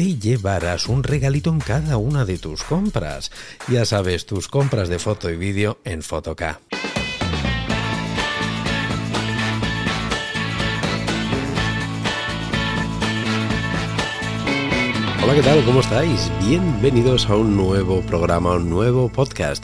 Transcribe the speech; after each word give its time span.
te 0.00 0.18
llevarás 0.18 0.88
un 0.88 1.02
regalito 1.02 1.50
en 1.50 1.58
cada 1.58 1.98
una 1.98 2.24
de 2.24 2.38
tus 2.38 2.62
compras. 2.62 3.30
Ya 3.68 3.84
sabes, 3.84 4.24
tus 4.24 4.48
compras 4.48 4.88
de 4.88 4.98
foto 4.98 5.28
y 5.28 5.36
vídeo 5.36 5.76
en 5.84 6.02
Fotoca. 6.02 6.62
Hola, 15.22 15.34
¿qué 15.34 15.42
tal? 15.42 15.62
¿Cómo 15.66 15.80
estáis? 15.80 16.32
Bienvenidos 16.48 17.28
a 17.28 17.36
un 17.36 17.54
nuevo 17.54 18.00
programa, 18.00 18.54
un 18.54 18.70
nuevo 18.70 19.12
podcast. 19.12 19.62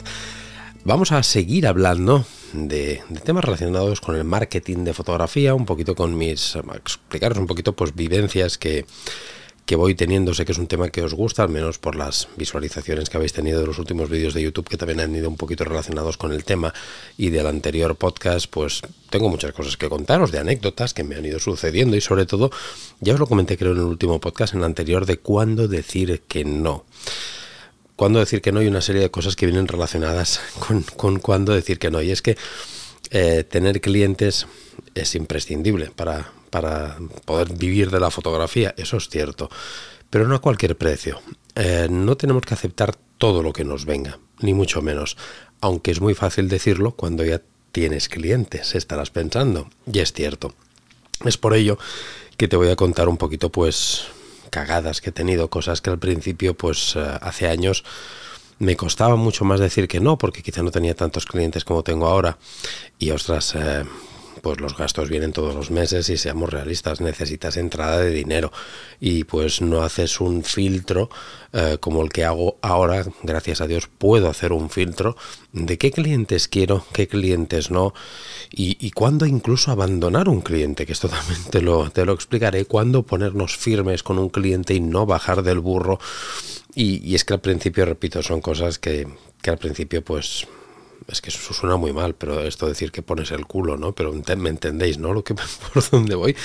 Vamos 0.83 1.11
a 1.13 1.23
seguir 1.23 1.65
hablando 1.65 2.27
de, 2.53 3.01
temas 3.23 3.43
relacionados 3.43 4.01
con 4.01 4.15
el 4.15 4.23
marketing 4.23 4.83
de 4.83 4.93
fotografía, 4.93 5.55
un 5.55 5.65
poquito 5.65 5.95
con 5.95 6.15
mis... 6.15 6.55
explicaros 6.75 7.39
un 7.39 7.47
poquito 7.47 7.75
pues 7.75 7.95
vivencias 7.95 8.59
que 8.59 8.85
que 9.67 9.75
voy 9.75 9.93
teniendo. 9.93 10.33
Sé 10.33 10.45
que 10.45 10.53
es 10.53 10.57
un 10.57 10.67
tema 10.67 10.89
que 10.89 11.03
os 11.03 11.13
gusta, 11.13 11.43
al 11.43 11.49
menos 11.49 11.77
por 11.77 11.95
las 11.95 12.29
visualizaciones 12.37 13.09
que 13.09 13.17
habéis 13.17 13.33
tenido 13.33 13.59
de 13.59 13.67
los 13.67 13.77
últimos 13.77 14.09
vídeos 14.09 14.33
de 14.33 14.41
YouTube, 14.41 14.67
que 14.67 14.77
también 14.77 15.01
han 15.01 15.13
ido 15.13 15.29
un 15.29 15.35
poquito 15.35 15.65
relacionados 15.65 16.17
con 16.17 16.31
el 16.31 16.45
tema. 16.45 16.73
Y 17.17 17.29
del 17.29 17.45
anterior 17.45 17.95
podcast, 17.97 18.47
pues 18.49 18.81
tengo 19.09 19.29
muchas 19.29 19.51
cosas 19.51 19.75
que 19.75 19.89
contaros, 19.89 20.31
de 20.31 20.39
anécdotas 20.39 20.93
que 20.93 21.03
me 21.03 21.15
han 21.15 21.25
ido 21.25 21.37
sucediendo 21.39 21.97
y 21.97 22.01
sobre 22.01 22.25
todo, 22.25 22.49
ya 23.01 23.13
os 23.13 23.19
lo 23.19 23.27
comenté 23.27 23.57
creo 23.57 23.73
en 23.73 23.79
el 23.79 23.83
último 23.83 24.19
podcast, 24.21 24.53
en 24.53 24.61
el 24.61 24.65
anterior, 24.65 25.05
de 25.05 25.17
cuándo 25.17 25.67
decir 25.67 26.23
que 26.29 26.45
no. 26.45 26.85
Cuándo 27.97 28.19
decir 28.19 28.41
que 28.41 28.53
no 28.53 28.61
y 28.61 28.67
una 28.67 28.81
serie 28.81 29.01
de 29.01 29.11
cosas 29.11 29.35
que 29.35 29.47
vienen 29.47 29.67
relacionadas 29.67 30.39
con, 30.95 31.19
cuándo 31.19 31.53
decir 31.53 31.77
que 31.77 31.91
no. 31.91 32.01
Y 32.01 32.11
es 32.11 32.21
que 32.21 32.37
eh, 33.11 33.43
tener 33.43 33.81
clientes 33.81 34.47
es 34.95 35.13
imprescindible 35.15 35.91
para, 35.93 36.31
para 36.49 36.97
poder 37.25 37.53
vivir 37.53 37.91
de 37.91 37.99
la 37.99 38.11
fotografía, 38.11 38.73
eso 38.77 38.97
es 38.97 39.09
cierto, 39.09 39.49
pero 40.09 40.27
no 40.27 40.35
a 40.35 40.41
cualquier 40.41 40.77
precio. 40.77 41.19
Eh, 41.55 41.87
no 41.89 42.17
tenemos 42.17 42.43
que 42.43 42.53
aceptar 42.53 42.95
todo 43.17 43.41
lo 43.43 43.53
que 43.53 43.63
nos 43.63 43.85
venga, 43.85 44.19
ni 44.39 44.53
mucho 44.53 44.81
menos, 44.81 45.17
aunque 45.61 45.91
es 45.91 46.01
muy 46.01 46.13
fácil 46.13 46.49
decirlo 46.49 46.91
cuando 46.91 47.23
ya 47.25 47.41
tienes 47.71 48.09
clientes, 48.09 48.75
estarás 48.75 49.09
pensando, 49.09 49.69
y 49.91 49.99
es 49.99 50.13
cierto. 50.13 50.53
Es 51.25 51.37
por 51.37 51.53
ello 51.53 51.77
que 52.37 52.47
te 52.47 52.55
voy 52.55 52.69
a 52.69 52.75
contar 52.75 53.09
un 53.09 53.17
poquito, 53.17 53.51
pues, 53.51 54.05
cagadas 54.49 55.01
que 55.01 55.09
he 55.09 55.13
tenido, 55.13 55.49
cosas 55.49 55.81
que 55.81 55.89
al 55.89 55.99
principio, 55.99 56.53
pues, 56.53 56.95
eh, 56.95 57.17
hace 57.21 57.47
años 57.47 57.83
me 58.59 58.75
costaba 58.75 59.15
mucho 59.15 59.45
más 59.45 59.59
decir 59.59 59.87
que 59.87 59.99
no, 59.99 60.17
porque 60.17 60.41
quizá 60.41 60.63
no 60.63 60.71
tenía 60.71 60.95
tantos 60.95 61.25
clientes 61.25 61.63
como 61.63 61.83
tengo 61.83 62.07
ahora. 62.07 62.37
Y 62.97 63.11
ostras, 63.11 63.53
eh, 63.55 63.83
pues 64.41 64.59
los 64.59 64.77
gastos 64.77 65.09
vienen 65.09 65.33
todos 65.33 65.55
los 65.55 65.71
meses 65.71 66.09
y 66.09 66.17
seamos 66.17 66.49
realistas, 66.49 67.01
necesitas 67.01 67.57
entrada 67.57 67.99
de 67.99 68.11
dinero. 68.11 68.51
Y 68.99 69.23
pues 69.25 69.61
no 69.61 69.81
haces 69.81 70.19
un 70.21 70.43
filtro 70.43 71.09
eh, 71.53 71.77
como 71.79 72.01
el 72.01 72.09
que 72.09 72.25
hago 72.25 72.57
ahora, 72.61 73.05
gracias 73.23 73.61
a 73.61 73.67
Dios 73.67 73.87
puedo 73.87 74.29
hacer 74.29 74.51
un 74.51 74.69
filtro 74.69 75.15
de 75.53 75.77
qué 75.77 75.91
clientes 75.91 76.47
quiero, 76.47 76.85
qué 76.93 77.07
clientes 77.07 77.71
no 77.71 77.93
y, 78.51 78.77
y 78.79 78.91
cuándo 78.91 79.25
incluso 79.25 79.71
abandonar 79.71 80.29
un 80.29 80.41
cliente, 80.41 80.85
que 80.85 80.93
esto 80.93 81.09
también 81.09 81.43
te 81.49 81.61
lo, 81.61 81.89
te 81.89 82.05
lo 82.05 82.13
explicaré, 82.13 82.65
cuándo 82.65 83.03
ponernos 83.03 83.55
firmes 83.57 84.03
con 84.03 84.19
un 84.19 84.29
cliente 84.29 84.73
y 84.73 84.79
no 84.79 85.05
bajar 85.05 85.43
del 85.43 85.59
burro. 85.59 85.99
Y, 86.75 87.03
y 87.09 87.15
es 87.15 87.25
que 87.25 87.33
al 87.33 87.41
principio, 87.41 87.85
repito, 87.85 88.21
son 88.21 88.39
cosas 88.39 88.77
que, 88.77 89.07
que 89.41 89.49
al 89.49 89.57
principio 89.57 90.03
pues 90.03 90.47
es 91.07 91.21
que 91.21 91.29
eso 91.29 91.53
suena 91.53 91.77
muy 91.77 91.93
mal, 91.93 92.15
pero 92.15 92.41
esto 92.41 92.67
decir 92.67 92.91
que 92.91 93.01
pones 93.01 93.31
el 93.31 93.45
culo, 93.45 93.77
¿no? 93.77 93.93
Pero 93.93 94.13
me 94.37 94.49
entendéis, 94.49 94.97
¿no? 94.97 95.13
Lo 95.13 95.23
que 95.23 95.33
por 95.73 95.89
dónde 95.89 96.15
voy, 96.15 96.35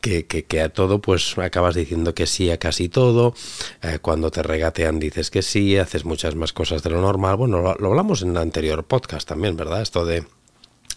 que, 0.00 0.26
que, 0.26 0.60
a 0.60 0.68
todo 0.68 1.00
pues 1.00 1.36
acabas 1.38 1.74
diciendo 1.74 2.14
que 2.14 2.26
sí 2.26 2.50
a 2.50 2.58
casi 2.58 2.88
todo, 2.88 3.34
eh, 3.82 3.98
cuando 4.00 4.30
te 4.30 4.42
regatean 4.42 4.98
dices 4.98 5.30
que 5.30 5.42
sí, 5.42 5.76
haces 5.78 6.04
muchas 6.04 6.34
más 6.34 6.52
cosas 6.52 6.82
de 6.82 6.90
lo 6.90 7.00
normal. 7.00 7.36
Bueno, 7.36 7.62
lo, 7.62 7.74
lo 7.74 7.88
hablamos 7.88 8.22
en 8.22 8.30
el 8.30 8.36
anterior 8.36 8.84
podcast 8.84 9.28
también, 9.28 9.56
¿verdad? 9.56 9.82
Esto 9.82 10.04
de 10.04 10.24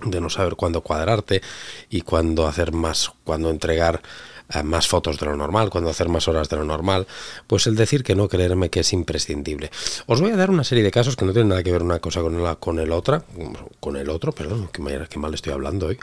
de 0.03 0.19
no 0.19 0.29
saber 0.29 0.55
cuándo 0.55 0.81
cuadrarte 0.81 1.41
y 1.89 2.01
cuándo 2.01 2.47
hacer 2.47 2.73
más, 2.73 3.11
cuándo 3.23 3.49
entregar 3.49 4.01
más 4.63 4.88
fotos 4.88 5.19
de 5.19 5.25
lo 5.25 5.35
normal, 5.35 5.69
cuando 5.69 5.89
hacer 5.89 6.09
más 6.09 6.28
horas 6.28 6.50
de 6.50 6.57
lo 6.57 6.63
normal, 6.63 7.07
pues 7.47 7.67
el 7.67 7.75
decir 7.75 8.03
que 8.03 8.16
no 8.16 8.28
creerme 8.28 8.69
que 8.69 8.81
es 8.81 8.94
imprescindible. 8.94 9.72
Os 10.06 10.22
voy 10.22 10.31
a 10.31 10.35
dar 10.35 10.50
una 10.50 10.63
serie 10.63 10.83
de 10.83 10.91
casos 10.91 11.16
que 11.16 11.25
no 11.25 11.33
tienen 11.33 11.50
nada 11.50 11.63
que 11.63 11.72
ver 11.72 11.83
una 11.83 12.00
cosa 12.00 12.22
con 12.22 12.41
la 12.44 12.55
con 12.55 12.79
el 12.79 12.91
otra, 12.91 13.23
con 13.79 13.97
el 13.97 14.09
otro, 14.09 14.31
perdón, 14.31 14.69
que 14.72 14.81
mal, 14.81 15.07
mal 15.16 15.34
estoy 15.34 15.53
hablando 15.53 15.88
hoy, 15.88 15.97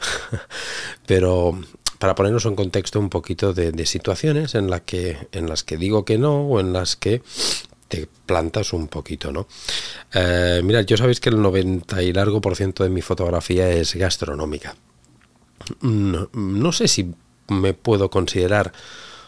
pero 1.06 1.58
para 1.98 2.16
ponernos 2.16 2.44
en 2.47 2.56
contexto 2.56 2.98
un 2.98 3.08
poquito 3.08 3.52
de, 3.52 3.86
situaciones 3.86 4.56
en, 4.56 4.69
la 4.69 4.81
que, 4.81 5.28
en 5.31 5.48
las 5.48 5.62
que 5.62 5.76
digo 5.76 6.04
que 6.04 6.19
no 6.19 6.41
o 6.42 6.58
en 6.58 6.72
las 6.72 6.97
que 6.97 7.22
te 7.86 8.08
plantas 8.26 8.72
un 8.72 8.88
poquito, 8.88 9.31
¿no? 9.31 9.47
Eh, 10.12 10.62
mirad, 10.64 10.84
yo 10.84 10.97
sabéis 10.97 11.20
que 11.20 11.28
el 11.28 11.41
90 11.41 12.02
y 12.02 12.12
largo 12.12 12.41
por 12.41 12.56
ciento 12.56 12.82
de 12.82 12.91
mi 12.91 13.02
fotografía 13.02 13.69
es 13.69 13.94
gastronómica. 13.94 14.75
no 15.82 16.72
sé 16.72 16.88
si 16.88 17.14
me 17.48 17.75
puedo 17.75 18.10
considerar 18.10 18.72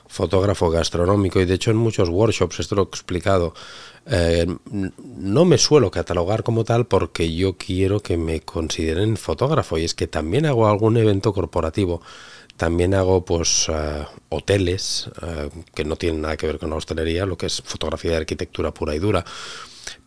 fotógrafo 0.06 0.70
gastronómico 0.70 1.40
y 1.40 1.44
de 1.44 1.54
hecho 1.54 1.70
en 1.70 1.76
muchos 1.76 2.08
workshops, 2.08 2.60
esto 2.60 2.76
lo 2.76 2.82
he 2.82 2.84
explicado, 2.84 3.54
eh, 4.06 4.46
no 4.70 5.44
me 5.44 5.58
suelo 5.58 5.90
catalogar 5.90 6.44
como 6.44 6.64
tal 6.64 6.86
porque 6.86 7.34
yo 7.34 7.56
quiero 7.56 8.00
que 8.00 8.16
me 8.16 8.40
consideren 8.40 9.16
fotógrafo. 9.16 9.76
Y 9.78 9.84
es 9.84 9.94
que 9.94 10.06
también 10.06 10.46
hago 10.46 10.68
algún 10.68 10.96
evento 10.96 11.32
corporativo, 11.32 12.00
también 12.56 12.94
hago 12.94 13.24
pues 13.24 13.66
eh, 13.68 14.04
hoteles 14.28 15.10
eh, 15.22 15.50
que 15.74 15.84
no 15.84 15.96
tienen 15.96 16.22
nada 16.22 16.36
que 16.36 16.46
ver 16.46 16.58
con 16.58 16.70
la 16.70 16.76
hostelería, 16.76 17.26
lo 17.26 17.36
que 17.36 17.46
es 17.46 17.62
fotografía 17.62 18.12
de 18.12 18.18
arquitectura 18.18 18.72
pura 18.72 18.94
y 18.94 19.00
dura, 19.00 19.24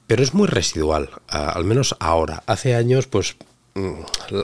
pero 0.05 0.23
es 0.23 0.33
muy 0.33 0.47
residual, 0.47 1.09
al 1.27 1.65
menos 1.65 1.95
ahora. 1.99 2.43
Hace 2.45 2.75
años 2.75 3.07
pues 3.07 3.35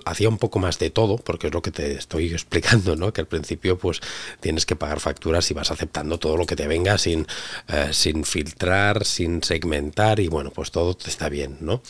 hacía 0.06 0.30
un 0.30 0.38
poco 0.38 0.60
más 0.60 0.80
de 0.80 0.90
todo, 0.90 1.18
porque 1.18 1.48
es 1.48 1.54
lo 1.54 1.62
que 1.62 1.72
te 1.72 1.94
estoy 1.94 2.28
explicando, 2.34 2.96
¿no? 2.96 3.14
Que 3.14 3.22
al 3.22 3.28
principio 3.28 3.78
pues 3.78 4.02
tienes 4.40 4.66
que 4.66 4.76
pagar 4.76 5.00
facturas 5.00 5.50
y 5.52 5.54
vas 5.54 5.72
aceptando 5.72 6.18
todo 6.18 6.38
lo 6.38 6.46
que 6.46 6.56
te 6.56 6.68
venga 6.68 6.98
sin, 6.98 7.28
eh, 7.68 7.90
sin 7.92 8.24
filtrar, 8.24 9.06
sin 9.06 9.44
segmentar 9.44 10.20
y 10.20 10.28
bueno, 10.28 10.52
pues 10.52 10.72
todo 10.72 10.98
está 11.06 11.30
bien, 11.30 11.58
¿no? 11.62 11.82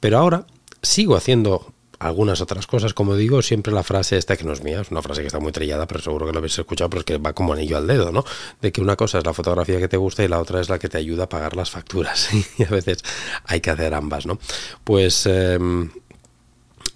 Pero 0.00 0.18
ahora 0.18 0.46
sigo 0.82 1.16
haciendo 1.16 1.72
algunas 2.02 2.40
otras 2.40 2.66
cosas, 2.66 2.94
como 2.94 3.14
digo, 3.14 3.42
siempre 3.42 3.72
la 3.72 3.82
frase 3.82 4.16
esta 4.16 4.36
que 4.36 4.44
no 4.44 4.52
es 4.52 4.62
mía, 4.62 4.80
es 4.80 4.90
una 4.90 5.02
frase 5.02 5.20
que 5.20 5.28
está 5.28 5.38
muy 5.38 5.52
trillada, 5.52 5.86
pero 5.86 6.00
seguro 6.00 6.26
que 6.26 6.32
lo 6.32 6.38
habéis 6.38 6.58
escuchado, 6.58 6.90
pero 6.90 7.00
es 7.00 7.04
que 7.04 7.18
va 7.18 7.32
como 7.32 7.52
anillo 7.52 7.76
al 7.76 7.86
dedo, 7.86 8.10
¿no? 8.10 8.24
De 8.60 8.72
que 8.72 8.80
una 8.80 8.96
cosa 8.96 9.18
es 9.18 9.24
la 9.24 9.32
fotografía 9.32 9.78
que 9.78 9.88
te 9.88 9.96
gusta 9.96 10.24
y 10.24 10.28
la 10.28 10.40
otra 10.40 10.60
es 10.60 10.68
la 10.68 10.78
que 10.78 10.88
te 10.88 10.98
ayuda 10.98 11.24
a 11.24 11.28
pagar 11.28 11.56
las 11.56 11.70
facturas. 11.70 12.28
y 12.58 12.64
a 12.64 12.68
veces 12.68 12.98
hay 13.44 13.60
que 13.60 13.70
hacer 13.70 13.94
ambas, 13.94 14.26
¿no? 14.26 14.38
Pues 14.84 15.26
em, 15.26 15.90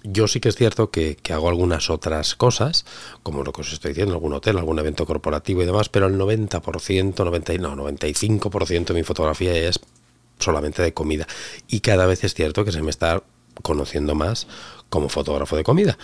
yo 0.03 0.27
sí 0.27 0.39
que 0.39 0.49
es 0.49 0.55
cierto 0.55 0.89
que, 0.89 1.17
hago 1.31 1.49
algunas 1.49 1.89
otras 1.89 2.35
cosas, 2.35 2.85
como 3.23 3.43
lo 3.43 3.51
que 3.51 3.61
os 3.61 3.73
estoy 3.73 3.91
diciendo, 3.91 4.13
algún 4.13 4.33
hotel, 4.33 4.57
algún 4.57 4.79
evento 4.79 5.05
corporativo 5.05 5.61
y 5.61 5.65
demás, 5.65 5.89
pero 5.89 6.07
el 6.07 6.17
90%, 6.17 7.25
90, 7.25 7.57
no, 7.57 7.75
95% 7.75 8.85
de 8.85 8.93
mi 8.93 9.03
fotografía 9.03 9.53
es 9.55 9.79
solamente 10.39 10.81
de 10.81 10.93
comida. 10.93 11.27
Y 11.67 11.81
cada 11.81 12.05
vez 12.05 12.23
es 12.23 12.33
cierto 12.33 12.63
que 12.65 12.71
se 12.71 12.81
me 12.81 12.89
está 12.89 13.23
conociendo 13.61 14.15
más 14.15 14.47
como 14.89 15.09
fotógrafo 15.09 15.55
de 15.55 15.63
comida. 15.63 15.97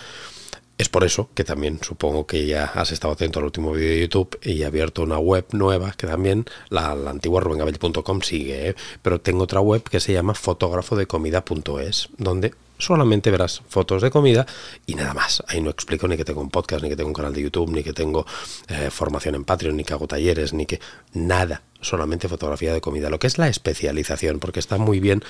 Es 0.76 0.88
por 0.88 1.04
eso 1.04 1.30
que 1.34 1.44
también 1.44 1.78
supongo 1.82 2.26
que 2.26 2.46
ya 2.46 2.64
has 2.64 2.90
estado 2.90 3.14
atento 3.14 3.38
al 3.38 3.44
último 3.44 3.72
vídeo 3.72 3.90
de 3.90 4.00
YouTube 4.00 4.38
y 4.42 4.62
he 4.62 4.66
abierto 4.66 5.04
una 5.04 5.18
web 5.18 5.46
nueva 5.52 5.92
que 5.96 6.08
también 6.08 6.46
la, 6.68 6.90
antigua 6.90 7.40
rubengabell.com 7.40 8.22
sigue, 8.22 8.70
¿eh? 8.70 8.74
pero 9.00 9.20
tengo 9.20 9.44
otra 9.44 9.60
web 9.60 9.84
que 9.84 10.00
se 10.00 10.12
llama 10.12 10.34
fotógrafodecomida.es, 10.34 12.08
donde 12.18 12.54
solamente 12.78 13.30
verás 13.30 13.62
fotos 13.68 14.02
de 14.02 14.10
comida 14.10 14.46
y 14.86 14.94
nada 14.94 15.14
más. 15.14 15.42
Ahí 15.48 15.60
no 15.60 15.70
explico 15.70 16.08
ni 16.08 16.16
que 16.16 16.24
tengo 16.24 16.40
un 16.40 16.50
podcast, 16.50 16.82
ni 16.82 16.88
que 16.88 16.96
tengo 16.96 17.08
un 17.08 17.14
canal 17.14 17.32
de 17.32 17.42
YouTube, 17.42 17.70
ni 17.70 17.82
que 17.82 17.92
tengo 17.92 18.26
eh, 18.68 18.90
formación 18.90 19.34
en 19.34 19.44
Patreon, 19.44 19.76
ni 19.76 19.84
que 19.84 19.92
hago 19.92 20.06
talleres, 20.06 20.52
ni 20.52 20.66
que 20.66 20.80
nada 21.12 21.62
solamente 21.84 22.28
fotografía 22.28 22.72
de 22.72 22.80
comida, 22.80 23.10
lo 23.10 23.18
que 23.18 23.26
es 23.26 23.38
la 23.38 23.48
especialización, 23.48 24.38
porque 24.40 24.60
está 24.60 24.78
muy 24.78 25.00
bien 25.00 25.22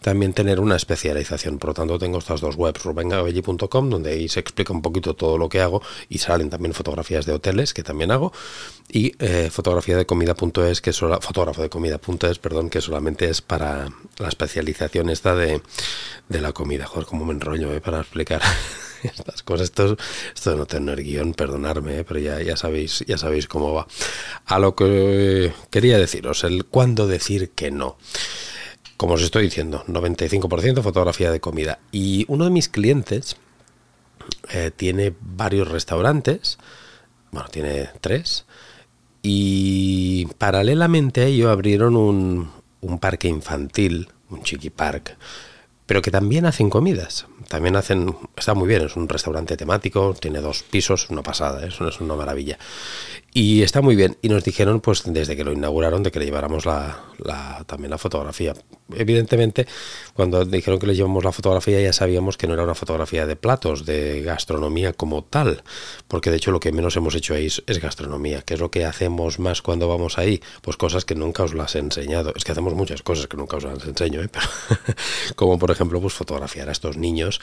también 0.00 0.32
tener 0.32 0.60
una 0.60 0.76
especialización. 0.76 1.58
Por 1.58 1.70
lo 1.70 1.74
tanto, 1.74 1.98
tengo 1.98 2.18
estas 2.18 2.40
dos 2.40 2.56
webs, 2.56 2.82
rubengabelli.com, 2.82 3.90
donde 3.90 4.10
ahí 4.10 4.28
se 4.28 4.40
explica 4.40 4.72
un 4.72 4.82
poquito 4.82 5.14
todo 5.14 5.38
lo 5.38 5.48
que 5.48 5.60
hago 5.60 5.82
y 6.08 6.18
salen 6.18 6.50
también 6.50 6.74
fotografías 6.74 7.26
de 7.26 7.32
hoteles, 7.32 7.74
que 7.74 7.82
también 7.82 8.10
hago, 8.10 8.32
y 8.88 9.12
eh, 9.18 9.50
fotografía 9.50 9.96
de 9.96 10.06
comida.es, 10.06 10.80
que 10.80 10.90
es 10.90 10.98
fotógrafo 10.98 11.62
de 11.62 11.68
comida.es, 11.68 12.38
perdón, 12.38 12.70
que 12.70 12.80
solamente 12.80 13.28
es 13.28 13.40
para 13.42 13.88
la 14.18 14.28
especialización 14.28 15.10
esta 15.10 15.34
de, 15.34 15.60
la 16.28 16.52
comida. 16.52 16.86
Joder, 16.86 17.06
como 17.06 17.24
me 17.24 17.34
enrollo 17.34 17.72
eh, 17.72 17.80
para 17.80 18.00
explicar. 18.00 18.42
estas 19.02 19.42
cosas. 19.42 19.64
Esto, 19.64 19.96
esto 20.34 20.50
de 20.50 20.56
no 20.56 20.66
tener 20.66 21.02
guion, 21.02 21.34
perdonarme, 21.34 21.98
¿eh? 21.98 22.04
pero 22.04 22.20
ya, 22.20 22.40
ya, 22.42 22.56
sabéis, 22.56 23.04
ya 23.06 23.18
sabéis 23.18 23.46
cómo 23.46 23.72
va. 23.72 23.86
A 24.46 24.58
lo 24.58 24.74
que 24.74 25.52
quería 25.70 25.98
deciros, 25.98 26.44
el 26.44 26.64
cuándo 26.64 27.06
decir 27.06 27.50
que 27.50 27.70
no. 27.70 27.96
Como 28.96 29.14
os 29.14 29.22
estoy 29.22 29.44
diciendo, 29.44 29.84
95% 29.86 30.82
fotografía 30.82 31.30
de 31.30 31.40
comida. 31.40 31.78
Y 31.90 32.26
uno 32.28 32.44
de 32.44 32.50
mis 32.50 32.68
clientes 32.68 33.36
eh, 34.52 34.70
tiene 34.74 35.14
varios 35.20 35.68
restaurantes, 35.68 36.58
bueno, 37.30 37.48
tiene 37.48 37.88
tres, 38.00 38.44
y 39.22 40.26
paralelamente 40.38 41.22
a 41.22 41.26
ello 41.26 41.50
abrieron 41.50 41.96
un, 41.96 42.50
un 42.80 42.98
parque 42.98 43.28
infantil, 43.28 44.08
un 44.30 44.42
chiqui 44.42 44.70
park, 44.70 45.16
pero 45.90 46.02
que 46.02 46.12
también 46.12 46.46
hacen 46.46 46.70
comidas. 46.70 47.26
También 47.48 47.74
hacen, 47.74 48.14
está 48.36 48.54
muy 48.54 48.68
bien, 48.68 48.82
es 48.82 48.94
un 48.94 49.08
restaurante 49.08 49.56
temático, 49.56 50.14
tiene 50.14 50.38
dos 50.38 50.62
pisos, 50.62 51.10
una 51.10 51.24
pasada, 51.24 51.66
eso 51.66 51.88
es 51.88 52.00
una 52.00 52.14
maravilla. 52.14 52.60
Y 53.34 53.62
está 53.62 53.82
muy 53.82 53.96
bien. 53.96 54.16
Y 54.22 54.28
nos 54.28 54.44
dijeron, 54.44 54.80
pues 54.80 55.02
desde 55.04 55.34
que 55.34 55.42
lo 55.42 55.50
inauguraron, 55.50 56.04
de 56.04 56.12
que 56.12 56.20
le 56.20 56.26
lleváramos 56.26 56.64
la, 56.64 57.00
también 57.66 57.90
la 57.90 57.98
fotografía. 57.98 58.54
Evidentemente, 58.94 59.66
cuando 60.14 60.44
dijeron 60.44 60.78
que 60.78 60.86
le 60.86 60.94
llevamos 60.94 61.24
la 61.24 61.32
fotografía, 61.32 61.80
ya 61.80 61.92
sabíamos 61.92 62.36
que 62.36 62.46
no 62.46 62.54
era 62.54 62.64
una 62.64 62.74
fotografía 62.74 63.26
de 63.26 63.36
platos, 63.36 63.86
de 63.86 64.22
gastronomía 64.22 64.92
como 64.92 65.22
tal. 65.24 65.62
Porque 66.08 66.30
de 66.30 66.36
hecho 66.36 66.50
lo 66.50 66.60
que 66.60 66.72
menos 66.72 66.96
hemos 66.96 67.14
hecho 67.14 67.34
ahí 67.34 67.46
es, 67.46 67.80
gastronomía. 67.80 68.42
¿Qué 68.42 68.54
es 68.54 68.60
lo 68.60 68.70
que 68.70 68.84
hacemos 68.84 69.38
más 69.38 69.62
cuando 69.62 69.88
vamos 69.88 70.18
ahí? 70.18 70.42
Pues 70.62 70.76
cosas 70.76 71.04
que 71.04 71.14
nunca 71.14 71.42
os 71.44 71.54
las 71.54 71.74
he 71.74 71.78
enseñado. 71.78 72.32
Es 72.36 72.44
que 72.44 72.52
hacemos 72.52 72.74
muchas 72.74 73.02
cosas 73.02 73.26
que 73.26 73.36
nunca 73.36 73.56
os 73.56 73.64
las 73.64 73.84
enseño, 73.84 74.22
¿eh? 74.22 74.28
Pero, 74.32 74.48
como 75.36 75.58
por 75.58 75.70
ejemplo, 75.70 76.00
pues 76.00 76.14
fotografiar 76.14 76.68
a 76.68 76.72
estos 76.72 76.96
niños. 76.96 77.40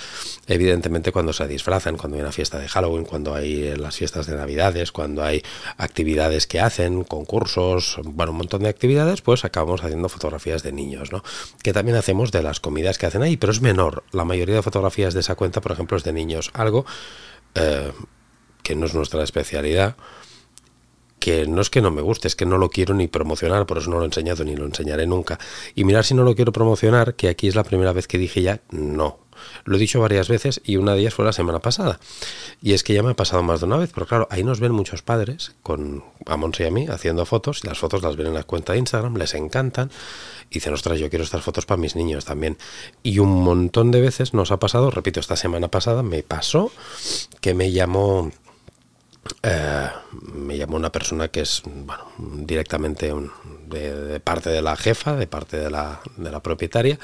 Evidentemente 0.47 1.11
cuando 1.11 1.33
se 1.33 1.47
disfrazan, 1.47 1.97
cuando 1.97 2.17
hay 2.17 2.21
una 2.21 2.31
fiesta 2.31 2.59
de 2.59 2.67
Halloween, 2.67 3.05
cuando 3.05 3.33
hay 3.33 3.75
las 3.75 3.95
fiestas 3.95 4.27
de 4.27 4.35
Navidades, 4.35 4.91
cuando 4.91 5.23
hay 5.23 5.43
actividades 5.77 6.47
que 6.47 6.59
hacen, 6.59 7.03
concursos, 7.03 7.99
bueno, 8.03 8.31
un 8.31 8.39
montón 8.39 8.63
de 8.63 8.69
actividades, 8.69 9.21
pues 9.21 9.45
acabamos 9.45 9.66
haciendo 9.75 10.09
fotografías 10.09 10.63
de 10.63 10.71
niños, 10.71 11.11
¿no? 11.11 11.23
Que 11.63 11.73
también 11.73 11.97
hacemos 11.97 12.31
de 12.31 12.43
las 12.43 12.59
comidas 12.59 12.97
que 12.97 13.05
hacen 13.05 13.21
ahí, 13.21 13.37
pero 13.37 13.51
es 13.51 13.61
menor. 13.61 14.03
La 14.11 14.25
mayoría 14.25 14.55
de 14.55 14.61
fotografías 14.61 15.13
de 15.13 15.19
esa 15.19 15.35
cuenta, 15.35 15.61
por 15.61 15.71
ejemplo, 15.71 15.97
es 15.97 16.03
de 16.03 16.13
niños. 16.13 16.51
Algo 16.53 16.85
eh, 17.55 17.91
que 18.63 18.75
no 18.75 18.85
es 18.85 18.93
nuestra 18.93 19.23
especialidad 19.23 19.95
que 21.19 21.47
no 21.47 21.61
es 21.61 21.69
que 21.69 21.81
no 21.81 21.91
me 21.91 22.01
guste, 22.01 22.27
es 22.27 22.35
que 22.35 22.45
no 22.45 22.57
lo 22.57 22.69
quiero 22.69 22.93
ni 22.93 23.07
promocionar, 23.07 23.65
por 23.65 23.79
eso 23.79 23.89
no 23.89 23.97
lo 23.97 24.03
he 24.03 24.05
enseñado 24.05 24.43
ni 24.43 24.55
lo 24.55 24.65
enseñaré 24.65 25.07
nunca. 25.07 25.39
Y 25.75 25.83
mirar 25.83 26.05
si 26.05 26.13
no 26.13 26.23
lo 26.23 26.35
quiero 26.35 26.51
promocionar, 26.51 27.15
que 27.15 27.29
aquí 27.29 27.47
es 27.47 27.55
la 27.55 27.63
primera 27.63 27.93
vez 27.93 28.07
que 28.07 28.17
dije 28.17 28.41
ya 28.41 28.61
no. 28.69 29.19
Lo 29.65 29.75
he 29.75 29.79
dicho 29.79 29.99
varias 29.99 30.27
veces 30.29 30.61
y 30.63 30.77
una 30.77 30.93
de 30.93 31.01
ellas 31.01 31.13
fue 31.13 31.25
la 31.25 31.33
semana 31.33 31.59
pasada. 31.59 31.99
Y 32.61 32.73
es 32.73 32.83
que 32.83 32.93
ya 32.93 33.03
me 33.03 33.11
ha 33.11 33.15
pasado 33.15 33.43
más 33.43 33.59
de 33.59 33.67
una 33.67 33.77
vez, 33.77 33.91
pero 33.93 34.05
claro, 34.05 34.27
ahí 34.31 34.43
nos 34.43 34.59
ven 34.59 34.71
muchos 34.71 35.01
padres 35.01 35.55
con 35.63 36.03
a 36.25 36.37
y 36.59 36.63
a 36.63 36.71
mí 36.71 36.87
haciendo 36.87 37.25
fotos 37.25 37.61
y 37.63 37.67
las 37.67 37.77
fotos 37.77 38.01
las 38.01 38.15
ven 38.15 38.27
en 38.27 38.33
la 38.33 38.43
cuenta 38.43 38.73
de 38.73 38.79
Instagram, 38.79 39.15
les 39.15 39.33
encantan 39.33 39.91
y 40.49 40.55
dicen, 40.55 40.73
ostras, 40.73 40.99
yo 40.99 41.09
quiero 41.09 41.23
estas 41.23 41.43
fotos 41.43 41.65
para 41.65 41.79
mis 41.79 41.95
niños 41.95 42.25
también. 42.25 42.57
Y 43.03 43.19
un 43.19 43.43
montón 43.43 43.91
de 43.91 44.01
veces 44.01 44.33
nos 44.33 44.51
ha 44.51 44.57
pasado, 44.57 44.91
repito, 44.91 45.19
esta 45.19 45.35
semana 45.35 45.67
pasada 45.67 46.03
me 46.03 46.23
pasó 46.23 46.71
que 47.41 47.53
me 47.53 47.71
llamó 47.71 48.31
eh, 49.43 49.87
me 50.33 50.57
llamó 50.57 50.77
una 50.77 50.91
persona 50.91 51.27
que 51.29 51.41
es 51.41 51.63
directamente 52.17 53.13
de, 53.67 54.19
parte 54.19 54.49
de 54.49 54.61
la 54.61 54.75
jefa, 54.75 55.15
de 55.15 55.27
parte 55.27 55.57
de 55.57 55.69
la, 55.69 56.01
propietaria, 56.41 56.99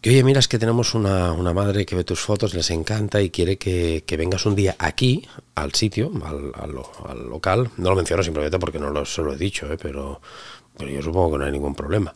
que 0.00 0.10
oye, 0.10 0.24
mira, 0.24 0.40
es 0.40 0.48
que 0.48 0.58
tenemos 0.58 0.94
una, 0.94 1.34
madre 1.52 1.86
que 1.86 1.96
ve 1.96 2.04
tus 2.04 2.20
fotos, 2.20 2.54
les 2.54 2.70
encanta 2.70 3.22
y 3.22 3.30
quiere 3.30 3.56
que, 3.56 4.04
vengas 4.18 4.46
un 4.46 4.54
día 4.54 4.76
aquí, 4.78 5.26
al 5.54 5.72
sitio, 5.74 6.12
al, 6.54 6.72
local. 7.28 7.70
No 7.76 7.90
lo 7.90 7.96
menciono 7.96 8.22
simplemente 8.22 8.58
porque 8.58 8.78
no 8.78 8.90
lo, 8.90 9.04
se 9.04 9.22
lo 9.22 9.32
he 9.32 9.36
dicho, 9.36 9.72
¿eh? 9.72 9.78
pero, 9.80 10.20
yo 10.78 11.02
supongo 11.02 11.32
que 11.32 11.38
no 11.38 11.44
hay 11.44 11.52
ningún 11.52 11.74
problema. 11.74 12.14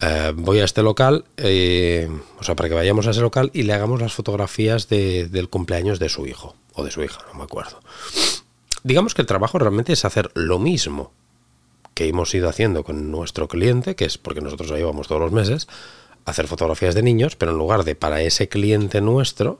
Eh, 0.00 0.32
voy 0.34 0.60
a 0.60 0.64
este 0.64 0.82
local, 0.82 1.24
o 1.36 2.44
sea, 2.44 2.54
para 2.54 2.68
que 2.68 2.74
vayamos 2.74 3.06
a 3.06 3.10
ese 3.10 3.20
local 3.20 3.50
y 3.54 3.62
le 3.62 3.72
hagamos 3.72 4.00
las 4.00 4.12
fotografías 4.12 4.88
del 4.88 5.48
cumpleaños 5.48 5.98
de 5.98 6.08
su 6.08 6.26
hijo 6.26 6.54
o 6.78 6.84
de 6.84 6.90
su 6.90 7.02
hija, 7.02 7.18
no 7.32 7.38
me 7.38 7.44
acuerdo. 7.44 7.80
Digamos 8.84 9.14
que 9.14 9.22
el 9.22 9.26
trabajo 9.26 9.58
realmente 9.58 9.92
es 9.92 10.04
hacer 10.04 10.30
lo 10.34 10.58
mismo 10.58 11.12
que 11.94 12.06
hemos 12.06 12.32
ido 12.34 12.48
haciendo 12.48 12.84
con 12.84 13.10
nuestro 13.10 13.48
cliente, 13.48 13.96
que 13.96 14.04
es 14.04 14.18
porque 14.18 14.40
nosotros 14.40 14.70
lo 14.70 14.76
llevamos 14.76 15.08
todos 15.08 15.20
los 15.20 15.32
meses, 15.32 15.66
hacer 16.24 16.46
fotografías 16.46 16.94
de 16.94 17.02
niños, 17.02 17.34
pero 17.34 17.50
en 17.50 17.58
lugar 17.58 17.82
de 17.82 17.96
para 17.96 18.22
ese 18.22 18.48
cliente 18.48 19.00
nuestro, 19.00 19.58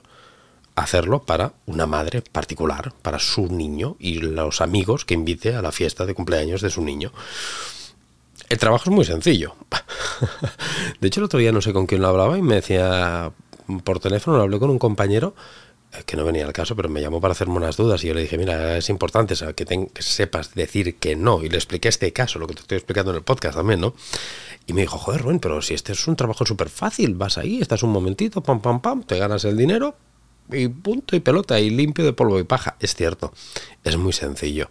hacerlo 0.77 1.25
para 1.25 1.55
una 1.67 1.87
madre 1.87 2.23
particular, 2.23 2.93
para 3.03 3.19
su 3.19 3.49
niño 3.49 3.97
y 3.99 4.21
los 4.21 4.61
amigos 4.61 5.05
que 5.05 5.15
invite 5.15 5.57
a 5.57 5.63
la 5.63 5.73
fiesta 5.73 6.07
de 6.07 6.15
cumpleaños 6.15 6.61
de 6.61 6.71
su 6.71 6.83
niño. 6.83 7.13
El 8.49 8.59
trabajo 8.59 8.85
es 8.89 8.95
muy 8.95 9.05
sencillo. 9.05 9.57
De 11.01 11.09
hecho, 11.09 11.21
el 11.21 11.25
otro 11.25 11.41
día 11.41 11.51
no 11.51 11.61
sé 11.61 11.73
con 11.73 11.87
quién 11.87 12.01
lo 12.01 12.09
hablaba 12.09 12.39
y 12.39 12.43
me 12.43 12.55
decía 12.55 13.33
por 13.83 13.99
teléfono, 13.99 14.37
lo 14.37 14.45
hablé 14.45 14.59
con 14.59 14.71
un 14.71 14.79
compañero 14.79 15.35
que 16.05 16.17
no 16.17 16.25
venía 16.25 16.45
al 16.45 16.53
caso, 16.53 16.77
pero 16.77 16.89
me 16.89 17.01
llamó 17.01 17.21
para 17.21 17.33
hacerme 17.33 17.55
unas 17.55 17.77
dudas 17.77 18.05
y 18.05 18.09
yo 18.09 18.15
le 18.15 18.21
dije, 18.23 18.37
mira, 18.37 18.77
es 18.77 18.89
importante 18.91 19.35
que, 19.55 19.65
que 19.65 20.03
sepas 20.03 20.55
decir 20.55 20.97
que 20.97 21.17
no. 21.17 21.43
Y 21.43 21.49
le 21.49 21.57
expliqué 21.57 21.89
este 21.89 22.13
caso, 22.13 22.39
lo 22.39 22.47
que 22.47 22.55
te 22.55 22.61
estoy 22.61 22.77
explicando 22.77 23.11
en 23.11 23.17
el 23.17 23.23
podcast 23.23 23.57
también, 23.57 23.81
¿no? 23.81 23.95
Y 24.67 24.75
me 24.75 24.83
dijo, 24.83 24.99
joder, 24.99 25.23
Rubén, 25.23 25.41
pero 25.41 25.63
si 25.63 25.75
este 25.75 25.93
es 25.93 26.07
un 26.07 26.17
trabajo 26.17 26.45
súper 26.45 26.69
fácil, 26.69 27.15
vas 27.15 27.39
ahí, 27.39 27.61
estás 27.61 27.83
un 27.83 27.91
momentito, 27.91 28.43
pam, 28.43 28.61
pam, 28.61 28.81
pam, 28.81 29.03
te 29.03 29.19
ganas 29.19 29.45
el 29.45 29.57
dinero 29.57 29.97
y 30.51 30.69
punto 30.69 31.17
y 31.17 31.21
pelota 31.21 31.59
y 31.61 31.71
limpio 31.71 32.05
de 32.05 32.13
polvo 32.13 32.39
y 32.39 32.45
paja. 32.45 32.77
Es 32.81 32.95
cierto, 32.95 33.33
es 33.85 33.97
muy 33.97 34.13
sencillo. 34.13 34.69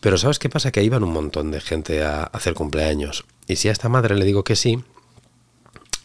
Pero 0.00 0.18
¿sabes 0.18 0.38
qué 0.38 0.48
pasa? 0.48 0.70
Que 0.70 0.80
ahí 0.80 0.88
van 0.88 1.02
un 1.02 1.12
montón 1.12 1.50
de 1.50 1.60
gente 1.60 2.04
a 2.04 2.24
hacer 2.24 2.54
cumpleaños. 2.54 3.24
Y 3.46 3.56
si 3.56 3.68
a 3.68 3.72
esta 3.72 3.88
madre 3.88 4.14
le 4.14 4.24
digo 4.24 4.44
que 4.44 4.56
sí, 4.56 4.84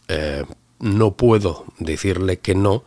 eh, 0.07 0.45
no 0.79 1.11
puedo 1.15 1.65
decirle 1.79 2.39
que 2.39 2.55
no 2.55 2.83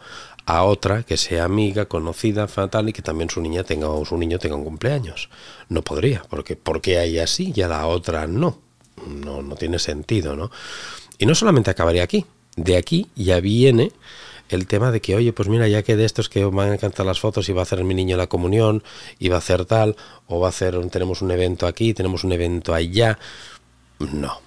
a 0.46 0.64
otra 0.64 1.02
que 1.02 1.16
sea 1.16 1.44
amiga, 1.44 1.86
conocida, 1.86 2.48
fatal 2.48 2.88
y 2.88 2.92
que 2.92 3.02
también 3.02 3.30
su 3.30 3.40
niña 3.40 3.64
tenga 3.64 3.88
o 3.88 4.04
su 4.04 4.16
niño 4.18 4.38
tenga 4.38 4.56
un 4.56 4.64
cumpleaños. 4.64 5.30
No 5.68 5.82
podría, 5.82 6.22
porque 6.28 6.56
porque 6.56 6.98
hay 6.98 7.18
así 7.18 7.52
y 7.54 7.62
a 7.62 7.68
la 7.68 7.86
otra 7.86 8.26
no. 8.26 8.58
No, 9.06 9.42
no 9.42 9.56
tiene 9.56 9.78
sentido, 9.78 10.36
¿no? 10.36 10.50
Y 11.18 11.26
no 11.26 11.34
solamente 11.34 11.70
acabaría 11.70 12.02
aquí, 12.02 12.26
de 12.56 12.76
aquí 12.76 13.08
ya 13.16 13.40
viene 13.40 13.92
el 14.48 14.66
tema 14.66 14.90
de 14.90 15.00
que, 15.00 15.16
oye, 15.16 15.32
pues 15.32 15.48
mira, 15.48 15.66
ya 15.68 15.82
que 15.82 15.96
de 15.96 16.04
estos 16.04 16.28
que 16.28 16.44
van 16.44 16.70
a 16.70 16.74
encantar 16.74 17.06
las 17.06 17.18
fotos 17.20 17.48
y 17.48 17.52
va 17.52 17.62
a 17.62 17.64
hacer 17.64 17.82
mi 17.82 17.94
niño 17.94 18.16
la 18.16 18.26
comunión, 18.26 18.82
y 19.18 19.28
va 19.28 19.36
a 19.36 19.38
hacer 19.38 19.64
tal, 19.64 19.96
o 20.26 20.40
va 20.40 20.48
a 20.48 20.50
hacer, 20.50 20.78
tenemos 20.90 21.22
un 21.22 21.30
evento 21.30 21.66
aquí, 21.66 21.94
tenemos 21.94 22.24
un 22.24 22.32
evento 22.32 22.74
allá. 22.74 23.18
No. 23.98 24.40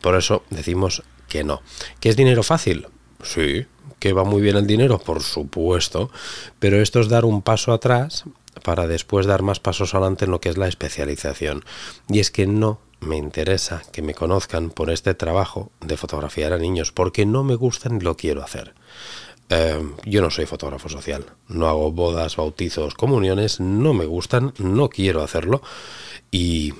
Por 0.00 0.16
eso 0.16 0.44
decimos 0.50 1.02
que 1.28 1.44
no. 1.44 1.62
¿Que 2.00 2.08
es 2.08 2.16
dinero 2.16 2.42
fácil? 2.42 2.86
Sí, 3.22 3.66
que 4.00 4.12
va 4.12 4.24
muy 4.24 4.42
bien 4.42 4.56
el 4.56 4.66
dinero, 4.66 4.98
por 4.98 5.22
supuesto, 5.22 6.10
pero 6.58 6.80
esto 6.80 7.00
es 7.00 7.08
dar 7.08 7.24
un 7.24 7.42
paso 7.42 7.72
atrás 7.72 8.24
para 8.64 8.86
después 8.86 9.26
dar 9.26 9.42
más 9.42 9.60
pasos 9.60 9.94
adelante 9.94 10.24
en 10.24 10.32
lo 10.32 10.40
que 10.40 10.48
es 10.48 10.56
la 10.56 10.66
especialización. 10.66 11.64
Y 12.08 12.18
es 12.18 12.30
que 12.30 12.46
no 12.46 12.80
me 13.00 13.16
interesa 13.16 13.82
que 13.92 14.02
me 14.02 14.14
conozcan 14.14 14.70
por 14.70 14.90
este 14.90 15.14
trabajo 15.14 15.70
de 15.80 15.96
fotografiar 15.96 16.52
a 16.52 16.58
niños, 16.58 16.92
porque 16.92 17.26
no 17.26 17.44
me 17.44 17.54
gusta 17.54 17.88
ni 17.88 18.00
lo 18.00 18.16
quiero 18.16 18.42
hacer. 18.42 18.74
Eh, 19.50 19.82
yo 20.04 20.22
no 20.22 20.30
soy 20.30 20.46
fotógrafo 20.46 20.88
social, 20.88 21.26
no 21.48 21.66
hago 21.66 21.90
bodas, 21.90 22.36
bautizos, 22.36 22.94
comuniones, 22.94 23.58
no 23.58 23.92
me 23.92 24.06
gustan, 24.06 24.54
no 24.58 24.88
quiero 24.88 25.22
hacerlo. 25.22 25.60
Y, 26.30 26.72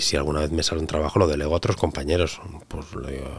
si 0.00 0.16
alguna 0.16 0.40
vez 0.40 0.50
me 0.50 0.62
sale 0.62 0.82
un 0.82 0.86
trabajo, 0.86 1.18
lo 1.18 1.26
delego 1.26 1.54
a 1.54 1.56
otros 1.56 1.76
compañeros. 1.76 2.40
Pues 2.68 2.84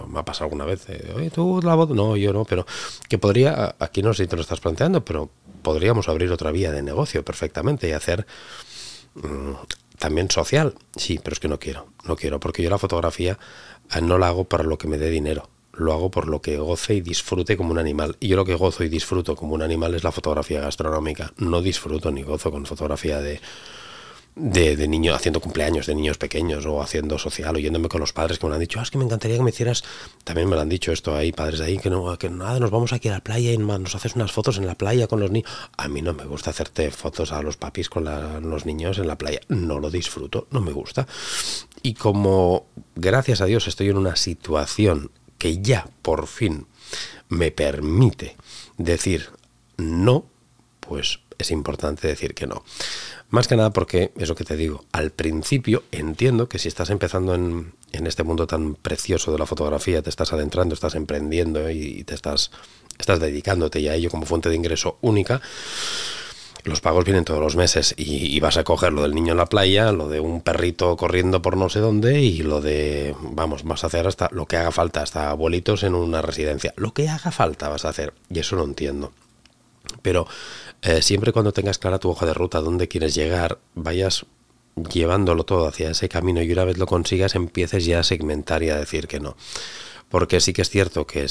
me 0.07 0.19
ha 0.19 0.25
pasado 0.25 0.45
alguna 0.45 0.65
vez. 0.65 0.87
Oye, 1.15 1.29
tú 1.29 1.61
la 1.63 1.75
boda. 1.75 1.93
No, 1.93 2.17
yo 2.17 2.33
no, 2.33 2.45
pero 2.45 2.65
que 3.07 3.19
podría. 3.19 3.75
Aquí 3.77 4.01
no 4.01 4.13
sé 4.13 4.23
si 4.23 4.29
te 4.29 4.35
lo 4.35 4.41
estás 4.41 4.59
planteando, 4.59 5.05
pero 5.05 5.29
podríamos 5.61 6.09
abrir 6.09 6.31
otra 6.31 6.51
vía 6.51 6.71
de 6.71 6.81
negocio 6.81 7.23
perfectamente 7.23 7.87
y 7.87 7.91
hacer 7.91 8.25
mm, 9.13 9.51
también 9.99 10.31
social. 10.31 10.73
Sí, 10.95 11.19
pero 11.23 11.33
es 11.33 11.39
que 11.39 11.47
no 11.47 11.59
quiero, 11.59 11.85
no 12.05 12.15
quiero, 12.15 12.39
porque 12.39 12.63
yo 12.63 12.71
la 12.71 12.79
fotografía 12.79 13.37
eh, 13.93 14.01
no 14.01 14.17
la 14.17 14.29
hago 14.29 14.45
para 14.45 14.63
lo 14.63 14.79
que 14.79 14.87
me 14.87 14.97
dé 14.97 15.11
dinero. 15.11 15.47
Lo 15.73 15.93
hago 15.93 16.11
por 16.11 16.27
lo 16.27 16.41
que 16.41 16.57
goce 16.57 16.95
y 16.95 17.01
disfrute 17.01 17.57
como 17.57 17.71
un 17.71 17.79
animal. 17.79 18.17
Y 18.19 18.27
yo 18.27 18.35
lo 18.35 18.45
que 18.45 18.55
gozo 18.55 18.83
y 18.83 18.89
disfruto 18.89 19.35
como 19.35 19.55
un 19.55 19.61
animal 19.61 19.95
es 19.95 20.03
la 20.03 20.11
fotografía 20.11 20.61
gastronómica. 20.61 21.33
No 21.37 21.61
disfruto 21.61 22.11
ni 22.11 22.23
gozo 22.23 22.51
con 22.51 22.65
fotografía 22.65 23.21
de, 23.21 23.39
de, 24.35 24.77
de 24.77 24.87
niños 24.87 25.15
haciendo 25.15 25.39
cumpleaños 25.41 25.87
de 25.87 25.95
niños 25.95 26.17
pequeños 26.17 26.65
o 26.65 26.81
haciendo 26.81 27.17
social, 27.17 27.55
oyéndome 27.55 27.89
con 27.89 27.99
los 27.99 28.13
padres 28.13 28.39
que 28.39 28.47
me 28.47 28.53
han 28.53 28.59
dicho, 28.59 28.79
ah, 28.79 28.83
es 28.83 28.91
que 28.91 28.97
me 28.97 29.03
encantaría 29.03 29.37
que 29.37 29.43
me 29.43 29.49
hicieras, 29.49 29.83
también 30.23 30.49
me 30.49 30.55
lo 30.55 30.61
han 30.61 30.69
dicho 30.69 30.91
esto 30.91 31.15
ahí, 31.15 31.31
padres 31.31 31.59
de 31.59 31.65
ahí, 31.65 31.77
que 31.77 31.89
no, 31.89 32.17
que 32.17 32.29
nada, 32.29 32.59
nos 32.59 32.71
vamos 32.71 32.93
aquí 32.93 33.09
a 33.09 33.13
la 33.13 33.21
playa 33.21 33.51
y 33.51 33.57
nos 33.57 33.95
haces 33.95 34.15
unas 34.15 34.31
fotos 34.31 34.57
en 34.57 34.67
la 34.67 34.75
playa 34.75 35.07
con 35.07 35.19
los 35.19 35.31
niños. 35.31 35.51
A 35.77 35.87
mí 35.87 36.01
no 36.01 36.13
me 36.13 36.25
gusta 36.25 36.51
hacerte 36.51 36.91
fotos 36.91 37.31
a 37.31 37.41
los 37.41 37.57
papis 37.57 37.89
con 37.89 38.05
los 38.49 38.65
niños 38.65 38.97
en 38.97 39.07
la 39.07 39.17
playa, 39.17 39.41
no 39.49 39.79
lo 39.79 39.89
disfruto, 39.89 40.47
no 40.51 40.61
me 40.61 40.71
gusta. 40.71 41.07
Y 41.83 41.95
como, 41.95 42.67
gracias 42.95 43.41
a 43.41 43.45
Dios, 43.45 43.67
estoy 43.67 43.89
en 43.89 43.97
una 43.97 44.15
situación 44.15 45.11
que 45.41 45.59
ya 45.59 45.89
por 46.03 46.27
fin 46.27 46.67
me 47.29 47.49
permite 47.49 48.35
decir 48.77 49.31
no, 49.75 50.27
pues 50.79 51.19
es 51.39 51.49
importante 51.49 52.07
decir 52.07 52.35
que 52.35 52.45
no. 52.45 52.63
Más 53.31 53.47
que 53.47 53.55
nada 53.55 53.71
porque, 53.71 54.11
eso 54.19 54.35
que 54.35 54.43
te 54.43 54.55
digo, 54.55 54.85
al 54.91 55.09
principio 55.09 55.81
entiendo 55.91 56.47
que 56.47 56.59
si 56.59 56.67
estás 56.67 56.91
empezando 56.91 57.33
en, 57.33 57.73
este 57.91 58.21
mundo 58.21 58.45
tan 58.45 58.75
precioso 58.75 59.31
de 59.31 59.39
la 59.39 59.47
fotografía, 59.47 60.03
te 60.03 60.11
estás 60.11 60.31
adentrando, 60.31 60.75
estás 60.75 60.93
emprendiendo 60.93 61.71
y 61.71 62.03
te 62.03 62.13
estás, 62.13 62.51
estás 62.99 63.19
dedicándote 63.19 63.81
ya 63.81 63.93
a 63.93 63.95
ello 63.95 64.11
como 64.11 64.27
fuente 64.27 64.49
de 64.49 64.55
ingreso 64.55 64.99
única, 65.01 65.41
los 66.63 66.81
pagos 66.81 67.05
vienen 67.05 67.25
todos 67.25 67.39
los 67.39 67.55
meses 67.55 67.93
y, 67.97 68.39
vas 68.39 68.57
a 68.57 68.63
coger 68.63 68.93
lo 68.93 69.03
del 69.03 69.13
niño 69.13 69.31
en 69.31 69.37
la 69.37 69.45
playa, 69.45 69.91
lo 69.91 70.09
de 70.09 70.19
un 70.19 70.41
perrito 70.41 70.97
corriendo 70.97 71.41
por 71.41 71.57
no 71.57 71.69
sé 71.69 71.79
dónde 71.79 72.21
y 72.21 72.39
lo 72.39 72.61
de, 72.61 73.15
vamos, 73.21 73.63
vas 73.63 73.83
a 73.83 73.87
hacer 73.87 74.07
hasta 74.07 74.29
lo 74.31 74.45
que 74.45 74.57
haga 74.57 74.71
falta, 74.71 75.01
hasta 75.01 75.29
abuelitos 75.29 75.83
en 75.83 75.95
una 75.95 76.21
residencia. 76.21 76.73
Lo 76.77 76.93
que 76.93 77.09
haga 77.09 77.31
falta 77.31 77.69
vas 77.69 77.85
a 77.85 77.89
hacer. 77.89 78.13
Y 78.29 78.39
eso 78.39 78.55
lo 78.55 78.63
entiendo. 78.63 79.11
Pero 80.01 80.27
eh, 80.81 81.01
siempre 81.01 81.31
cuando 81.31 81.51
tengas 81.51 81.77
clara 81.77 81.99
tu 81.99 82.09
hoja 82.09 82.25
de 82.25 82.33
ruta, 82.33 82.61
dónde 82.61 82.87
quieres 82.87 83.13
llegar, 83.15 83.59
vayas 83.75 84.25
llevándolo 84.75 85.43
todo 85.43 85.67
hacia 85.67 85.91
ese 85.91 86.09
camino 86.09 86.41
y 86.41 86.51
una 86.51 86.63
vez 86.63 86.77
lo 86.77 86.87
consigas 86.87 87.35
empieces 87.35 87.85
ya 87.85 87.99
a 87.99 88.03
segmentar 88.03 88.63
y 88.63 88.69
a 88.69 88.77
decir 88.77 89.07
que 89.07 89.19
no. 89.19 89.35
Porque 90.09 90.39
sí 90.39 90.53
que 90.53 90.61
es 90.61 90.69
cierto 90.69 91.05
que 91.05 91.27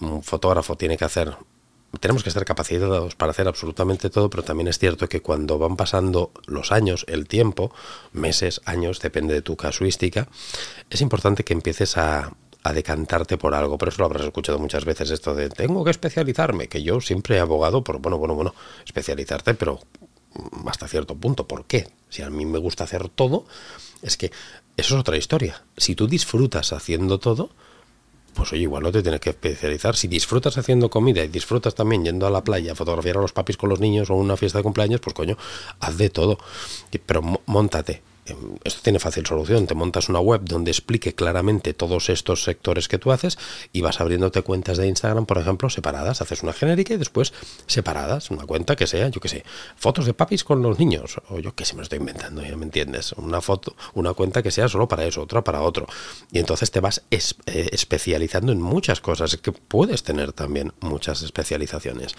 un 0.00 0.22
fotógrafo 0.22 0.76
tiene 0.76 0.96
que 0.96 1.04
hacer 1.04 1.36
tenemos 2.00 2.22
que 2.22 2.28
estar 2.28 2.44
capacitados 2.44 3.14
para 3.14 3.30
hacer 3.30 3.48
absolutamente 3.48 4.10
todo, 4.10 4.28
pero 4.28 4.42
también 4.42 4.68
es 4.68 4.78
cierto 4.78 5.08
que 5.08 5.22
cuando 5.22 5.58
van 5.58 5.76
pasando 5.76 6.32
los 6.46 6.70
años, 6.70 7.04
el 7.08 7.26
tiempo, 7.26 7.72
meses, 8.12 8.60
años, 8.64 9.00
depende 9.00 9.34
de 9.34 9.42
tu 9.42 9.56
casuística, 9.56 10.28
es 10.90 11.00
importante 11.00 11.44
que 11.44 11.54
empieces 11.54 11.96
a, 11.96 12.32
a 12.62 12.72
decantarte 12.72 13.38
por 13.38 13.54
algo. 13.54 13.78
Pero 13.78 13.90
eso 13.90 14.02
lo 14.02 14.06
habrás 14.06 14.24
escuchado 14.24 14.58
muchas 14.58 14.84
veces, 14.84 15.10
esto 15.10 15.34
de 15.34 15.48
tengo 15.48 15.84
que 15.84 15.90
especializarme, 15.90 16.68
que 16.68 16.82
yo 16.82 17.00
siempre 17.00 17.36
he 17.36 17.40
abogado 17.40 17.82
por, 17.82 17.98
bueno, 17.98 18.18
bueno, 18.18 18.34
bueno, 18.34 18.54
especializarte, 18.84 19.54
pero 19.54 19.80
hasta 20.66 20.88
cierto 20.88 21.16
punto. 21.16 21.46
¿Por 21.46 21.64
qué? 21.64 21.88
Si 22.08 22.22
a 22.22 22.30
mí 22.30 22.46
me 22.46 22.58
gusta 22.58 22.84
hacer 22.84 23.08
todo, 23.08 23.46
es 24.02 24.16
que 24.16 24.30
eso 24.76 24.94
es 24.94 25.00
otra 25.00 25.16
historia. 25.16 25.64
Si 25.76 25.94
tú 25.94 26.06
disfrutas 26.06 26.72
haciendo 26.72 27.18
todo, 27.18 27.50
pues 28.38 28.52
oye, 28.52 28.62
igual 28.62 28.84
no 28.84 28.92
te 28.92 29.02
tienes 29.02 29.20
que 29.20 29.30
especializar. 29.30 29.96
Si 29.96 30.06
disfrutas 30.06 30.56
haciendo 30.56 30.88
comida 30.88 31.24
y 31.24 31.28
disfrutas 31.28 31.74
también 31.74 32.04
yendo 32.04 32.24
a 32.24 32.30
la 32.30 32.44
playa 32.44 32.72
a 32.72 32.74
fotografiar 32.76 33.16
a 33.18 33.20
los 33.20 33.32
papis 33.32 33.56
con 33.56 33.68
los 33.68 33.80
niños 33.80 34.10
o 34.10 34.14
una 34.14 34.36
fiesta 34.36 34.58
de 34.58 34.62
cumpleaños, 34.62 35.00
pues 35.00 35.12
coño, 35.12 35.36
haz 35.80 35.98
de 35.98 36.08
todo. 36.08 36.38
Pero 37.04 37.20
montate, 37.46 38.02
esto 38.64 38.80
tiene 38.82 38.98
fácil 38.98 39.26
solución. 39.26 39.66
Te 39.66 39.74
montas 39.74 40.08
una 40.08 40.20
web 40.20 40.42
donde 40.44 40.70
explique 40.70 41.14
claramente 41.14 41.74
todos 41.74 42.08
estos 42.08 42.42
sectores 42.44 42.88
que 42.88 42.98
tú 42.98 43.12
haces 43.12 43.38
y 43.72 43.80
vas 43.80 44.00
abriéndote 44.00 44.42
cuentas 44.42 44.78
de 44.78 44.86
Instagram, 44.86 45.26
por 45.26 45.38
ejemplo, 45.38 45.70
separadas. 45.70 46.20
Haces 46.20 46.42
una 46.42 46.52
genérica 46.52 46.94
y 46.94 46.96
después 46.96 47.32
separadas. 47.66 48.30
Una 48.30 48.44
cuenta 48.44 48.76
que 48.76 48.86
sea, 48.86 49.08
yo 49.08 49.20
qué 49.20 49.28
sé, 49.28 49.44
fotos 49.76 50.06
de 50.06 50.14
papis 50.14 50.44
con 50.44 50.62
los 50.62 50.78
niños. 50.78 51.16
O 51.28 51.38
yo 51.38 51.54
qué 51.54 51.64
sé, 51.64 51.74
me 51.74 51.78
lo 51.78 51.82
estoy 51.84 51.98
inventando, 51.98 52.42
ya 52.42 52.56
me 52.56 52.64
entiendes. 52.64 53.12
Una 53.12 53.40
foto, 53.40 53.76
una 53.94 54.14
cuenta 54.14 54.42
que 54.42 54.50
sea 54.50 54.68
solo 54.68 54.88
para 54.88 55.04
eso, 55.04 55.22
otra 55.22 55.42
para 55.42 55.62
otro. 55.62 55.86
Y 56.32 56.38
entonces 56.38 56.70
te 56.70 56.80
vas 56.80 57.02
eh, 57.10 57.18
especializando 57.72 58.52
en 58.52 58.60
muchas 58.60 59.00
cosas. 59.00 59.36
que 59.36 59.52
puedes 59.52 60.02
tener 60.02 60.32
también 60.32 60.72
muchas 60.80 61.22
especializaciones. 61.22 62.14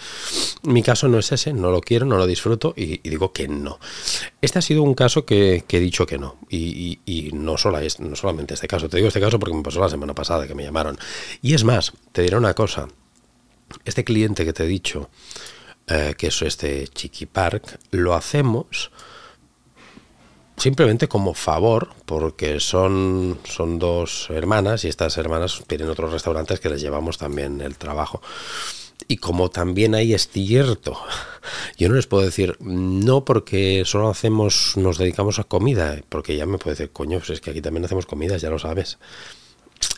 Mi 0.62 0.82
caso 0.82 1.08
no 1.08 1.18
es 1.18 1.32
ese, 1.32 1.52
no 1.52 1.70
lo 1.70 1.80
quiero, 1.80 2.06
no 2.06 2.16
lo 2.16 2.26
disfruto 2.26 2.74
y, 2.76 2.98
digo 3.08 3.32
que 3.32 3.48
no. 3.48 3.78
Este 4.40 4.58
ha 4.58 4.62
sido 4.62 4.82
un 4.82 4.94
caso 4.94 5.24
que 5.24 5.64
he 5.68 5.80
dicho 5.80 5.99
que 6.06 6.18
no. 6.18 6.36
Y, 6.48 7.30
no, 7.32 7.56
solo 7.56 7.78
es, 7.78 8.00
no 8.00 8.16
solamente 8.16 8.54
este 8.54 8.68
caso, 8.68 8.88
te 8.88 8.96
digo 8.96 9.08
este 9.08 9.20
caso 9.20 9.38
porque 9.38 9.56
me 9.56 9.62
pasó 9.62 9.80
la 9.80 9.88
semana 9.88 10.14
pasada 10.14 10.46
que 10.46 10.54
me 10.54 10.64
llamaron. 10.64 10.98
Y 11.42 11.54
es 11.54 11.64
más, 11.64 11.92
te 12.12 12.22
diré 12.22 12.36
una 12.36 12.54
cosa, 12.54 12.88
este 13.84 14.04
cliente 14.04 14.44
que 14.44 14.52
te 14.52 14.64
he 14.64 14.68
dicho, 14.68 15.10
eh, 15.86 16.14
que 16.16 16.28
es 16.28 16.42
este 16.42 16.88
Chiqui 16.88 17.26
Park, 17.26 17.78
lo 17.90 18.14
hacemos 18.14 18.90
simplemente 20.56 21.08
como 21.08 21.32
favor, 21.32 21.88
porque 22.04 22.60
son, 22.60 23.38
son 23.44 23.78
dos 23.78 24.28
hermanas 24.30 24.84
y 24.84 24.88
estas 24.88 25.16
hermanas 25.16 25.62
tienen 25.66 25.88
otros 25.88 26.12
restaurantes 26.12 26.60
que 26.60 26.68
les 26.68 26.82
llevamos 26.82 27.16
también 27.16 27.62
el 27.62 27.78
trabajo. 27.78 28.20
Y 29.08 29.18
como 29.18 29.50
también 29.50 29.94
ahí 29.94 30.14
es 30.14 30.28
cierto, 30.28 30.98
yo 31.76 31.88
no 31.88 31.94
les 31.94 32.06
puedo 32.06 32.24
decir 32.24 32.56
no 32.60 33.24
porque 33.24 33.82
solo 33.84 34.08
hacemos, 34.08 34.76
nos 34.76 34.98
dedicamos 34.98 35.38
a 35.38 35.44
comida, 35.44 36.00
porque 36.08 36.36
ya 36.36 36.46
me 36.46 36.58
puede 36.58 36.76
decir, 36.76 36.92
coño, 36.92 37.18
pues 37.18 37.30
es 37.30 37.40
que 37.40 37.50
aquí 37.50 37.60
también 37.60 37.84
hacemos 37.84 38.06
comidas, 38.06 38.42
ya 38.42 38.50
lo 38.50 38.58
sabes. 38.58 38.98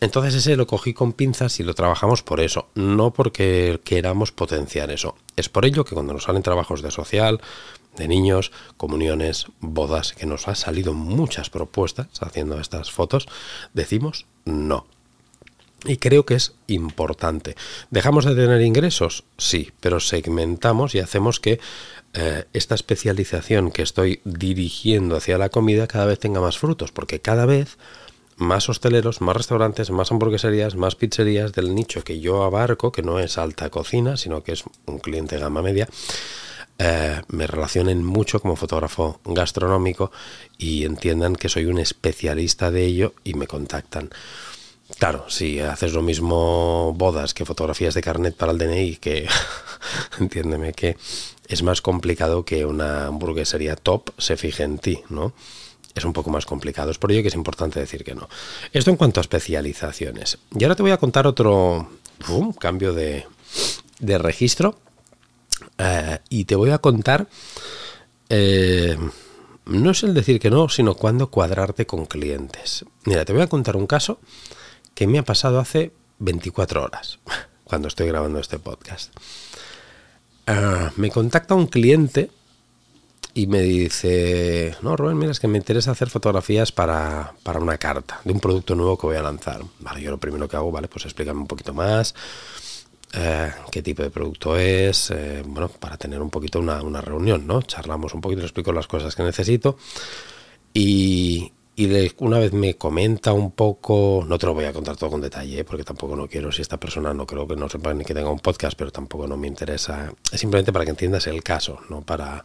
Entonces 0.01 0.35
ese 0.35 0.57
lo 0.57 0.67
cogí 0.67 0.95
con 0.95 1.13
pinzas 1.13 1.59
y 1.61 1.65
lo 1.65 1.75
trabajamos 1.75 2.23
por 2.23 2.41
eso, 2.41 2.69
no 2.75 3.13
porque 3.13 3.81
queramos 3.85 4.33
potenciar 4.33 4.91
eso. 4.91 5.17
Es 5.37 5.49
por 5.49 5.65
ello 5.65 5.85
que 5.85 5.95
cuando 5.95 6.13
nos 6.13 6.25
salen 6.25 6.43
trabajos 6.43 6.83
de 6.83 6.91
social, 6.91 7.41
de 7.97 8.09
niños, 8.09 8.53
comuniones, 8.77 9.47
bodas, 9.61 10.13
que 10.13 10.27
nos 10.27 10.49
han 10.49 10.57
salido 10.57 10.95
muchas 10.95 11.51
propuestas 11.51 12.09
haciendo 12.21 12.61
estas 12.61 12.91
fotos, 12.91 13.29
decimos 13.75 14.27
no. 14.45 14.87
Y 15.85 15.97
creo 15.97 16.25
que 16.25 16.35
es 16.35 16.55
importante. 16.69 17.57
¿Dejamos 17.91 18.25
de 18.25 18.35
tener 18.35 18.61
ingresos? 18.63 19.25
Sí, 19.37 19.73
pero 19.81 19.99
segmentamos 19.99 20.95
y 20.95 21.01
hacemos 21.01 21.41
que 21.41 21.59
eh, 22.15 22.45
esta 22.53 22.75
especialización 22.75 23.71
que 23.71 23.83
estoy 23.83 24.21
dirigiendo 24.25 25.17
hacia 25.17 25.39
la 25.39 25.49
comida 25.49 25.87
cada 25.87 26.05
vez 26.05 26.19
tenga 26.19 26.41
más 26.41 26.59
frutos, 26.59 26.93
porque 26.93 27.21
cada 27.21 27.47
vez 27.47 27.79
más 28.37 28.69
hosteleros, 28.69 29.21
más 29.21 29.37
restaurantes, 29.37 29.91
más 29.91 30.13
hamburgueserías, 30.13 30.77
más 30.77 30.95
pizzerías 30.95 31.53
del 31.53 31.75
nicho 31.75 32.05
que 32.05 32.21
yo 32.21 32.45
abarco, 32.45 32.93
que 32.93 33.03
no 33.03 33.19
es 33.19 33.39
alta 33.39 33.71
cocina, 33.71 34.17
sino 34.17 34.43
que 34.43 34.53
es 34.53 34.65
un 34.87 34.99
cliente 34.99 35.39
gama 35.39 35.63
media, 35.63 35.89
eh, 36.79 37.23
me 37.29 37.47
relacionen 37.47 38.05
mucho 38.05 38.41
como 38.41 38.57
fotógrafo 38.57 39.21
gastronómico 39.25 40.11
y 40.59 40.85
entiendan 40.85 41.37
que 41.37 41.49
soy 41.49 41.67
un 41.67 41.79
especialista 41.79 42.71
de 42.71 42.85
ello 42.85 43.15
y 43.25 43.35
me 43.35 43.47
contactan. 43.47 44.11
Claro, 45.03 45.25
si 45.27 45.59
haces 45.59 45.95
lo 45.95 46.01
mismo 46.01 46.95
bodas 46.97 47.35
que 47.35 47.45
fotografías 47.45 47.93
de 47.93 48.03
carnet 48.03 48.37
para 48.37 48.53
el 48.53 48.59
DNI, 48.59 48.99
que 48.99 49.27
entiéndeme 50.21 50.75
que 50.75 50.97
es 51.49 51.65
más 51.65 51.83
complicado 51.83 52.45
que 52.45 52.65
una 52.65 53.09
hamburguesería 53.09 53.75
top 53.75 54.11
se 54.17 54.37
fije 54.37 54.63
en 54.63 54.79
ti, 54.79 55.01
¿no? 55.09 55.33
Es 55.97 56.05
un 56.05 56.13
poco 56.13 56.31
más 56.31 56.47
complicado, 56.47 56.93
es 56.93 56.99
por 56.99 57.11
ello 57.11 57.23
que 57.23 57.31
es 57.31 57.35
importante 57.35 57.81
decir 57.81 58.05
que 58.05 58.15
no. 58.15 58.29
Esto 58.73 58.91
en 58.91 58.97
cuanto 58.97 59.19
a 59.19 59.23
especializaciones. 59.23 60.39
Y 60.57 60.63
ahora 60.63 60.77
te 60.77 60.83
voy 60.83 60.93
a 60.93 60.99
contar 60.99 61.27
otro 61.27 61.89
cambio 62.61 62.95
de, 62.95 63.27
registro 63.99 64.77
eh, 65.79 66.21
y 66.29 66.45
te 66.45 66.55
voy 66.55 66.71
a 66.71 66.79
contar, 66.79 67.27
eh, 68.29 68.97
no 69.65 69.91
es 69.91 70.05
el 70.05 70.15
decir 70.15 70.39
que 70.39 70.51
no, 70.51 70.69
sino 70.69 70.95
cuándo 70.95 71.29
cuadrarte 71.29 71.87
con 71.87 72.07
clientes. 72.07 72.85
Mira, 73.05 73.25
te 73.25 73.33
voy 73.33 73.43
a 73.43 73.49
contar 73.49 73.75
un 73.75 73.89
caso 73.89 74.21
me 75.07 75.19
ha 75.19 75.25
pasado 75.25 75.59
hace 75.59 75.93
24 76.19 76.83
horas, 76.83 77.19
cuando 77.65 77.89
estoy 77.89 78.07
grabando 78.09 78.39
este 78.39 78.59
podcast. 78.59 79.13
Ah, 80.47 80.91
me 80.97 81.11
contacta 81.11 81.55
un 81.55 81.67
cliente 81.67 82.31
y 83.35 83.47
me 83.47 83.63
dice, 83.63 84.77
no, 84.83 84.97
Rubén, 84.97 85.19
mira, 85.19 85.33
es 85.33 85.41
que 85.41 85.49
me 85.49 85.59
interesa 85.59 85.93
hacer 85.93 86.11
fotografías 86.11 86.73
para, 86.73 87.35
una 87.59 87.79
carta 87.79 88.21
de 88.25 88.33
un 88.33 88.41
producto 88.41 88.75
nuevo 88.75 88.99
que 88.99 89.07
voy 89.07 89.17
a 89.17 89.23
lanzar. 89.23 89.63
Vale, 89.81 90.03
yo 90.03 90.11
lo 90.11 90.19
primero 90.19 90.49
que 90.49 90.57
hago, 90.57 90.71
vale, 90.71 90.89
pues 90.89 91.05
explícame 91.07 91.41
un 91.41 91.47
poquito 91.47 91.73
más, 91.73 92.15
eh, 93.15 93.53
qué 93.71 93.83
tipo 93.83 94.03
de 94.03 94.11
producto 94.11 94.57
es, 94.59 95.11
eh, 95.11 95.43
bueno, 95.47 95.69
para 95.69 95.97
tener 95.97 96.21
un 96.21 96.31
poquito 96.31 96.59
una, 96.59 96.83
una, 96.83 97.01
reunión, 97.01 97.47
¿no? 97.47 97.63
Charlamos 97.63 98.13
un 98.15 98.21
poquito, 98.21 98.43
explico 98.43 98.73
las 98.73 98.87
cosas 98.87 99.15
que 99.15 99.23
necesito 99.23 99.79
y, 100.75 101.53
y 101.75 102.13
una 102.19 102.39
vez 102.39 102.53
me 102.53 102.75
comenta 102.75 103.33
un 103.33 103.53
poco, 103.53 104.25
no 104.27 104.39
te 104.39 104.47
lo 104.47 104.53
voy 104.53 104.67
a 104.67 104.73
contar 104.73 104.97
todo 104.97 105.11
con 105.11 105.21
detalle, 105.23 105.61
¿eh? 105.61 105.65
porque 105.65 105.85
tampoco 105.85 106.15
no 106.15 106.29
quiero, 106.29 106.53
si 106.53 106.61
esta 106.61 106.79
persona 106.79 107.15
no 107.15 107.27
creo 107.27 107.47
que 107.47 107.57
no 107.57 107.69
sepa 107.69 107.95
ni 107.95 108.05
que 108.05 108.13
tenga 108.13 108.31
un 108.31 108.41
podcast, 108.41 108.77
pero 108.77 108.91
tampoco 108.91 109.27
no 109.27 109.39
me 109.39 109.49
interesa, 109.49 110.13
es 110.31 110.41
simplemente 110.41 110.73
para 110.73 110.85
que 110.85 110.91
entiendas 110.91 111.27
el 111.27 111.43
caso, 111.43 111.81
no 111.89 112.03
para 112.03 112.45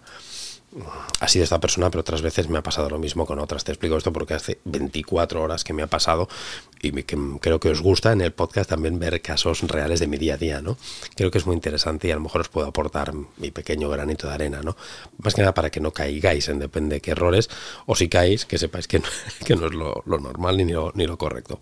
ha 1.20 1.28
sido 1.28 1.44
esta 1.44 1.60
persona, 1.60 1.90
pero 1.90 2.02
otras 2.02 2.22
veces 2.22 2.50
me 2.50 2.58
ha 2.58 2.64
pasado 2.64 2.90
lo 2.90 3.00
mismo 3.00 3.26
con 3.26 3.40
otras. 3.40 3.64
Te 3.64 3.72
explico 3.72 3.98
esto 3.98 4.14
porque 4.14 4.34
hace 4.34 4.60
24 4.66 5.42
horas 5.42 5.64
que 5.64 5.74
me 5.74 5.84
ha 5.84 5.88
pasado 5.88 6.28
y 6.82 6.92
que 7.04 7.18
creo 7.42 7.60
que 7.60 7.70
os 7.70 7.82
gusta 7.82 8.12
en 8.12 8.22
el 8.22 8.32
podcast 8.32 8.70
también 8.70 9.00
ver 9.00 9.22
casos 9.22 9.62
reales 9.64 10.00
de 10.00 10.08
mi 10.08 10.18
día 10.18 10.36
a 10.36 10.38
día, 10.38 10.62
¿no? 10.62 10.78
Creo 11.16 11.32
que 11.32 11.38
es 11.38 11.46
muy 11.46 11.56
interesante 11.56 12.08
y 12.08 12.12
a 12.12 12.16
lo 12.16 12.22
mejor 12.22 12.42
os 12.42 12.50
puedo 12.50 12.68
aportar 12.68 13.14
mi 13.38 13.52
pequeño 13.52 13.90
granito 13.90 14.28
de 14.28 14.34
arena, 14.34 14.62
¿no? 14.62 14.78
Más 15.18 15.34
que 15.34 15.42
nada 15.42 15.54
para 15.54 15.70
que 15.70 15.80
no 15.80 15.92
caigáis 15.92 16.50
en 16.50 16.60
depende 16.60 16.96
de 16.96 17.02
qué 17.02 17.12
errores, 17.12 17.50
o 17.86 17.96
si 17.96 18.10
caéis, 18.10 18.46
que 18.46 18.58
sepáis 18.58 18.88
que 18.88 19.00
no, 19.00 19.06
que 19.46 19.56
no 19.56 19.68
es 19.68 19.74
lo, 19.74 20.04
normal 20.06 20.58
ni 20.58 20.72
lo, 20.72 20.92
ni 20.96 21.08
lo 21.08 21.18
correcto. 21.18 21.60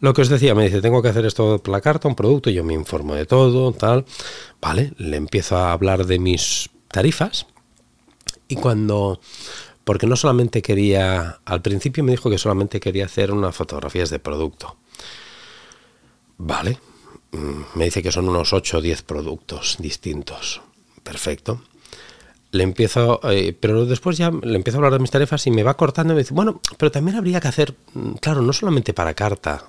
Lo 0.00 0.12
que 0.12 0.22
os 0.22 0.28
decía, 0.28 0.54
me 0.54 0.64
dice, 0.64 0.82
tengo 0.82 1.00
que 1.00 1.08
hacer 1.08 1.24
esto 1.24 1.62
la 1.66 1.80
carta, 1.80 2.06
un 2.06 2.14
producto, 2.14 2.50
yo 2.50 2.62
me 2.62 2.74
informo 2.74 3.14
de 3.14 3.24
todo, 3.24 3.72
tal. 3.72 4.04
Vale, 4.60 4.92
le 4.98 5.16
empiezo 5.16 5.56
a 5.56 5.72
hablar 5.72 6.04
de 6.04 6.18
mis 6.18 6.68
tarifas 6.88 7.46
y 8.48 8.56
cuando, 8.56 9.20
porque 9.84 10.06
no 10.06 10.16
solamente 10.16 10.62
quería, 10.62 11.40
al 11.44 11.62
principio 11.62 12.04
me 12.04 12.12
dijo 12.12 12.30
que 12.30 12.38
solamente 12.38 12.80
quería 12.80 13.06
hacer 13.06 13.32
unas 13.32 13.54
fotografías 13.54 14.10
de 14.10 14.18
producto. 14.18 14.76
Vale, 16.38 16.78
mm, 17.32 17.78
me 17.78 17.84
dice 17.86 18.02
que 18.02 18.12
son 18.12 18.28
unos 18.28 18.52
8 18.52 18.78
o 18.78 18.80
10 18.80 19.02
productos 19.02 19.76
distintos. 19.78 20.60
Perfecto. 21.02 21.62
Le 22.52 22.62
empiezo, 22.62 23.20
eh, 23.30 23.56
pero 23.58 23.86
después 23.86 24.16
ya 24.16 24.30
le 24.30 24.56
empiezo 24.56 24.76
a 24.76 24.80
hablar 24.80 24.92
de 24.92 24.98
mis 25.00 25.10
tarifas 25.10 25.46
y 25.46 25.50
me 25.50 25.62
va 25.62 25.76
cortando 25.76 26.12
y 26.12 26.16
me 26.16 26.22
dice, 26.22 26.34
bueno, 26.34 26.60
pero 26.78 26.90
también 26.90 27.16
habría 27.16 27.40
que 27.40 27.48
hacer, 27.48 27.74
mm, 27.94 28.14
claro, 28.14 28.42
no 28.42 28.52
solamente 28.52 28.94
para 28.94 29.14
carta, 29.14 29.64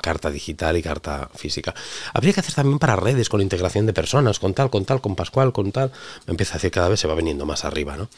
carta 0.00 0.30
digital 0.30 0.76
y 0.76 0.82
carta 0.82 1.30
física. 1.34 1.74
Habría 2.14 2.32
que 2.32 2.40
hacer 2.40 2.54
también 2.54 2.78
para 2.78 2.96
redes, 2.96 3.28
con 3.28 3.40
integración 3.40 3.86
de 3.86 3.92
personas, 3.92 4.38
con 4.38 4.54
tal, 4.54 4.70
con 4.70 4.84
tal, 4.84 5.00
con 5.00 5.16
Pascual, 5.16 5.52
con 5.52 5.72
tal. 5.72 5.92
Me 6.26 6.32
empieza 6.32 6.54
a 6.54 6.56
decir 6.58 6.70
cada 6.70 6.88
vez 6.88 7.00
se 7.00 7.08
va 7.08 7.14
viniendo 7.14 7.46
más 7.46 7.64
arriba, 7.64 7.96
¿no? 7.96 8.08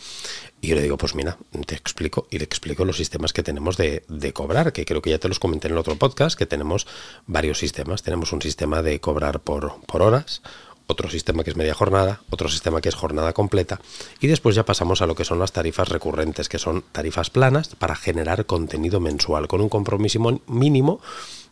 Y 0.61 0.68
yo 0.68 0.76
le 0.76 0.82
digo, 0.82 0.99
pues 0.99 1.14
mira, 1.14 1.38
te 1.66 1.75
explico 1.75 2.26
y 2.30 2.38
le 2.38 2.44
explico 2.44 2.85
los 2.85 2.97
sistemas 2.97 3.32
que 3.32 3.42
tenemos 3.42 3.76
de, 3.76 4.04
de 4.09 4.32
cobrar, 4.32 4.73
que 4.73 4.85
creo 4.85 5.00
que 5.00 5.11
ya 5.11 5.18
te 5.18 5.28
los 5.28 5.38
comenté 5.38 5.68
en 5.68 5.73
el 5.73 5.78
otro 5.78 5.97
podcast, 5.97 6.38
que 6.38 6.47
tenemos 6.47 6.87
varios 7.26 7.59
sistemas. 7.59 8.02
Tenemos 8.02 8.32
un 8.32 8.42
sistema 8.42 8.82
de 8.82 9.00
cobrar 9.00 9.40
por, 9.40 9.80
por 9.87 10.02
horas, 10.02 10.42
otro 10.90 11.09
sistema 11.09 11.44
que 11.44 11.50
es 11.50 11.56
media 11.56 11.75
jornada, 11.75 12.20
otro 12.30 12.49
sistema 12.49 12.80
que 12.80 12.88
es 12.88 12.94
jornada 12.94 13.32
completa 13.32 13.80
y 14.20 14.26
después 14.26 14.54
ya 14.56 14.64
pasamos 14.64 15.02
a 15.02 15.06
lo 15.06 15.14
que 15.14 15.25
son 15.25 15.38
las 15.38 15.52
tarifas 15.52 15.88
recurrentes, 15.88 16.49
que 16.49 16.59
son 16.59 16.85
tarifas 16.92 17.30
planas 17.30 17.75
para 17.76 17.97
generar 17.97 18.47
contenido 18.47 19.00
mensual 19.00 19.49
con 19.49 19.61
un 19.61 19.68
compromiso 19.68 20.40
mínimo 20.47 21.00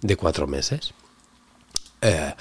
de 0.01 0.17
cuatro 0.17 0.47
meses. 0.47 0.93
Eh, 2.01 2.35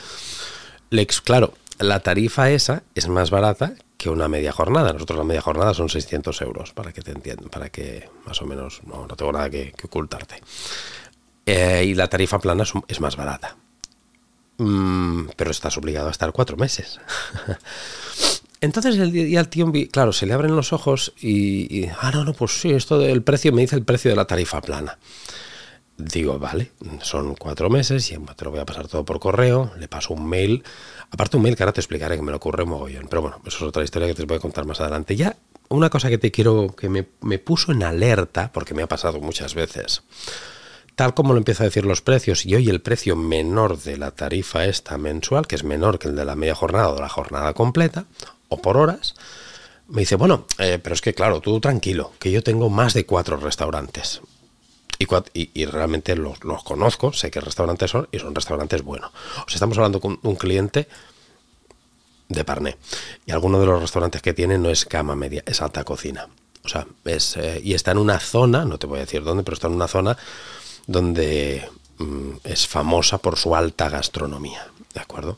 claro, 1.24 1.54
la 1.80 2.00
tarifa 2.00 2.50
esa 2.50 2.84
es 2.96 3.08
más 3.08 3.30
barata 3.30 3.76
que 3.98 4.10
una 4.10 4.28
media 4.28 4.52
jornada. 4.52 4.94
Nosotros 4.94 5.18
la 5.18 5.26
media 5.26 5.42
jornada 5.42 5.74
son 5.74 5.90
600 5.90 6.42
euros, 6.42 6.74
para 6.74 6.94
que 6.94 7.02
te 7.02 7.12
entiendan, 7.12 7.50
para 7.50 7.70
que 7.70 8.10
más 8.26 8.42
o 8.42 8.46
menos 8.46 8.82
no, 8.86 9.08
tengo 9.08 9.32
nada 9.32 9.50
que, 9.50 9.74
ocultarte. 9.84 10.42
Eh, 11.46 11.86
y 11.86 11.94
la 11.94 12.08
tarifa 12.08 12.40
plana 12.40 12.64
es 12.88 13.00
más 13.00 13.16
barata. 13.16 13.58
Mm, 14.58 15.28
pero 15.36 15.52
estás 15.52 15.78
obligado 15.78 16.08
a 16.08 16.12
estar 16.12 16.32
cuatro 16.32 16.58
meses. 16.58 17.00
Entonces 18.62 18.98
el, 18.98 19.16
y 19.16 19.38
al 19.38 19.50
tío, 19.50 19.72
claro, 19.92 20.12
se 20.14 20.26
le 20.26 20.34
abren 20.34 20.56
los 20.56 20.74
ojos 20.74 21.14
y, 21.22 21.86
ah, 22.02 22.12
no, 22.12 22.24
no, 22.24 22.34
pues 22.34 22.60
sí, 22.60 22.72
esto 22.72 22.98
del 22.98 23.22
precio 23.22 23.52
me 23.52 23.62
dice 23.62 23.76
el 23.76 23.84
precio 23.84 24.10
de 24.10 24.18
la 24.18 24.26
tarifa 24.26 24.62
plana. 24.62 24.98
Digo, 25.96 26.38
vale, 26.38 26.72
son 27.02 27.36
cuatro 27.36 27.70
meses 27.70 28.12
y 28.12 28.18
te 28.18 28.46
lo 28.46 28.52
voy 28.52 28.60
a 28.60 28.66
pasar 28.66 28.88
todo 28.88 29.04
por 29.04 29.20
correo, 29.20 29.72
le 29.80 29.88
paso 29.88 30.14
un 30.14 30.28
mail, 30.28 30.64
aparte 31.10 31.38
un 31.38 31.44
mail 31.44 31.56
que 31.56 31.64
ahora 31.64 31.74
te 31.74 31.82
explicaré 31.82 32.16
que 32.16 32.22
me 32.22 32.30
lo 32.32 32.38
ocurre 32.38 32.64
un 32.64 32.70
mogollón, 32.70 33.08
pero 33.10 33.24
bueno, 33.24 33.42
eso 33.46 33.58
es 33.58 33.64
otra 33.64 33.84
historia 33.84 34.08
que 34.08 34.14
te 34.14 34.26
voy 34.26 34.38
a 34.38 34.40
contar 34.40 34.66
más 34.66 34.80
adelante. 34.80 35.16
Ya, 35.16 35.38
una 35.70 35.90
cosa 35.90 36.10
que 36.10 36.20
te 36.20 36.32
quiero, 36.32 36.76
que 36.76 36.90
me, 36.90 37.08
me 37.22 37.40
puso 37.40 37.72
en 37.72 37.84
alerta, 37.84 38.52
porque 38.52 38.76
me 38.76 38.84
ha 38.84 38.88
pasado 38.88 39.20
muchas 39.20 39.56
veces, 39.56 40.04
tal 40.98 41.14
como 41.14 41.34
lo 41.34 41.38
empiezo 41.38 41.62
a 41.62 41.68
decir 41.68 41.86
los 41.86 42.02
precios 42.02 42.44
y 42.44 42.56
hoy 42.56 42.70
el 42.70 42.82
precio 42.82 43.16
menor 43.16 43.80
de 43.80 43.98
la 43.98 44.10
tarifa 44.10 44.66
esta 44.66 44.98
mensual, 44.98 45.46
que 45.46 45.56
es 45.56 45.64
menor 45.64 46.00
que 46.00 46.08
el 46.08 46.16
de 46.16 46.26
la 46.26 46.36
media 46.36 46.56
jornada 46.56 46.90
o 46.90 46.96
de 46.96 47.02
la 47.02 47.08
jornada 47.08 47.54
completa, 47.54 48.06
o 48.50 48.60
por 48.64 48.78
horas, 48.78 49.14
me 49.88 50.02
dice, 50.02 50.16
bueno, 50.16 50.48
eh, 50.58 50.80
pero 50.82 50.96
es 50.96 51.02
que 51.02 51.14
claro, 51.14 51.40
tú 51.40 51.60
tranquilo, 51.60 52.14
que 52.18 52.32
yo 52.32 52.42
tengo 52.42 52.72
más 52.72 52.96
de 52.96 53.06
cuatro 53.06 53.38
restaurantes. 53.38 54.22
Y, 54.98 55.66
realmente 55.68 56.16
los, 56.16 56.40
conozco, 56.64 57.14
sé 57.14 57.30
qué 57.30 57.42
restaurantes 57.42 57.92
son 57.92 58.08
y 58.12 58.18
son 58.18 58.34
restaurantes 58.34 58.82
buenos. 58.82 59.12
O 59.12 59.50
sea, 59.50 59.58
estamos 59.58 59.78
hablando 59.78 60.02
con 60.02 60.20
un 60.24 60.36
cliente 60.36 60.88
de 62.28 62.44
Parné. 62.44 62.76
Y 63.28 63.32
alguno 63.34 63.60
de 63.60 63.68
los 63.68 63.80
restaurantes 63.80 64.24
que 64.24 64.34
tiene 64.34 64.58
no 64.58 64.72
es 64.72 64.86
cama 64.86 65.16
media, 65.16 65.44
es 65.46 65.62
alta 65.62 65.84
cocina. 65.84 66.28
O 66.66 66.70
sea, 66.70 66.88
es, 67.06 67.38
eh, 67.38 67.62
y 67.64 67.76
está 67.76 67.92
en 67.92 68.00
una 68.00 68.20
zona, 68.20 68.66
no 68.66 68.80
te 68.80 68.88
voy 68.88 68.98
a 68.98 69.02
decir 69.02 69.24
dónde, 69.24 69.44
pero 69.44 69.54
está 69.54 69.68
en 69.68 69.74
una 69.74 69.88
zona 69.88 70.18
donde 70.88 71.70
mm, 72.00 72.38
es 72.46 72.68
famosa 72.68 73.20
por 73.20 73.38
su 73.38 73.56
alta 73.56 73.90
gastronomía, 73.90 74.68
¿de 74.94 75.02
acuerdo? 75.02 75.38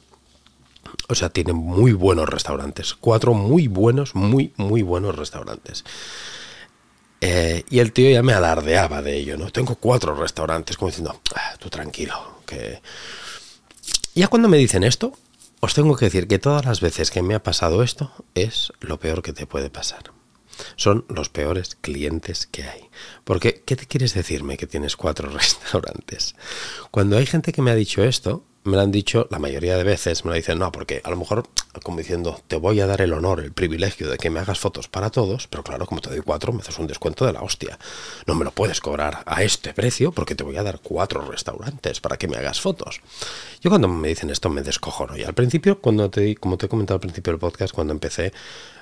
O 1.07 1.15
sea, 1.15 1.29
tiene 1.29 1.53
muy 1.53 1.91
buenos 1.91 2.29
restaurantes, 2.29 2.93
cuatro 2.93 3.33
muy 3.33 3.67
buenos, 3.67 4.15
muy, 4.15 4.53
muy 4.55 4.83
buenos 4.83 5.15
restaurantes. 5.15 5.83
Eh, 7.21 7.65
y 7.69 7.79
el 7.79 7.91
tío 7.91 8.09
ya 8.09 8.23
me 8.23 8.33
alardeaba 8.33 9.01
de 9.01 9.17
ello, 9.17 9.37
¿no? 9.37 9.51
Tengo 9.51 9.75
cuatro 9.75 10.15
restaurantes, 10.15 10.77
como 10.77 10.89
diciendo, 10.89 11.19
ah, 11.35 11.55
tú 11.59 11.69
tranquilo, 11.69 12.41
que... 12.45 12.81
Ya 14.15 14.27
cuando 14.27 14.47
me 14.49 14.57
dicen 14.57 14.83
esto, 14.83 15.13
os 15.59 15.73
tengo 15.73 15.95
que 15.95 16.05
decir 16.05 16.27
que 16.27 16.39
todas 16.39 16.65
las 16.65 16.79
veces 16.81 17.11
que 17.11 17.21
me 17.21 17.35
ha 17.35 17.43
pasado 17.43 17.83
esto 17.83 18.11
es 18.35 18.71
lo 18.79 18.99
peor 18.99 19.21
que 19.21 19.33
te 19.33 19.45
puede 19.45 19.69
pasar 19.69 20.11
son 20.75 21.05
los 21.09 21.29
peores 21.29 21.77
clientes 21.79 22.47
que 22.47 22.63
hay. 22.63 22.89
Porque, 23.23 23.63
¿qué 23.65 23.75
te 23.75 23.85
quieres 23.85 24.13
decirme 24.13 24.57
que 24.57 24.67
tienes 24.67 24.95
cuatro 24.95 25.29
restaurantes? 25.33 26.35
Cuando 26.91 27.17
hay 27.17 27.25
gente 27.25 27.51
que 27.51 27.61
me 27.61 27.71
ha 27.71 27.75
dicho 27.75 28.03
esto, 28.03 28.43
me 28.69 28.77
lo 28.77 28.83
han 28.83 28.91
dicho 28.91 29.27
la 29.29 29.39
mayoría 29.39 29.75
de 29.75 29.83
veces, 29.83 30.23
me 30.23 30.29
lo 30.29 30.35
dicen, 30.35 30.59
no, 30.59 30.71
porque 30.71 31.01
a 31.03 31.09
lo 31.09 31.17
mejor, 31.17 31.47
como 31.83 31.97
diciendo, 31.97 32.41
te 32.47 32.55
voy 32.55 32.79
a 32.79 32.87
dar 32.87 33.01
el 33.01 33.13
honor, 33.13 33.41
el 33.41 33.51
privilegio 33.51 34.09
de 34.09 34.17
que 34.17 34.29
me 34.29 34.39
hagas 34.39 34.59
fotos 34.59 34.87
para 34.87 35.09
todos, 35.09 35.47
pero 35.47 35.63
claro, 35.63 35.85
como 35.85 36.01
te 36.01 36.09
doy 36.09 36.21
cuatro, 36.21 36.53
me 36.53 36.61
haces 36.61 36.79
un 36.79 36.87
descuento 36.87 37.25
de 37.25 37.33
la 37.33 37.41
hostia. 37.41 37.77
No 38.27 38.35
me 38.35 38.45
lo 38.45 38.51
puedes 38.51 38.79
cobrar 38.79 39.23
a 39.25 39.43
este 39.43 39.73
precio 39.73 40.11
porque 40.11 40.35
te 40.35 40.43
voy 40.43 40.57
a 40.57 40.63
dar 40.63 40.79
cuatro 40.81 41.21
restaurantes 41.21 41.99
para 41.99 42.17
que 42.17 42.27
me 42.27 42.37
hagas 42.37 42.61
fotos. 42.61 43.01
Yo 43.61 43.69
cuando 43.69 43.87
me 43.87 44.07
dicen 44.07 44.29
esto 44.29 44.49
me 44.49 44.61
descojono. 44.61 45.17
Y 45.17 45.23
al 45.23 45.33
principio, 45.33 45.81
cuando 45.81 46.09
te, 46.09 46.35
como 46.35 46.57
te 46.57 46.67
he 46.67 46.69
comentado 46.69 46.95
al 46.95 47.01
principio 47.01 47.33
del 47.33 47.39
podcast, 47.39 47.73
cuando 47.73 47.93
empecé, 47.93 48.31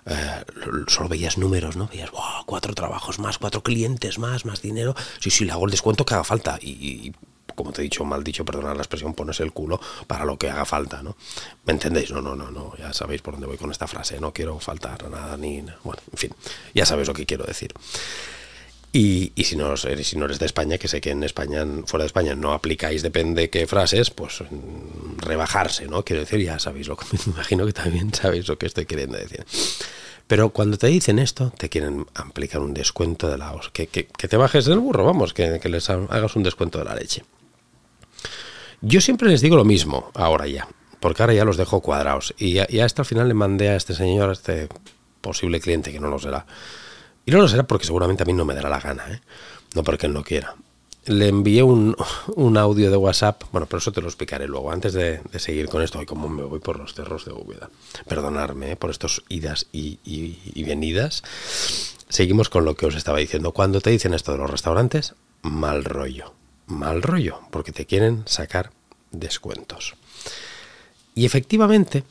eh, 0.06 0.45
solo 0.88 1.10
veías 1.10 1.38
números, 1.38 1.76
¿no? 1.76 1.88
Veías, 1.88 2.12
cuatro 2.45 2.73
trabajos 2.73 3.19
más, 3.19 3.38
cuatro 3.38 3.63
clientes 3.63 4.19
más, 4.19 4.45
más 4.45 4.62
dinero. 4.62 4.95
Sí, 5.19 5.30
sí, 5.30 5.45
le 5.45 5.52
hago 5.52 5.65
el 5.65 5.71
descuento 5.71 6.06
que 6.06 6.13
haga 6.13 6.23
falta. 6.23 6.60
y 6.62 7.13
como 7.58 7.74
te 7.74 7.82
he 7.82 7.84
dicho, 7.84 8.06
mal 8.06 8.24
dicho, 8.24 8.46
perdonad 8.46 8.76
la 8.76 8.84
expresión, 8.84 9.15
pones 9.15 9.39
el 9.39 9.52
culo 9.52 9.82
para 10.06 10.26
lo 10.26 10.38
que 10.38 10.48
haga 10.48 10.63
falta, 10.63 11.02
¿no? 11.02 11.17
¿Me 11.65 11.74
entendéis? 11.74 12.12
No, 12.12 12.22
no, 12.22 12.36
no, 12.36 12.52
no, 12.52 12.78
ya 12.78 12.93
sabéis 12.93 13.24
por 13.24 13.34
dónde 13.34 13.48
voy 13.48 13.58
con 13.58 13.72
esta 13.72 13.88
frase, 13.88 14.22
no 14.22 14.32
quiero 14.32 14.60
faltar 14.60 15.04
a 15.04 15.10
nada 15.10 15.38
ni... 15.38 15.62
Bueno, 15.84 16.00
en 16.12 16.17
fin, 16.17 16.32
ya 16.76 16.86
sabéis 16.86 17.08
lo 17.08 17.15
que 17.15 17.26
quiero 17.26 17.46
decir. 17.46 17.74
Y, 18.93 19.32
si, 19.43 19.56
no, 19.56 19.76
si 19.76 20.17
no 20.17 20.26
eres 20.26 20.39
de 20.39 20.46
España, 20.46 20.78
que 20.78 20.88
sé 20.88 21.02
que 21.02 21.10
en 21.10 21.24
España, 21.24 21.65
fuera 21.86 22.04
de 22.04 22.08
España, 22.08 22.36
no 22.36 22.54
aplicáis, 22.54 23.02
depende 23.02 23.50
qué 23.50 23.65
frases, 23.65 24.12
pues 24.12 24.41
mm, 24.41 25.17
rebajarse, 25.17 25.88
¿no? 25.88 26.06
Quiero 26.06 26.22
decir, 26.22 26.39
ya 26.39 26.60
sabéis 26.60 26.88
lo 26.88 26.96
que 26.96 27.06
me 27.12 27.34
imagino 27.34 27.65
que 27.65 27.74
también 27.74 28.13
sabéis 28.13 28.48
lo 28.48 28.58
que 28.60 28.67
estoy 28.67 28.86
queriendo 28.86 29.17
decir. 29.17 29.46
Pero 30.28 30.50
cuando 30.50 30.78
te 30.78 30.88
dicen 30.88 31.17
esto, 31.20 31.52
te 31.58 31.70
quieren 31.70 32.06
aplicar 32.13 32.62
un 32.62 32.74
descuento 32.74 33.30
de 33.30 33.38
la... 33.38 33.60
Que, 33.74 33.88
que, 33.88 34.06
que 34.06 34.28
te 34.28 34.38
bajes 34.38 34.65
del 34.65 34.80
burro, 34.80 35.06
vamos, 35.06 35.34
que, 35.34 35.60
que 35.60 35.70
les 35.70 35.89
hagas 35.89 36.36
un 36.36 36.43
descuento 36.43 36.78
de 36.80 36.86
la 36.86 36.96
leche. 36.96 37.24
Yo 38.82 39.02
siempre 39.02 39.30
les 39.30 39.42
digo 39.42 39.56
lo 39.56 39.66
mismo, 39.66 40.12
ahora 40.13 40.46
ya, 40.46 40.68
porque 41.00 41.24
ahora 41.24 41.34
ya 41.34 41.46
los 41.46 41.58
dejo 41.58 41.82
cuadrados. 41.82 42.36
Y 42.38 42.54
ya, 42.54 42.86
hasta 42.86 43.02
al 43.02 43.08
final 43.08 43.28
le 43.28 43.34
mandé 43.34 43.70
a 43.70 43.76
este 43.76 43.96
señor, 43.96 44.30
a 44.30 44.34
este 44.34 44.70
posible 45.22 45.60
cliente, 45.60 45.92
que 45.92 46.00
no 46.00 46.10
lo 46.10 46.20
será. 46.20 46.46
Y 47.26 47.32
no 47.32 47.40
lo 47.40 47.48
será 47.48 47.63
porque 47.66 47.86
seguramente 47.86 48.24
a 48.24 48.26
mí 48.26 48.34
no 48.34 48.46
me 48.46 48.54
dará 48.54 48.70
la 48.70 48.80
gana, 48.80 49.04
¿eh? 49.10 49.22
no 49.74 49.84
porque 49.84 50.06
él 50.06 50.13
no 50.13 50.24
quiera. 50.24 50.56
Le 51.06 51.28
envié 51.28 51.63
un, 51.63 51.96
audio 52.58 52.92
de 52.92 52.98
WhatsApp, 52.98 53.44
bueno, 53.52 53.66
pero 53.66 53.80
eso 53.80 53.92
te 53.92 54.02
lo 54.02 54.08
explicaré 54.08 54.48
luego, 54.48 54.72
antes 54.72 54.94
de, 54.94 55.22
seguir 55.38 55.70
con 55.70 55.82
esto, 55.82 56.00
y 56.02 56.06
como 56.06 56.30
me 56.30 56.44
voy 56.44 56.60
por 56.60 56.78
los 56.78 56.94
cerros 56.94 57.26
de 57.26 57.34
Úbeda. 57.34 57.72
Perdonarme 58.08 58.74
¿eh? 58.74 58.76
por 58.76 58.92
estos 58.92 59.24
idas 59.28 59.66
y, 59.72 60.00
y 60.06 60.63
venidas. 60.63 61.24
Seguimos 62.10 62.50
con 62.50 62.63
lo 62.63 62.76
que 62.76 62.86
os 62.86 62.96
estaba 62.96 63.18
diciendo. 63.18 63.54
Cuando 63.54 63.82
te 63.82 63.90
dicen 63.90 64.13
esto 64.13 64.34
de 64.34 64.38
los 64.38 64.50
restaurantes, 64.50 65.16
mal 65.42 65.84
rollo 65.84 66.37
mal 66.68 67.02
rollo, 67.02 67.42
porque 67.52 67.72
te 67.72 67.86
quieren 67.86 68.24
sacar 68.26 68.72
descuentos. 69.12 69.96
Y 71.16 71.26
efectivamente, 71.26 72.04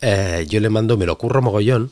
eh, 0.00 0.44
yo 0.48 0.60
le 0.60 0.68
mando, 0.68 0.96
me 0.96 1.06
lo 1.06 1.16
curro 1.16 1.40
mogollón, 1.40 1.90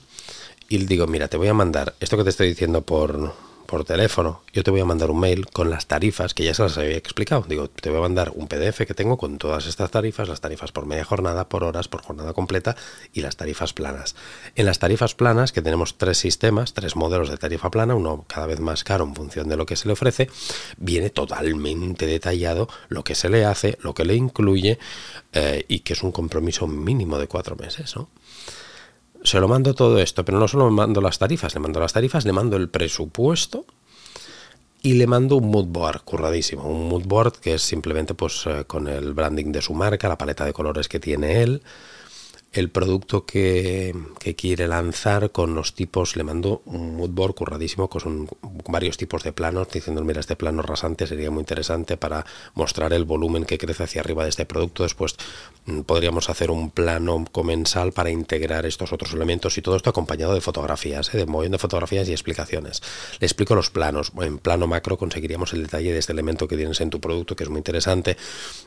y 0.69 0.79
le 0.79 0.87
digo, 0.87 1.07
mira, 1.07 1.29
te 1.29 1.37
voy 1.37 1.49
a 1.49 1.55
mandar 1.55 1.95
esto 2.01 2.17
que 2.17 2.25
te 2.25 2.31
estoy 2.31 2.49
diciendo 2.49 2.83
por, 2.83 3.35
por 3.71 3.85
teléfono, 3.85 4.43
yo 4.53 4.65
te 4.65 4.73
voy 4.73 4.81
a 4.81 4.85
mandar 4.85 5.13
un 5.13 5.21
mail 5.21 5.47
con 5.47 5.71
las 5.71 5.87
tarifas 5.87 6.35
que 6.35 6.43
ya 6.43 6.55
se 6.55 6.65
las 6.65 6.77
había 6.77 6.97
explicado. 6.97 7.45
Digo, 7.49 7.71
te 7.71 7.89
voy 7.89 7.99
a 7.99 8.03
mandar 8.03 8.33
un 8.35 8.49
PDF 8.49 8.79
que 8.85 8.95
tengo 8.95 9.17
con 9.17 9.39
todas 9.39 9.69
estas 9.69 9.93
tarifas, 9.93 10.29
las 10.29 10.41
tarifas 10.41 10.73
por 10.73 10.87
media 10.87 11.05
jornada, 11.05 11.49
por 11.49 11.63
horas, 11.63 11.87
por 11.87 12.03
jornada 12.03 12.33
completa 12.33 12.75
y 13.13 13.21
las 13.21 13.37
tarifas 13.37 13.73
planas. 13.73 14.17
En 14.57 14.67
las 14.67 14.81
tarifas 14.81 15.15
planas, 15.15 15.53
que 15.53 15.63
tenemos 15.63 15.99
tres 15.99 16.19
sistemas, 16.19 16.75
tres 16.75 16.97
modelos 16.97 17.31
de 17.31 17.37
tarifa 17.37 17.71
plana, 17.71 17.95
uno 17.95 18.25
cada 18.27 18.49
vez 18.49 18.59
más 18.59 18.83
caro 18.83 19.05
en 19.05 19.15
función 19.15 19.49
de 19.49 19.57
lo 19.57 19.67
que 19.67 19.77
se 19.77 19.87
le 19.87 19.93
ofrece, 19.93 20.29
viene 20.77 21.11
totalmente 21.11 22.07
detallado 22.07 22.69
lo 22.89 23.05
que 23.05 23.15
se 23.15 23.29
le 23.29 23.45
hace, 23.45 23.79
lo 23.83 23.95
que 23.95 24.05
le 24.05 24.17
incluye 24.17 24.81
eh, 25.33 25.65
y 25.69 25.81
que 25.81 25.93
es 25.93 26.03
un 26.03 26.11
compromiso 26.11 26.67
mínimo 26.67 27.21
de 27.21 27.29
cuatro 27.29 27.55
meses, 27.55 27.95
¿no? 27.95 28.09
Se 29.23 29.41
lo 29.41 29.49
mando 29.49 29.75
todo 29.75 29.99
esto, 29.99 30.25
pero 30.25 30.39
no 30.39 30.49
solo 30.49 30.71
mando 30.71 31.01
las 31.01 31.19
tarifas, 31.19 31.55
le 31.55 31.61
mando 31.61 31.81
las 31.81 31.93
tarifas, 31.93 32.25
le 32.25 32.33
mando 32.33 32.57
el 32.57 32.69
presupuesto 32.69 33.65
y 34.83 34.95
le 34.95 35.07
mando 35.07 35.37
un 35.37 35.51
mood 35.51 35.67
board 35.67 36.03
curradísimo, 36.05 36.67
un 36.67 36.89
mood 36.89 37.05
board 37.05 37.35
que 37.35 37.55
es 37.55 37.63
simplemente 37.63 38.15
pues 38.15 38.45
eh, 38.47 38.65
con 38.67 38.89
el 38.89 39.13
branding 39.13 39.53
de 39.53 39.63
su 39.63 39.75
marca, 39.75 40.09
la 40.09 40.17
paleta 40.17 40.45
de 40.45 40.53
colores 40.53 40.89
que 40.89 41.01
tiene 41.01 41.43
él, 41.43 41.63
el 42.53 42.69
producto 42.69 43.25
que, 43.25 43.95
quiere 44.37 44.67
lanzar 44.67 45.31
con 45.31 45.55
los 45.55 45.75
tipos, 45.75 46.17
le 46.17 46.25
mando 46.25 46.63
un 46.65 46.97
moodboard 46.97 47.35
curradísimo 47.35 47.89
con 47.89 48.29
varios 48.69 48.97
tipos 48.97 49.23
de 49.23 49.33
planos, 49.33 49.69
diciendo, 49.71 50.03
mira, 50.03 50.21
este 50.21 50.37
plano 50.37 50.63
rasante 50.63 51.07
sería 51.07 51.31
muy 51.31 51.41
interesante 51.41 51.97
para 51.97 52.25
mostrar 52.55 52.93
el 52.93 53.05
volumen 53.05 53.45
que 53.45 53.59
crece 53.59 53.85
hacia 53.85 54.01
arriba 54.01 54.25
de 54.25 54.31
este 54.31 54.47
producto. 54.47 54.83
Después 54.83 55.17
mm, 55.67 55.81
podríamos 55.83 56.29
hacer 56.29 56.51
un 56.51 56.71
plano 56.71 57.25
comensal 57.31 57.93
para 57.93 58.11
integrar 58.11 58.67
estos 58.67 58.93
otros 58.93 59.13
elementos 59.13 59.57
y 59.59 59.63
todo 59.63 59.77
esto 59.77 59.91
acompañado 59.91 60.35
de 60.35 60.41
fotografías, 60.41 61.13
¿eh? 61.15 61.19
de 61.19 61.27
movimiento 61.27 61.57
de 61.57 61.63
fotografías 61.63 62.09
y 62.09 62.13
explicaciones. 62.13 62.83
Le 63.21 63.27
explico 63.27 63.55
los 63.55 63.71
planos. 63.71 64.13
En 64.21 64.39
plano 64.39 64.67
macro 64.67 64.99
conseguiríamos 64.99 65.53
el 65.53 65.63
detalle 65.63 65.93
de 65.93 65.99
este 65.99 66.13
elemento 66.13 66.49
que 66.49 66.57
tienes 66.57 66.81
en 66.81 66.91
tu 66.91 67.01
producto, 67.01 67.37
que 67.37 67.45
es 67.45 67.51
muy 67.51 67.59
interesante. 67.59 68.17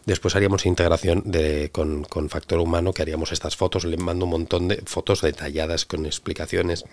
Después 0.05 0.35
haríamos 0.35 0.65
integración 0.65 1.23
de, 1.25 1.69
con, 1.71 2.03
con 2.05 2.29
factor 2.29 2.59
humano, 2.59 2.93
que 2.93 3.01
haríamos 3.01 3.31
estas 3.31 3.55
fotos 3.55 3.72
le 3.79 3.97
mando 3.97 4.25
un 4.25 4.31
montón 4.31 4.67
de 4.67 4.83
fotos 4.85 5.21
detalladas 5.21 5.85
con 5.85 6.05
explicaciones 6.05 6.85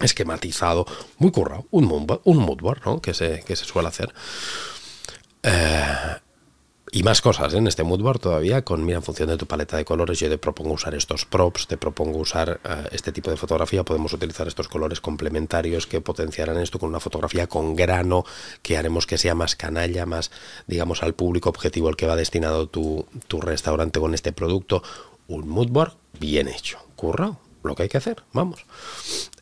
esquematizado, 0.00 0.86
muy 1.18 1.30
currado, 1.30 1.66
un, 1.70 1.84
un 2.24 2.36
moodboard, 2.38 2.84
¿no? 2.84 3.00
Que 3.00 3.14
se, 3.14 3.42
que 3.46 3.56
se 3.56 3.64
suele 3.64 3.88
hacer. 3.88 4.12
Eh, 5.42 5.84
y 6.92 7.04
más 7.04 7.20
cosas 7.20 7.54
¿eh? 7.54 7.58
en 7.58 7.68
este 7.68 7.84
moodboard 7.84 8.18
todavía, 8.18 8.62
con 8.62 8.84
mira, 8.84 8.96
en 8.98 9.04
función 9.04 9.28
de 9.28 9.36
tu 9.36 9.46
paleta 9.46 9.76
de 9.76 9.84
colores, 9.84 10.18
yo 10.18 10.28
te 10.28 10.38
propongo 10.38 10.72
usar 10.72 10.94
estos 10.94 11.24
props, 11.24 11.68
te 11.68 11.76
propongo 11.76 12.18
usar 12.18 12.60
eh, 12.64 12.88
este 12.90 13.12
tipo 13.12 13.30
de 13.30 13.36
fotografía, 13.36 13.84
podemos 13.84 14.12
utilizar 14.12 14.48
estos 14.48 14.66
colores 14.66 15.00
complementarios 15.00 15.86
que 15.86 16.00
potenciarán 16.00 16.58
esto 16.58 16.80
con 16.80 16.88
una 16.88 16.98
fotografía 16.98 17.46
con 17.46 17.76
grano, 17.76 18.24
que 18.62 18.76
haremos 18.76 19.06
que 19.06 19.18
sea 19.18 19.36
más 19.36 19.54
canalla, 19.54 20.04
más, 20.04 20.32
digamos, 20.66 21.04
al 21.04 21.14
público 21.14 21.48
objetivo 21.48 21.88
al 21.88 21.96
que 21.96 22.06
va 22.06 22.16
destinado 22.16 22.68
tu, 22.68 23.06
tu 23.28 23.40
restaurante 23.40 24.00
con 24.00 24.14
este 24.14 24.32
producto, 24.32 24.82
un 25.30 25.48
moodboard 25.48 25.94
bien 26.18 26.48
hecho, 26.48 26.78
currado, 26.96 27.38
lo 27.62 27.74
que 27.74 27.84
hay 27.84 27.88
que 27.88 27.98
hacer, 27.98 28.22
vamos. 28.32 28.64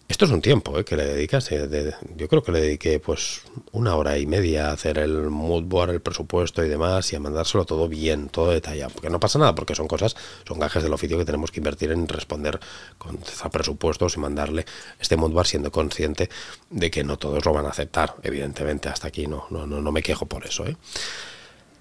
Esto 0.07 0.25
es 0.25 0.31
un 0.31 0.41
tiempo 0.41 0.79
¿eh? 0.79 0.85
que 0.85 0.97
le 0.97 1.05
dedicas. 1.05 1.53
Eh, 1.53 1.95
yo 2.17 2.29
creo 2.29 2.43
que 2.43 2.51
le 2.51 2.63
dediqué 2.63 2.99
pues 2.99 3.43
una 3.73 3.95
hora 3.95 4.17
y 4.19 4.27
media 4.27 4.69
a 4.69 4.73
hacer 4.73 4.99
el 4.99 5.29
moodboard, 5.29 5.91
el 5.91 6.01
presupuesto 6.01 6.65
y 6.65 6.69
demás 6.69 7.13
y 7.13 7.17
a 7.17 7.21
mandárselo 7.21 7.67
todo 7.67 7.89
bien, 7.89 8.31
todo 8.31 8.51
detallado. 8.51 8.91
Porque 8.95 9.11
no 9.11 9.21
pasa 9.21 9.39
nada, 9.39 9.55
porque 9.55 9.75
son 9.75 9.87
cosas, 9.87 10.17
son 10.47 10.59
gajes 10.59 10.83
del 10.83 10.95
oficio 10.95 11.19
que 11.19 11.27
tenemos 11.27 11.51
que 11.51 11.61
invertir 11.61 11.93
en 11.93 12.09
responder 12.09 12.59
con 12.97 13.19
presupuestos 13.53 14.17
y 14.17 14.21
mandarle 14.21 14.65
este 14.99 15.19
moodboard 15.19 15.47
siendo 15.47 15.71
consciente 15.71 16.31
de 16.71 16.91
que 16.91 17.05
no 17.05 17.19
todos 17.19 17.45
lo 17.45 17.53
van 17.53 17.67
a 17.67 17.71
aceptar. 17.71 18.15
Evidentemente, 18.23 18.89
hasta 18.89 19.09
aquí 19.09 19.27
no, 19.27 19.47
no, 19.51 19.67
no, 19.67 19.83
no 19.83 19.93
me 19.93 20.03
quejo 20.03 20.25
por 20.25 20.47
eso. 20.47 20.67
¿eh? 20.67 20.77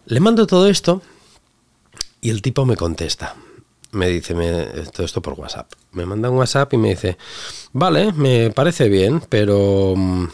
Le 0.06 0.20
mando 0.20 0.46
todo 0.48 0.68
esto 0.68 1.02
y 2.20 2.30
el 2.30 2.42
tipo 2.42 2.66
me 2.66 2.76
contesta 2.76 3.38
me 3.92 4.08
dice 4.08 4.34
me, 4.34 4.66
todo 4.92 5.06
esto 5.06 5.22
por 5.22 5.34
WhatsApp. 5.34 5.72
Me 5.92 6.06
manda 6.06 6.30
un 6.30 6.38
WhatsApp 6.38 6.74
y 6.74 6.78
me 6.78 6.90
dice, 6.90 7.18
vale, 7.74 8.12
me 8.14 8.52
parece 8.52 8.90
bien, 8.90 9.22
pero 9.30 9.94
mm, 9.96 10.28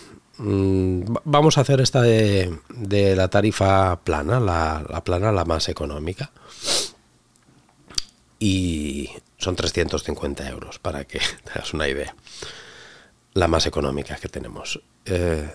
vamos 1.23 1.57
a 1.57 1.61
hacer 1.61 1.81
esta 1.81 2.01
de, 2.01 2.57
la 3.15 3.27
tarifa 3.29 3.99
plana, 4.03 4.39
la, 4.39 4.85
la, 4.89 5.03
plana 5.03 5.31
la 5.31 5.45
más 5.45 5.69
económica. 5.69 6.31
Y 8.39 9.09
son 9.37 9.55
350 9.55 10.49
euros, 10.49 10.79
para 10.79 11.05
que 11.05 11.19
te 11.43 11.51
hagas 11.51 11.73
una 11.73 11.87
idea. 11.87 12.15
La 13.33 13.47
más 13.47 13.65
económica 13.65 14.15
que 14.17 14.29
tenemos. 14.29 14.81
Eh, 15.05 15.49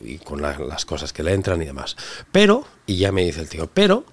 y 0.00 0.18
con 0.18 0.40
las 0.42 0.84
cosas 0.84 1.12
que 1.12 1.22
le 1.22 1.32
entran 1.32 1.60
y 1.62 1.64
demás. 1.64 1.96
Pero, 2.32 2.64
y 2.86 2.96
ya 2.96 3.12
me 3.12 3.24
dice 3.24 3.40
el 3.40 3.48
tío, 3.48 3.68
pero, 3.72 4.04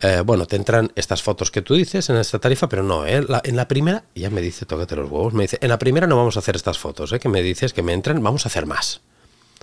eh, 0.00 0.22
bueno, 0.24 0.46
te 0.46 0.56
entran 0.56 0.92
estas 0.96 1.22
fotos 1.22 1.50
que 1.50 1.62
tú 1.62 1.74
dices 1.74 2.10
en 2.10 2.16
esta 2.16 2.38
tarifa, 2.38 2.68
pero 2.68 2.82
no, 2.82 3.06
eh, 3.06 3.24
en 3.44 3.56
la 3.56 3.68
primera, 3.68 4.04
ya 4.14 4.30
me 4.30 4.40
dice, 4.40 4.66
tócate 4.66 4.96
los 4.96 5.10
huevos, 5.10 5.34
me 5.34 5.44
dice, 5.44 5.58
en 5.60 5.68
la 5.68 5.78
primera 5.78 6.06
no 6.06 6.16
vamos 6.16 6.36
a 6.36 6.40
hacer 6.40 6.56
estas 6.56 6.78
fotos, 6.78 7.12
eh, 7.12 7.18
que 7.18 7.28
me 7.28 7.42
dices 7.42 7.72
que 7.72 7.82
me 7.82 7.92
entran, 7.92 8.22
vamos 8.22 8.46
a 8.46 8.48
hacer 8.48 8.66
más. 8.66 9.02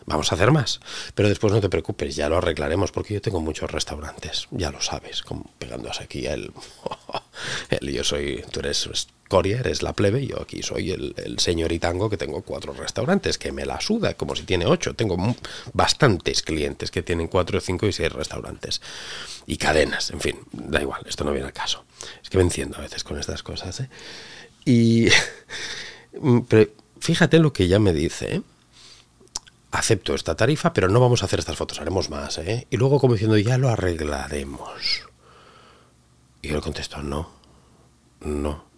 Vamos 0.05 0.31
a 0.31 0.35
hacer 0.35 0.51
más. 0.51 0.79
Pero 1.15 1.29
después 1.29 1.53
no 1.53 1.61
te 1.61 1.69
preocupes, 1.69 2.15
ya 2.15 2.29
lo 2.29 2.37
arreglaremos 2.37 2.91
porque 2.91 3.13
yo 3.15 3.21
tengo 3.21 3.39
muchos 3.41 3.71
restaurantes, 3.71 4.47
ya 4.51 4.71
lo 4.71 4.81
sabes, 4.81 5.21
como 5.21 5.49
pegándose 5.59 6.03
aquí 6.03 6.25
el, 6.25 6.51
el 7.69 7.91
yo 7.91 8.03
soy, 8.03 8.43
tú 8.51 8.59
eres 8.59 8.87
Coria 9.31 9.61
eres 9.61 9.81
la 9.81 9.93
plebe, 9.93 10.27
yo 10.27 10.41
aquí 10.41 10.61
soy 10.61 10.91
el, 10.91 11.15
el 11.15 11.39
señoritango 11.39 12.09
que 12.09 12.17
tengo 12.17 12.41
cuatro 12.41 12.73
restaurantes, 12.73 13.37
que 13.37 13.53
me 13.53 13.65
la 13.65 13.79
suda, 13.79 14.13
como 14.15 14.35
si 14.35 14.43
tiene 14.43 14.65
ocho. 14.65 14.93
Tengo 14.93 15.15
bastantes 15.71 16.41
clientes 16.41 16.91
que 16.91 17.01
tienen 17.01 17.29
cuatro, 17.29 17.61
cinco 17.61 17.87
y 17.87 17.93
seis 17.93 18.11
restaurantes. 18.11 18.81
Y 19.47 19.55
cadenas, 19.55 20.11
en 20.11 20.19
fin, 20.19 20.37
da 20.51 20.81
igual, 20.81 21.03
esto 21.07 21.23
no 21.23 21.31
viene 21.31 21.47
al 21.47 21.53
caso. 21.53 21.85
Es 22.21 22.29
que 22.29 22.37
me 22.37 22.43
enciendo 22.43 22.77
a 22.77 22.81
veces 22.81 23.05
con 23.05 23.17
estas 23.17 23.41
cosas. 23.41 23.79
¿eh? 23.79 23.89
Y 24.65 25.07
pero 26.49 26.69
fíjate 26.99 27.39
lo 27.39 27.53
que 27.53 27.69
ya 27.69 27.79
me 27.79 27.93
dice. 27.93 28.35
¿eh? 28.35 28.41
Acepto 29.71 30.13
esta 30.15 30.35
tarifa, 30.35 30.73
pero 30.73 30.89
no 30.89 30.99
vamos 30.99 31.21
a 31.21 31.25
hacer 31.25 31.39
estas 31.39 31.55
fotos, 31.57 31.79
haremos 31.79 32.09
más. 32.09 32.37
¿eh? 32.39 32.67
Y 32.69 32.77
luego 32.77 32.99
como 32.99 33.13
diciendo, 33.13 33.37
ya 33.37 33.57
lo 33.57 33.69
arreglaremos. 33.69 35.07
Y 36.41 36.49
yo 36.49 36.55
le 36.55 36.61
contesto, 36.61 37.01
no, 37.01 37.29
no 38.21 38.71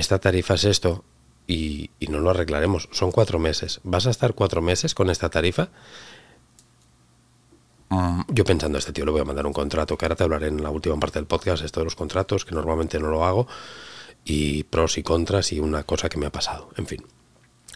esta 0.00 0.18
tarifa 0.18 0.54
es 0.54 0.64
esto 0.64 1.04
y, 1.46 1.90
no 2.08 2.20
lo 2.20 2.30
arreglaremos. 2.30 2.88
Son 2.92 3.12
cuatro 3.12 3.38
meses. 3.38 3.80
¿Vas 3.84 4.06
a 4.06 4.10
estar 4.10 4.34
cuatro 4.34 4.62
meses 4.62 4.94
con 4.94 5.10
esta 5.10 5.28
tarifa? 5.30 5.68
Mm. 7.88 8.22
Yo 8.28 8.44
pensando, 8.44 8.78
a 8.78 8.80
este 8.80 8.92
tío 8.92 9.04
le 9.04 9.12
voy 9.12 9.20
a 9.20 9.24
mandar 9.24 9.46
un 9.46 9.52
contrato, 9.52 9.96
que 9.96 10.04
ahora 10.04 10.16
te 10.16 10.24
hablaré 10.24 10.48
en 10.48 10.62
la 10.62 10.70
última 10.70 10.98
parte 10.98 11.18
del 11.18 11.26
podcast, 11.26 11.64
esto 11.64 11.80
de 11.80 11.84
los 11.84 11.96
contratos, 11.96 12.44
que 12.44 12.54
normalmente 12.54 12.98
no 12.98 13.08
lo 13.08 13.24
hago, 13.24 13.46
y 14.24 14.64
pros 14.64 14.98
y 14.98 15.02
contras 15.02 15.52
y 15.52 15.60
una 15.60 15.82
cosa 15.84 16.08
que 16.08 16.18
me 16.18 16.26
ha 16.26 16.32
pasado. 16.32 16.70
En 16.76 16.86
fin, 16.86 17.04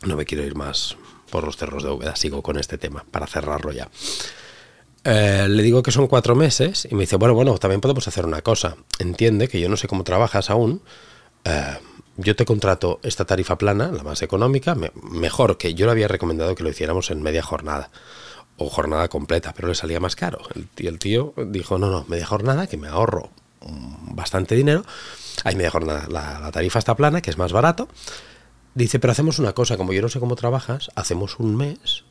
no 0.02 0.16
me 0.16 0.24
quiero 0.24 0.44
ir 0.44 0.54
más 0.54 0.96
por 1.34 1.42
los 1.42 1.56
cerros 1.56 1.82
de 1.82 1.90
Úbeda, 1.90 2.14
sigo 2.14 2.44
con 2.44 2.60
este 2.60 2.78
tema, 2.78 3.04
para 3.10 3.26
cerrarlo 3.26 3.72
ya. 3.72 3.90
Eh, 5.02 5.48
le 5.48 5.64
digo 5.64 5.82
que 5.82 5.90
son 5.90 6.06
cuatro 6.06 6.36
meses 6.36 6.86
y 6.88 6.94
me 6.94 7.00
dice, 7.00 7.16
bueno, 7.16 7.34
bueno, 7.34 7.58
también 7.58 7.80
podemos 7.80 8.06
hacer 8.06 8.24
una 8.24 8.40
cosa. 8.40 8.76
Entiende 9.00 9.48
que 9.48 9.58
yo 9.58 9.68
no 9.68 9.76
sé 9.76 9.88
cómo 9.88 10.04
trabajas 10.04 10.48
aún. 10.48 10.80
Eh, 11.42 11.76
yo 12.18 12.36
te 12.36 12.44
contrato 12.44 13.00
esta 13.02 13.24
tarifa 13.24 13.58
plana, 13.58 13.90
la 13.90 14.04
más 14.04 14.22
económica, 14.22 14.76
mejor 15.10 15.58
que 15.58 15.74
yo 15.74 15.86
le 15.86 15.90
había 15.90 16.06
recomendado 16.06 16.54
que 16.54 16.62
lo 16.62 16.70
hiciéramos 16.70 17.10
en 17.10 17.20
media 17.20 17.42
jornada 17.42 17.90
o 18.56 18.70
jornada 18.70 19.08
completa, 19.08 19.52
pero 19.56 19.66
le 19.66 19.74
salía 19.74 19.98
más 19.98 20.14
caro. 20.14 20.38
El, 20.54 20.68
el 20.86 21.00
tío 21.00 21.34
dijo, 21.48 21.80
no, 21.80 21.90
no, 21.90 22.04
media 22.06 22.26
jornada, 22.26 22.68
que 22.68 22.76
me 22.76 22.86
ahorro 22.86 23.32
bastante 24.14 24.54
dinero. 24.54 24.84
Hay 25.42 25.56
media 25.56 25.72
jornada, 25.72 26.06
la, 26.08 26.52
tarifa 26.52 26.78
está 26.78 26.94
plana, 26.94 27.20
que 27.20 27.30
es 27.30 27.38
más 27.38 27.52
barato. 27.52 27.88
Dice, 28.74 28.98
pero 28.98 29.12
hacemos 29.12 29.38
una 29.38 29.52
cosa, 29.52 29.76
como 29.76 29.92
yo 29.92 30.02
no 30.02 30.08
sé 30.08 30.18
ccómo 30.18 30.36
trabajas, 30.36 30.90
hacemos 30.94 31.38
un 31.38 31.56
mes 31.56 32.04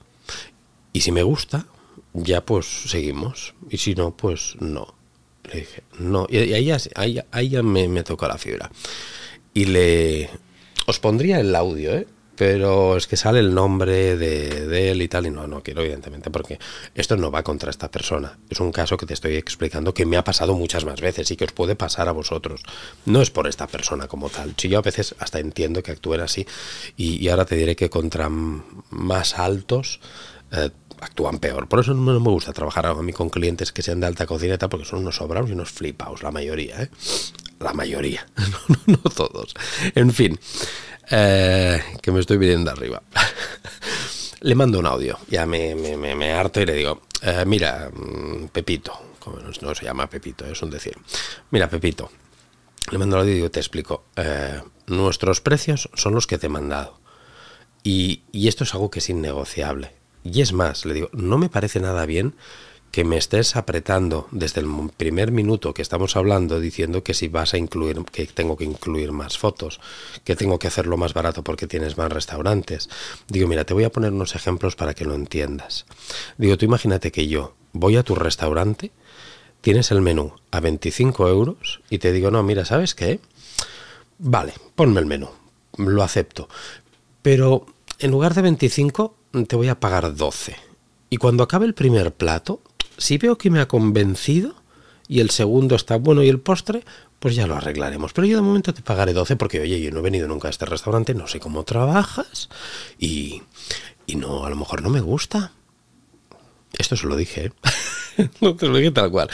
y 0.93 1.02
si 1.02 1.12
me 1.12 1.23
gusta, 1.23 1.65
ya 2.13 2.45
pues 2.45 2.65
seguimos. 2.65 3.56
Y 3.69 3.78
si 3.78 3.95
no, 3.95 4.15
pues 4.15 4.56
no. 4.60 4.93
Le 5.52 5.62
dije, 5.62 5.84
no. 5.99 6.28
Y 6.30 6.38
ahí 6.38 7.49
ya 7.49 7.63
me, 7.63 7.88
me 7.88 8.04
tocó 8.04 8.28
la 8.28 8.38
fibra 8.38 8.71
y 9.54 9.65
le... 9.65 10.30
Os 10.86 10.99
pondría 10.99 11.39
el 11.39 11.56
audio, 11.56 11.93
¿eh? 11.93 12.08
Pero 12.36 12.98
es 12.98 13.08
que 13.08 13.17
sale 13.17 13.39
el 13.39 13.54
nombre 13.54 14.17
de, 14.17 14.91
él 14.91 15.02
y 15.02 15.08
tal, 15.08 15.28
y 15.28 15.30
no, 15.30 15.48
no 15.48 15.62
quiero, 15.62 15.82
evidentemente, 15.82 16.32
porque 16.32 16.60
esto 16.96 17.15
no 17.15 17.32
va 17.32 17.43
contra 17.43 17.69
esta 17.69 17.91
persona. 17.91 18.39
Es 18.50 18.60
un 18.60 18.72
caso 18.72 18.98
que 18.98 19.06
te 19.06 19.13
estoy 19.13 19.36
explicando 19.36 19.93
que 19.93 20.06
me 20.06 20.17
ha 20.17 20.24
pasado 20.24 20.56
muchas 20.56 20.86
más 20.86 21.00
veces 21.00 21.30
y 21.32 21.36
que 21.36 21.46
os 21.46 21.52
puede 21.52 21.76
pasar 21.76 22.08
a 22.08 22.12
vosotros. 22.12 22.63
No 23.06 23.22
es 23.22 23.30
por 23.30 23.48
esta 23.48 23.67
persona 23.67 24.08
como 24.08 24.30
tal. 24.30 24.54
Si 24.58 24.67
yo 24.67 24.80
a 24.80 24.82
veces 24.82 25.15
hasta 25.19 25.39
entiendo 25.39 25.84
que 25.84 25.91
actúen 25.91 26.22
así, 26.22 26.48
y, 26.98 27.28
ahora 27.28 27.46
te 27.46 27.56
diré 27.56 27.76
que 27.76 27.89
contra 27.89 28.30
más 28.30 29.38
altos. 29.38 30.00
Eh, 30.52 30.69
actúan 31.02 31.39
peor. 31.39 31.67
Por 31.67 31.82
eso 31.82 31.93
no 31.93 32.17
me 32.19 32.30
gusta 32.30 32.54
trabajar 32.54 32.86
a 32.86 32.93
mí 32.96 33.12
con 33.12 33.30
clientes 33.30 33.74
que 33.74 33.82
sean 33.82 34.00
de 34.00 34.08
alta 34.08 34.26
cocina 34.26 34.54
y 34.54 34.58
tal, 34.58 34.69
porque 34.69 34.86
son 34.86 35.00
unos 35.00 35.17
sobrados 35.17 35.50
y 35.50 35.54
unos 35.54 35.72
flipaos, 35.72 36.24
la 36.24 36.32
mayoría. 36.32 36.84
¿eh? 36.84 36.89
la 37.63 37.74
mayoría, 37.74 38.28
no, 38.86 38.98
todos. 38.98 39.54
En 39.96 40.12
fin, 40.12 40.39
eh, 41.10 41.82
que 42.02 42.12
me 42.12 42.20
estoy 42.20 42.38
viniendo 42.38 42.72
arriba. 42.72 43.02
le 44.42 44.56
mando 44.56 44.80
un 44.80 44.86
audio, 44.86 45.18
ya 45.30 45.46
me, 45.46 45.76
me, 45.76 46.16
me, 46.16 46.34
harto 46.34 46.62
y 46.62 46.66
le 46.66 46.74
digo, 46.74 47.02
eh, 47.22 47.44
mira, 47.46 47.89
mm, 47.94 48.48
Pepito, 48.48 48.94
como 49.20 49.38
no, 49.39 49.76
se 49.76 49.86
llama 49.86 50.10
Pepito, 50.10 50.46
es 50.46 50.62
un 50.62 50.70
decir, 50.70 50.98
mira, 51.52 51.70
Pepito, 51.70 52.12
le 52.92 52.98
mando 52.98 53.16
un 53.16 53.22
audio 53.22 53.32
y 53.32 53.36
digo, 53.36 53.52
te 53.52 53.60
explico, 53.60 54.06
eh, 54.18 54.62
nuestros 54.88 55.39
precios 55.39 55.89
son 55.94 56.13
los 56.13 56.28
que 56.28 56.38
te 56.38 56.48
he 56.48 56.50
mandado. 56.50 57.00
Y, 57.84 58.24
y 58.32 58.48
esto 58.48 58.63
es 58.63 58.74
algo 58.74 58.89
que 58.89 59.00
es 59.00 59.10
innegociable. 59.10 59.94
Y 60.24 60.42
es 60.42 60.54
más, 60.54 60.86
le 60.86 60.94
digo, 60.94 61.10
no 61.12 61.38
me 61.38 61.50
parece 61.50 61.80
nada 61.80 62.06
bien 62.06 62.36
que 62.94 63.04
me 63.04 63.18
estés 63.18 63.56
apretando 63.56 64.28
desde 64.30 64.62
el 64.62 64.68
primer 64.96 65.32
minuto 65.32 65.74
que 65.74 65.82
estamos 65.82 66.16
hablando 66.16 66.60
diciendo 66.60 67.04
que 67.04 67.16
si 67.16 67.28
vas 67.28 67.56
a 67.56 67.58
incluir, 67.58 68.00
que 68.12 68.28
tengo 68.28 68.56
que 68.56 68.66
incluir 68.66 69.12
más 69.12 69.40
fotos, 69.40 69.82
que 70.24 70.36
tengo 70.36 70.60
que 70.60 70.68
hacerlo 70.68 70.96
más 70.96 71.16
barato 71.16 71.44
porque 71.44 71.66
tienes 71.66 71.98
más 71.98 72.12
restaurantes. 72.12 72.90
Digo, 73.28 73.48
mira, 73.48 73.64
te 73.64 73.74
voy 73.74 73.86
a 73.86 73.92
poner 73.92 74.12
unos 74.12 74.36
ejemplos 74.36 74.76
para 74.76 74.94
que 74.94 75.06
lo 75.06 75.16
entiendas. 75.16 75.88
Digo, 76.38 76.56
tú 76.56 76.66
imagínate 76.66 77.12
que 77.12 77.28
yo 77.28 77.56
voy 77.72 77.98
a 77.98 78.04
tu 78.04 78.14
restaurante, 78.14 78.92
tienes 79.62 79.90
el 79.90 80.02
menú 80.02 80.34
a 80.52 80.60
25 80.60 81.28
euros 81.30 81.82
y 81.90 81.98
te 81.98 82.12
digo, 82.12 82.30
no, 82.30 82.44
mira, 82.44 82.64
¿sabes 82.64 82.94
qué? 82.94 83.20
Vale, 84.20 84.54
ponme 84.76 85.00
el 85.00 85.08
menú, 85.08 85.30
lo 85.78 86.04
acepto. 86.04 86.48
Pero 87.24 87.66
en 87.98 88.12
lugar 88.12 88.36
de 88.36 88.44
25 88.44 89.16
te 89.48 89.56
voy 89.56 89.70
a 89.70 89.80
pagar 89.80 90.16
12. 90.16 90.56
Y 91.10 91.18
cuando 91.18 91.44
acabe 91.44 91.66
el 91.66 91.74
primer 91.74 92.14
plato, 92.14 92.62
si 92.98 93.18
veo 93.18 93.38
que 93.38 93.50
me 93.50 93.60
ha 93.60 93.68
convencido 93.68 94.56
y 95.08 95.20
el 95.20 95.30
segundo 95.30 95.76
está 95.76 95.98
bueno 95.98 96.24
y 96.24 96.30
el 96.30 96.40
postre, 96.40 96.84
pues 97.20 97.36
ya 97.36 97.48
lo 97.48 97.56
arreglaremos. 97.56 98.14
Pero 98.14 98.28
yo 98.28 98.36
de 98.36 98.42
momento 98.42 98.74
te 98.74 98.82
pagaré 98.82 99.14
12 99.14 99.36
porque, 99.36 99.60
oye, 99.62 99.82
yo 99.82 99.92
no 99.92 100.00
he 100.00 100.04
venido 100.04 100.28
nunca 100.28 100.48
a 100.48 100.52
este 100.52 100.66
restaurante, 100.66 101.14
no 101.14 101.28
sé 101.28 101.40
cómo 101.40 101.64
trabajas 101.64 102.50
y, 103.00 103.44
y 104.06 104.16
no, 104.16 104.46
a 104.46 104.50
lo 104.50 104.56
mejor 104.56 104.82
no 104.82 104.90
me 104.90 105.02
gusta. 105.02 105.54
Esto 106.78 106.98
se 106.98 107.08
lo 107.08 107.16
dije, 107.16 107.46
¿eh? 107.46 108.30
no 108.42 108.56
te 108.56 108.68
lo 108.68 108.78
dije 108.78 108.92
tal 108.92 109.12
cual. 109.12 109.30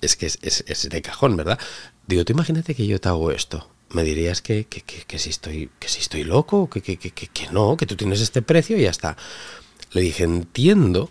Es 0.00 0.16
que 0.16 0.26
es, 0.26 0.38
es, 0.42 0.88
de 0.88 1.02
cajón, 1.02 1.36
¿verdad? 1.36 1.58
Digo, 2.06 2.24
tú 2.24 2.32
imagínate 2.32 2.74
que 2.74 2.86
yo 2.86 3.00
te 3.00 3.08
hago 3.08 3.30
esto. 3.30 3.68
Me 3.90 4.04
dirías 4.04 4.42
que, 4.42 4.66
que, 4.66 4.82
que, 4.82 5.02
que 5.02 5.18
si 5.18 5.30
estoy 5.30 5.70
que 5.78 5.88
si 5.88 6.00
estoy 6.00 6.24
loco, 6.24 6.68
que, 6.68 6.80
que 6.80 7.48
no, 7.50 7.76
que 7.76 7.86
tú 7.86 7.96
tienes 7.96 8.20
este 8.20 8.42
precio 8.42 8.76
y 8.76 8.82
ya 8.82 8.90
está. 8.90 9.16
Le 9.92 10.00
dije, 10.00 10.24
entiendo 10.24 11.10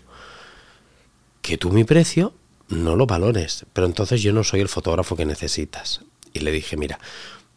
que 1.46 1.58
tú 1.58 1.70
mi 1.70 1.84
precio 1.84 2.34
no 2.68 2.96
lo 2.96 3.06
valores, 3.06 3.66
pero 3.72 3.86
entonces 3.86 4.20
yo 4.20 4.32
no 4.32 4.42
soy 4.42 4.60
el 4.62 4.68
fotógrafo 4.68 5.14
que 5.14 5.24
necesitas. 5.24 6.00
Y 6.32 6.40
le 6.40 6.50
dije, 6.50 6.76
mira, 6.76 6.98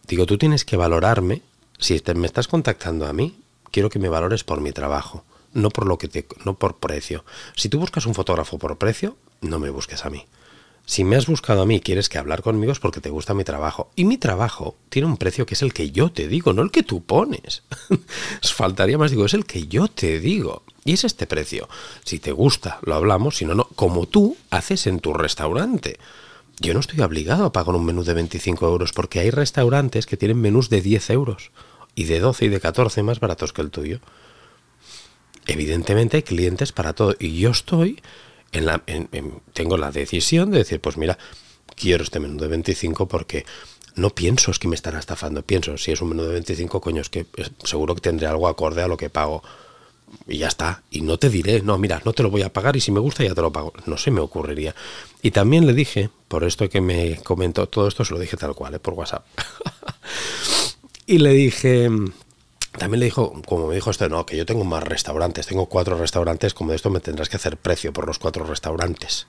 digo, 0.08 0.28
tú 0.28 0.38
tienes 0.38 0.63
que 0.63 0.78
valorarme, 0.78 1.41
si 1.80 1.99
me 2.13 2.28
estás 2.28 2.47
contactando 2.47 3.08
a 3.08 3.13
mí, 3.13 3.41
quiero 3.71 3.89
que 3.89 3.97
me 3.97 4.08
valores 4.08 4.43
por 4.43 4.62
mi 4.62 4.71
trabajo, 4.73 5.25
no 5.54 5.71
por 5.71 5.88
lo 5.88 5.97
que 5.97 6.08
te, 6.08 6.28
no 6.45 6.54
por 6.54 6.78
precio. 6.78 7.25
Si 7.56 7.67
tú 7.67 7.80
buscas 7.80 8.06
un 8.06 8.13
fotógrafo 8.13 8.60
por 8.60 8.78
precio, 8.78 9.17
no 9.41 9.58
me 9.58 9.71
busques 9.71 10.06
a 10.06 10.12
mí. 10.12 10.23
Si 10.86 11.04
me 11.04 11.15
has 11.15 11.25
buscado 11.25 11.63
a 11.63 11.65
mí 11.65 11.78
y 11.78 11.82
quieres 11.82 12.10
que 12.10 12.19
hablar 12.19 12.43
conmigo 12.43 12.71
es 12.71 12.80
porque 12.80 13.02
te 13.02 13.10
gusta 13.10 13.34
mi 13.34 13.43
trabajo. 13.43 13.89
Y 13.95 14.06
mi 14.06 14.19
trabajo 14.19 14.75
tiene 14.89 15.08
un 15.08 15.17
precio 15.17 15.47
que 15.47 15.56
es 15.56 15.63
el 15.63 15.73
que 15.73 15.89
yo 15.89 16.12
te 16.12 16.28
digo, 16.28 16.54
no 16.54 16.62
el 16.62 16.69
que 16.69 16.84
tú 16.84 17.02
pones. 17.02 17.63
Faltaría 18.43 18.99
más, 18.99 19.10
digo, 19.10 19.25
es 19.25 19.34
el 19.34 19.45
que 19.45 19.65
yo 19.65 19.88
te 19.88 20.19
digo. 20.19 20.62
Y 20.89 20.93
es 20.93 21.04
este 21.04 21.28
precio. 21.28 21.69
Si 22.04 22.17
te 22.17 22.32
gusta, 22.32 22.80
lo 22.82 22.95
hablamos, 22.95 23.38
si 23.38 23.45
no, 23.45 23.54
no. 23.54 23.65
Como 23.75 24.08
tú 24.08 24.38
haces 24.49 24.88
en 24.88 24.99
tu 24.99 25.13
restaurante. 25.13 25.99
Yo 26.60 26.73
no 26.73 26.80
estoy 26.80 26.99
obligado 27.02 27.45
a 27.45 27.52
pagar 27.52 27.75
un 27.75 27.86
menú 27.86 28.04
de 28.04 28.15
25 28.15 28.67
euros 28.67 28.91
porque 28.91 29.19
hay 29.19 29.30
restaurantes 29.30 30.08
que 30.08 30.17
tienen 30.17 30.41
menús 30.41 30.71
de 30.71 30.82
10 30.82 31.12
euros 31.12 31.52
y 31.93 32.06
de 32.06 32.19
12 32.19 32.45
y 32.45 32.47
de 32.47 32.60
14 32.60 33.04
más 33.04 33.19
baratos 33.19 33.54
que 33.54 33.62
el 33.62 33.69
tuyo. 33.69 33.99
Evidentemente 35.45 36.17
hay 36.17 36.23
clientes 36.23 36.71
para 36.71 36.93
todo 36.93 37.15
y 37.19 37.38
yo 37.38 37.52
estoy 37.52 38.02
en 38.52 38.65
la, 38.65 38.82
tengo 39.54 39.78
la 39.78 39.91
decisión 39.91 40.49
de 40.49 40.58
decir, 40.58 40.82
pues 40.82 40.97
mira, 40.97 41.19
quiero 41.75 42.04
este 42.04 42.19
menú 42.19 42.39
de 42.39 42.47
25 42.47 43.08
porque 43.08 43.45
no 43.93 44.10
pienso 44.10 44.49
es 44.49 44.58
que 44.58 44.67
me 44.67 44.75
están 44.75 44.97
estafando, 44.97 45.43
pienso, 45.43 45.78
si 45.78 45.91
es 45.91 46.02
un 46.02 46.10
menú 46.10 46.23
de 46.23 46.34
25, 46.34 46.82
coño, 46.82 47.02
es 47.02 47.10
que 47.10 47.28
seguro 47.63 47.93
que 47.93 48.02
tendré 48.02 48.25
algo 48.25 48.47
acorde 48.47 48.82
a 48.82 48.88
lo 48.88 48.97
que 48.97 49.12
pago. 49.12 49.43
Y 50.28 50.38
ya 50.38 50.48
está. 50.48 50.84
Y 50.91 51.02
no 51.02 51.17
te 51.17 51.30
diré, 51.30 51.62
no, 51.62 51.78
mira, 51.78 52.02
no 52.06 52.13
te 52.13 52.24
lo 52.24 52.30
voy 52.30 52.41
a 52.43 52.54
pagar 52.54 52.76
y 52.76 52.82
si 52.82 52.91
me 52.91 53.00
gusta 53.00 53.24
ya 53.24 53.34
te 53.34 53.41
lo 53.41 53.52
pago. 53.52 53.74
No 53.86 53.98
se 53.98 54.12
me 54.12 54.22
ocurriría. 54.22 54.76
Y 55.22 55.32
también 55.32 55.65
le 55.65 55.74
dije, 55.74 56.10
por 56.28 56.43
esto 56.43 56.69
que 56.69 56.82
me 56.82 57.17
comentó, 57.24 57.67
todo 57.67 57.88
esto 57.88 58.06
se 58.06 58.13
lo 58.13 58.19
dije 58.19 58.38
tal 58.38 58.56
cual, 58.56 58.76
¿eh? 58.76 58.80
por 58.80 58.93
WhatsApp. 58.93 59.26
y 61.06 61.17
le 61.17 61.32
dije, 61.32 61.89
también 62.78 63.00
le 63.00 63.06
dijo, 63.06 63.41
como 63.45 63.67
me 63.67 63.76
dijo 63.76 63.89
esto, 63.89 64.08
no, 64.10 64.26
que 64.26 64.38
yo 64.38 64.45
tengo 64.45 64.63
más 64.63 64.84
restaurantes, 64.84 65.48
tengo 65.48 65.65
cuatro 65.65 65.98
restaurantes, 65.98 66.54
como 66.54 66.69
de 66.72 66.78
esto 66.78 66.89
me 66.89 67.00
tendrás 67.00 67.30
que 67.30 67.38
hacer 67.38 67.58
precio 67.58 67.91
por 67.91 68.08
los 68.08 68.19
cuatro 68.19 68.45
restaurantes. 68.45 69.28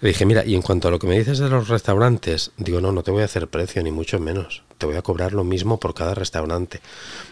Le 0.00 0.08
dije, 0.08 0.26
mira, 0.26 0.44
y 0.44 0.54
en 0.54 0.62
cuanto 0.62 0.88
a 0.88 0.90
lo 0.90 0.98
que 0.98 1.06
me 1.06 1.18
dices 1.18 1.38
de 1.38 1.48
los 1.48 1.68
restaurantes, 1.68 2.52
digo, 2.56 2.80
no, 2.80 2.92
no 2.92 3.02
te 3.02 3.10
voy 3.10 3.22
a 3.22 3.26
hacer 3.26 3.48
precio, 3.48 3.82
ni 3.82 3.90
mucho 3.90 4.18
menos. 4.18 4.62
Te 4.78 4.86
voy 4.86 4.96
a 4.96 5.02
cobrar 5.02 5.32
lo 5.32 5.44
mismo 5.44 5.78
por 5.78 5.94
cada 5.94 6.14
restaurante. 6.14 6.80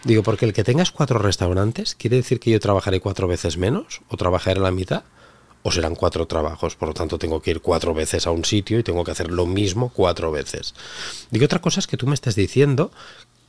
Digo, 0.05 0.23
porque 0.23 0.47
el 0.47 0.53
que 0.53 0.65
tengas 0.65 0.91
cuatro 0.91 1.19
restaurantes, 1.19 1.95
¿quiere 1.95 2.17
decir 2.17 2.41
que 2.41 2.51
yo 2.51 2.61
trabajaré 2.61 3.01
cuatro 3.01 3.29
veces 3.29 3.57
menos? 3.57 4.01
¿O 4.09 4.17
trabajaré 4.17 4.61
la 4.61 4.71
mitad? 4.71 5.05
¿O 5.63 5.71
serán 5.71 5.95
cuatro 5.95 6.27
trabajos? 6.27 6.77
Por 6.77 6.89
lo 6.89 6.95
tanto, 6.95 7.19
tengo 7.19 7.41
que 7.41 7.53
ir 7.53 7.61
cuatro 7.61 7.95
veces 7.95 8.27
a 8.27 8.31
un 8.31 8.45
sitio 8.45 8.79
y 8.79 8.83
tengo 8.83 9.05
que 9.05 9.13
hacer 9.13 9.31
lo 9.31 9.47
mismo 9.47 9.93
cuatro 9.95 10.33
veces. 10.33 10.75
Digo, 11.31 11.45
otra 11.45 11.61
cosa 11.61 11.81
es 11.81 11.87
que 11.87 11.97
tú 11.97 12.07
me 12.07 12.15
estás 12.15 12.35
diciendo 12.35 12.91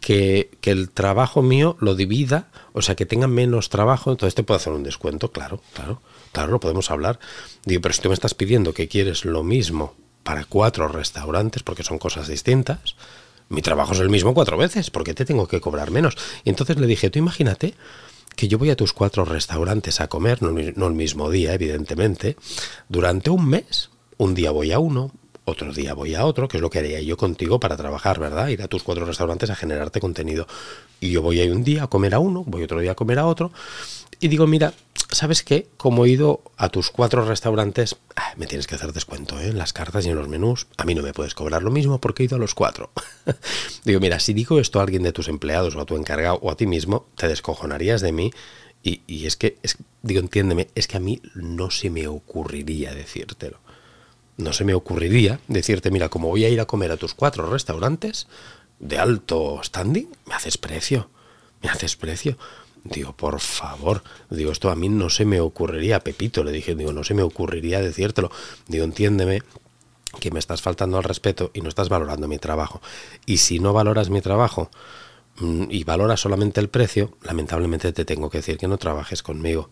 que, 0.03 0.49
el 0.63 0.89
trabajo 0.89 1.41
mío 1.41 1.77
lo 1.79 1.95
divida, 1.95 2.49
o 2.73 2.81
sea, 2.81 2.95
que 2.95 3.05
tenga 3.05 3.27
menos 3.27 3.69
trabajo, 3.69 4.11
entonces 4.11 4.35
te 4.35 4.43
puedo 4.43 4.57
hacer 4.57 4.73
un 4.73 4.83
descuento, 4.83 5.31
claro, 5.31 5.61
claro, 5.73 6.01
claro, 6.33 6.51
lo 6.51 6.59
podemos 6.59 6.91
hablar. 6.91 7.19
Digo, 7.63 7.81
pero 7.81 7.93
si 7.93 8.01
tú 8.01 8.09
me 8.09 8.13
estás 8.13 8.33
pidiendo 8.33 8.73
que 8.73 8.89
quieres 8.89 9.23
lo 9.23 9.43
mismo 9.43 9.95
para 10.23 10.43
cuatro 10.43 10.89
restaurantes, 10.89 11.63
porque 11.63 11.83
son 11.83 11.99
cosas 11.99 12.27
distintas, 12.27 12.97
mi 13.47 13.61
trabajo 13.61 13.93
es 13.93 13.99
el 14.01 14.09
mismo 14.09 14.33
cuatro 14.33 14.57
veces, 14.57 14.91
¿por 14.91 15.05
qué 15.05 15.13
te 15.13 15.23
tengo 15.23 15.47
que 15.47 15.61
cobrar 15.61 15.89
menos? 15.89 16.17
Y 16.43 16.49
entonces 16.49 16.77
le 16.77 16.87
dije, 16.87 17.09
tú 17.09 17.19
imagínate 17.19 17.73
que 18.35 18.49
yo 18.49 18.57
voy 18.57 18.71
a 18.71 18.75
tus 18.75 18.91
cuatro 18.91 19.23
restaurantes 19.23 20.01
a 20.01 20.09
comer, 20.09 20.41
no 20.41 20.87
el 20.87 20.93
mismo 20.93 21.29
día, 21.29 21.53
evidentemente, 21.53 22.35
durante 22.89 23.29
un 23.29 23.47
mes. 23.47 23.89
Un 24.17 24.35
día 24.35 24.51
voy 24.51 24.71
a 24.71 24.79
uno, 24.79 25.11
otro 25.45 25.73
día 25.73 25.93
voy 25.93 26.15
a 26.15 26.25
otro, 26.25 26.47
que 26.47 26.57
es 26.57 26.61
lo 26.61 26.69
que 26.69 26.79
haría 26.79 27.01
yo 27.01 27.17
contigo 27.17 27.59
para 27.59 27.75
trabajar, 27.75 28.19
¿verdad? 28.19 28.47
Ir 28.47 28.61
a 28.61 28.67
tus 28.67 28.83
cuatro 28.83 29.05
restaurantes 29.05 29.49
a 29.49 29.55
generarte 29.55 29.99
contenido. 29.99 30.47
Y 30.99 31.11
yo 31.11 31.21
voy 31.21 31.39
ahí 31.39 31.49
un 31.49 31.63
día 31.63 31.83
a 31.83 31.87
comer 31.87 32.15
a 32.15 32.19
uno, 32.19 32.43
voy 32.45 32.63
otro 32.63 32.79
día 32.79 32.91
a 32.91 32.95
comer 32.95 33.19
a 33.19 33.25
otro, 33.25 33.51
y 34.19 34.29
digo, 34.29 34.47
mira, 34.47 34.73
¿sabes 35.11 35.43
qué? 35.43 35.67
Como 35.77 36.05
he 36.05 36.09
ido 36.09 36.41
a 36.57 36.69
tus 36.69 36.89
cuatro 36.91 37.25
restaurantes, 37.25 37.97
ah, 38.15 38.33
me 38.37 38.47
tienes 38.47 38.67
que 38.67 38.75
hacer 38.75 38.93
descuento 38.93 39.39
¿eh? 39.39 39.47
en 39.47 39.57
las 39.57 39.73
cartas 39.73 40.05
y 40.05 40.09
en 40.09 40.15
los 40.15 40.29
menús. 40.29 40.67
A 40.77 40.85
mí 40.85 40.95
no 40.95 41.03
me 41.03 41.13
puedes 41.13 41.35
cobrar 41.35 41.61
lo 41.61 41.71
mismo 41.71 41.99
porque 41.99 42.23
he 42.23 42.25
ido 42.27 42.37
a 42.37 42.39
los 42.39 42.55
cuatro. 42.55 42.91
digo, 43.83 43.99
mira, 43.99 44.21
si 44.21 44.33
digo 44.33 44.59
esto 44.59 44.79
a 44.79 44.83
alguien 44.83 45.03
de 45.03 45.11
tus 45.11 45.27
empleados 45.27 45.75
o 45.75 45.81
a 45.81 45.85
tu 45.85 45.97
encargado 45.97 46.39
o 46.41 46.51
a 46.51 46.55
ti 46.55 46.67
mismo, 46.67 47.05
te 47.15 47.27
descojonarías 47.27 47.99
de 47.99 48.11
mí. 48.13 48.31
Y, 48.81 49.01
y 49.07 49.25
es 49.27 49.35
que, 49.35 49.57
es, 49.61 49.77
digo, 50.01 50.19
entiéndeme, 50.19 50.67
es 50.75 50.87
que 50.87 50.97
a 50.97 51.01
mí 51.01 51.21
no 51.35 51.69
se 51.69 51.89
me 51.89 52.07
ocurriría 52.07 52.93
decírtelo 52.93 53.62
no 54.37 54.53
se 54.53 54.63
me 54.63 54.73
ocurriría 54.73 55.39
decirte, 55.47 55.91
mira, 55.91 56.09
como 56.09 56.29
voy 56.29 56.45
a 56.45 56.49
ir 56.49 56.59
a 56.59 56.65
comer 56.65 56.91
a 56.91 56.97
tus 56.97 57.13
cuatro 57.13 57.49
restaurantes 57.49 58.27
de 58.79 58.97
alto 58.97 59.61
standing, 59.63 60.09
me 60.25 60.33
haces 60.33 60.57
precio, 60.57 61.09
me 61.61 61.69
haces 61.69 61.95
precio. 61.95 62.37
Digo, 62.83 63.13
por 63.13 63.39
favor, 63.39 64.03
digo, 64.29 64.51
esto 64.51 64.69
a 64.69 64.75
mí 64.75 64.89
no 64.89 65.09
se 65.09 65.23
me 65.23 65.39
ocurriría, 65.39 66.01
Pepito, 66.01 66.43
le 66.43 66.51
dije, 66.51 66.75
digo, 66.75 66.91
no 66.91 67.03
se 67.03 67.13
me 67.13 67.21
ocurriría 67.21 67.79
decírtelo. 67.79 68.29
Digo, 68.67 68.83
entiéndeme 68.83 69.41
que 70.19 70.31
me 70.31 70.39
estás 70.39 70.61
faltando 70.61 70.97
al 70.97 71.03
respeto 71.03 71.51
y 71.53 71.61
no 71.61 71.69
estás 71.69 71.89
valorando 71.89 72.27
mi 72.27 72.39
trabajo. 72.39 72.81
Y 73.25 73.37
si 73.37 73.59
no 73.59 73.71
valoras 73.71 74.09
mi 74.09 74.21
trabajo 74.21 74.69
mm, 75.37 75.65
y 75.69 75.85
valoras 75.85 76.19
solamente 76.19 76.59
el 76.59 76.69
precio, 76.69 77.17
lamentablemente 77.21 77.93
te 77.93 78.03
tengo 78.03 78.29
que 78.29 78.39
decir 78.39 78.57
que 78.57 78.67
no 78.67 78.77
trabajes 78.77 79.23
conmigo. 79.23 79.69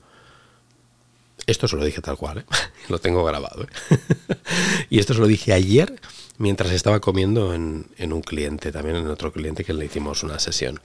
Esto 1.52 1.68
se 1.68 1.76
lo 1.76 1.84
dije 1.84 2.02
tal 2.02 2.18
cual, 2.18 2.40
¿eh? 2.40 2.46
lo 2.90 3.00
tengo 3.00 3.24
grabado. 3.24 3.64
¿eh? 3.64 3.98
y 4.90 5.00
esto 5.00 5.14
se 5.14 5.20
lo 5.20 5.28
dije 5.28 5.54
ayer 5.54 5.94
mientras 6.38 6.72
estaba 6.72 7.00
comiendo 7.00 7.54
en, 7.54 7.86
un 8.00 8.22
cliente, 8.22 8.72
también 8.72 8.96
en 8.96 9.08
otro 9.08 9.32
cliente 9.32 9.64
que 9.64 9.74
le 9.74 9.86
hicimos 9.86 10.24
una 10.24 10.40
sesión. 10.40 10.80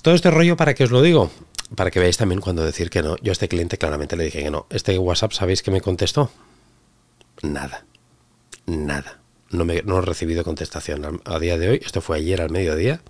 Todo 0.00 0.14
este 0.14 0.30
rollo, 0.30 0.56
¿para 0.56 0.74
qué 0.74 0.84
os 0.84 0.90
lo 0.90 1.02
digo? 1.02 1.30
Para 1.76 1.90
que 1.90 2.00
veáis 2.00 2.16
también 2.16 2.40
cuando 2.40 2.64
decir 2.64 2.88
que 2.88 3.02
no. 3.02 3.16
Yo 3.18 3.30
a 3.30 3.34
este 3.34 3.48
cliente 3.48 3.78
claramente 3.78 4.16
le 4.16 4.24
dije 4.24 4.42
que 4.42 4.50
no. 4.50 4.66
Este 4.70 4.96
WhatsApp, 4.98 5.32
¿sabéis 5.32 5.62
que 5.62 5.70
me 5.70 5.80
contestó? 5.80 6.30
Nada. 7.42 7.84
Nada. 8.66 9.18
No, 9.50 9.64
me, 9.64 9.82
no 9.82 9.98
he 9.98 10.02
recibido 10.02 10.44
contestación. 10.44 11.20
A 11.24 11.38
día 11.38 11.58
de 11.58 11.68
hoy, 11.68 11.80
esto 11.84 12.00
fue 12.00 12.16
ayer 12.16 12.40
al 12.40 12.50
mediodía, 12.50 13.02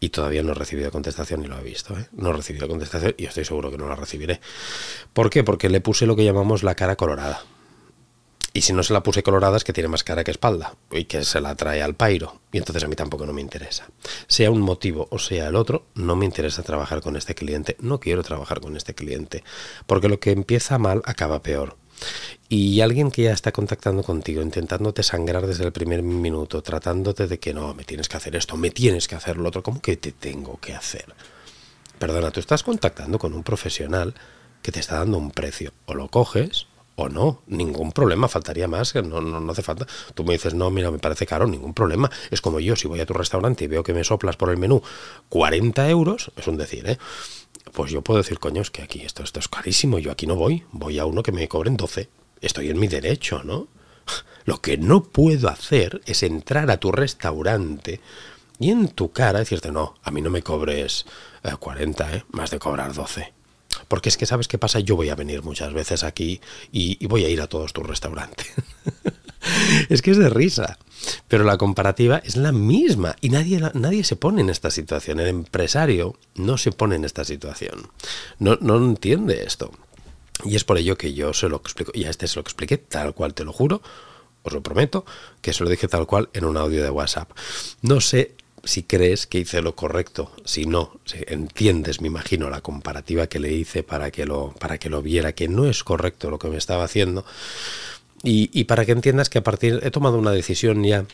y 0.00 0.10
todavía 0.10 0.42
no 0.42 0.52
he 0.52 0.54
recibido 0.54 0.90
contestación 0.90 1.44
y 1.44 1.46
lo 1.46 1.58
he 1.58 1.62
visto. 1.62 1.98
¿eh? 1.98 2.06
No 2.12 2.30
he 2.30 2.32
recibido 2.32 2.68
contestación 2.68 3.14
y 3.16 3.26
estoy 3.26 3.44
seguro 3.44 3.70
que 3.70 3.78
no 3.78 3.88
la 3.88 3.96
recibiré. 3.96 4.40
¿Por 5.12 5.30
qué? 5.30 5.44
Porque 5.44 5.68
le 5.68 5.80
puse 5.80 6.06
lo 6.06 6.16
que 6.16 6.24
llamamos 6.24 6.62
la 6.62 6.74
cara 6.74 6.96
colorada. 6.96 7.42
Y 8.52 8.62
si 8.62 8.72
no 8.72 8.82
se 8.82 8.92
la 8.92 9.02
puse 9.02 9.22
colorada 9.22 9.56
es 9.56 9.64
que 9.64 9.72
tiene 9.72 9.88
más 9.88 10.02
cara 10.02 10.24
que 10.24 10.30
espalda 10.30 10.74
y 10.90 11.04
que 11.04 11.22
se 11.24 11.40
la 11.40 11.54
trae 11.54 11.82
al 11.82 11.94
pairo. 11.94 12.40
Y 12.50 12.58
entonces 12.58 12.82
a 12.82 12.88
mí 12.88 12.96
tampoco 12.96 13.26
no 13.26 13.32
me 13.32 13.40
interesa. 13.40 13.88
Sea 14.26 14.50
un 14.50 14.60
motivo 14.60 15.06
o 15.10 15.18
sea 15.18 15.48
el 15.48 15.56
otro, 15.56 15.86
no 15.94 16.16
me 16.16 16.24
interesa 16.24 16.62
trabajar 16.62 17.00
con 17.00 17.16
este 17.16 17.34
cliente. 17.34 17.76
No 17.80 18.00
quiero 18.00 18.22
trabajar 18.22 18.60
con 18.60 18.76
este 18.76 18.94
cliente. 18.94 19.44
Porque 19.86 20.08
lo 20.08 20.18
que 20.18 20.32
empieza 20.32 20.78
mal 20.78 21.02
acaba 21.04 21.42
peor. 21.42 21.76
Y 22.48 22.80
alguien 22.80 23.10
que 23.10 23.24
ya 23.24 23.32
está 23.32 23.52
contactando 23.52 24.02
contigo, 24.02 24.40
intentándote 24.40 25.02
sangrar 25.02 25.46
desde 25.46 25.64
el 25.64 25.72
primer 25.72 26.02
minuto, 26.02 26.62
tratándote 26.62 27.26
de 27.26 27.38
que 27.38 27.52
no, 27.52 27.74
me 27.74 27.84
tienes 27.84 28.08
que 28.08 28.16
hacer 28.16 28.36
esto, 28.36 28.56
me 28.56 28.70
tienes 28.70 29.06
que 29.06 29.16
hacer 29.16 29.36
lo 29.36 29.48
otro, 29.48 29.62
¿cómo 29.62 29.82
que 29.82 29.96
te 29.96 30.12
tengo 30.12 30.58
que 30.58 30.74
hacer? 30.74 31.06
Perdona, 31.98 32.30
tú 32.30 32.40
estás 32.40 32.62
contactando 32.62 33.18
con 33.18 33.34
un 33.34 33.42
profesional 33.42 34.14
que 34.62 34.72
te 34.72 34.80
está 34.80 34.96
dando 34.96 35.18
un 35.18 35.30
precio. 35.30 35.72
O 35.86 35.94
lo 35.94 36.08
coges 36.08 36.66
o 36.96 37.08
no, 37.08 37.42
ningún 37.46 37.92
problema, 37.92 38.26
faltaría 38.28 38.66
más, 38.66 38.94
no, 38.94 39.20
no, 39.20 39.40
no, 39.40 39.52
hace 39.52 39.62
falta. 39.62 39.86
Tú 40.14 40.24
me 40.24 40.32
dices, 40.32 40.54
no, 40.54 40.68
mira, 40.70 40.90
me 40.90 40.98
parece 40.98 41.26
caro, 41.26 41.46
ningún 41.46 41.74
problema. 41.74 42.10
Es 42.30 42.40
como 42.40 42.58
yo, 42.60 42.74
si 42.74 42.88
voy 42.88 43.00
a 43.00 43.06
tu 43.06 43.14
restaurante 43.14 43.64
y 43.64 43.66
veo 43.68 43.84
que 43.84 43.94
me 43.94 44.02
soplas 44.02 44.36
por 44.36 44.50
el 44.50 44.56
menú 44.56 44.82
40 45.28 45.88
euros, 45.90 46.32
es 46.36 46.46
un 46.48 46.56
decir, 46.56 46.88
¿eh? 46.88 46.98
Pues 47.72 47.90
yo 47.90 48.02
puedo 48.02 48.18
decir, 48.18 48.38
coño, 48.38 48.62
es 48.62 48.70
que 48.70 48.82
aquí 48.82 49.02
esto, 49.02 49.22
esto 49.22 49.40
es 49.40 49.48
carísimo, 49.48 49.98
yo 49.98 50.10
aquí 50.10 50.26
no 50.26 50.36
voy, 50.36 50.64
voy 50.72 50.98
a 50.98 51.04
uno 51.04 51.22
que 51.22 51.32
me 51.32 51.48
cobren 51.48 51.76
12. 51.76 52.08
Estoy 52.40 52.70
en 52.70 52.78
mi 52.78 52.88
derecho, 52.88 53.42
¿no? 53.44 53.68
Lo 54.44 54.60
que 54.60 54.78
no 54.78 55.02
puedo 55.02 55.48
hacer 55.48 56.00
es 56.06 56.22
entrar 56.22 56.70
a 56.70 56.78
tu 56.78 56.92
restaurante 56.92 58.00
y 58.58 58.70
en 58.70 58.88
tu 58.88 59.12
cara 59.12 59.38
decirte, 59.38 59.70
no, 59.70 59.94
a 60.02 60.10
mí 60.10 60.20
no 60.20 60.30
me 60.30 60.42
cobres 60.42 61.06
40, 61.60 62.16
¿eh? 62.16 62.24
Más 62.30 62.50
de 62.50 62.58
cobrar 62.58 62.92
12. 62.92 63.32
Porque 63.86 64.08
es 64.08 64.16
que 64.16 64.26
sabes 64.26 64.48
qué 64.48 64.58
pasa, 64.58 64.80
yo 64.80 64.96
voy 64.96 65.10
a 65.10 65.14
venir 65.14 65.42
muchas 65.42 65.72
veces 65.72 66.02
aquí 66.02 66.40
y, 66.72 67.06
voy 67.06 67.24
a 67.24 67.28
ir 67.28 67.40
a 67.40 67.46
todos 67.46 67.72
tus 67.72 67.86
restaurantes. 67.86 68.52
es 69.88 70.02
que 70.02 70.10
es 70.10 70.18
de 70.18 70.30
risa. 70.30 70.78
Pero 71.28 71.44
la 71.44 71.58
comparativa 71.58 72.18
es 72.18 72.36
la 72.36 72.52
misma 72.52 73.16
y 73.20 73.28
nadie, 73.30 73.60
nadie 73.74 74.04
se 74.04 74.16
pone 74.16 74.40
en 74.40 74.50
esta 74.50 74.70
situación. 74.70 75.20
El 75.20 75.28
empresario 75.28 76.16
no 76.34 76.58
se 76.58 76.72
pone 76.72 76.96
en 76.96 77.04
esta 77.04 77.24
situación. 77.24 77.88
No, 78.38 78.58
no 78.60 78.76
entiende 78.76 79.44
esto. 79.44 79.70
Y 80.44 80.56
es 80.56 80.64
por 80.64 80.78
ello 80.78 80.96
que 80.96 81.14
yo 81.14 81.32
se 81.32 81.48
lo 81.48 81.56
explico. 81.56 81.92
Y 81.94 82.04
a 82.04 82.10
este 82.10 82.26
se 82.26 82.36
lo 82.36 82.42
expliqué 82.42 82.78
tal 82.78 83.14
cual, 83.14 83.34
te 83.34 83.44
lo 83.44 83.52
juro. 83.52 83.82
Os 84.42 84.52
lo 84.52 84.62
prometo, 84.62 85.04
que 85.40 85.52
se 85.52 85.64
lo 85.64 85.70
dije 85.70 85.88
tal 85.88 86.06
cual 86.06 86.28
en 86.32 86.44
un 86.44 86.56
audio 86.56 86.82
de 86.82 86.90
WhatsApp. 86.90 87.30
No 87.82 88.00
sé 88.00 88.34
si 88.64 88.82
crees 88.82 89.26
que 89.26 89.38
hice 89.38 89.62
lo 89.62 89.74
correcto, 89.74 90.32
si 90.44 90.66
no, 90.66 91.00
si 91.04 91.18
entiendes, 91.26 92.00
me 92.00 92.08
imagino, 92.08 92.50
la 92.50 92.60
comparativa 92.60 93.26
que 93.26 93.40
le 93.40 93.52
hice 93.52 93.82
para 93.82 94.10
que 94.10 94.26
lo, 94.26 94.52
para 94.58 94.78
que 94.78 94.90
lo 94.90 95.02
viera, 95.02 95.32
que 95.32 95.48
no 95.48 95.66
es 95.66 95.84
correcto 95.84 96.30
lo 96.30 96.38
que 96.38 96.48
me 96.48 96.56
estaba 96.56 96.84
haciendo, 96.84 97.24
y, 98.22 98.50
y 98.52 98.64
para 98.64 98.84
que 98.84 98.92
entiendas 98.92 99.28
que 99.28 99.38
a 99.38 99.44
partir, 99.44 99.80
he 99.82 99.90
tomado 99.90 100.18
una 100.18 100.32
decisión 100.32 100.82
ya, 100.84 101.04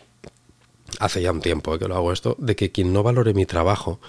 hace 1.00 1.22
ya 1.22 1.32
un 1.32 1.40
tiempo 1.40 1.78
que 1.78 1.88
lo 1.88 1.96
hago 1.96 2.12
esto, 2.12 2.36
de 2.38 2.56
que 2.56 2.70
quien 2.72 2.92
no 2.92 3.02
valore 3.02 3.34
mi 3.34 3.46
trabajo, 3.46 4.00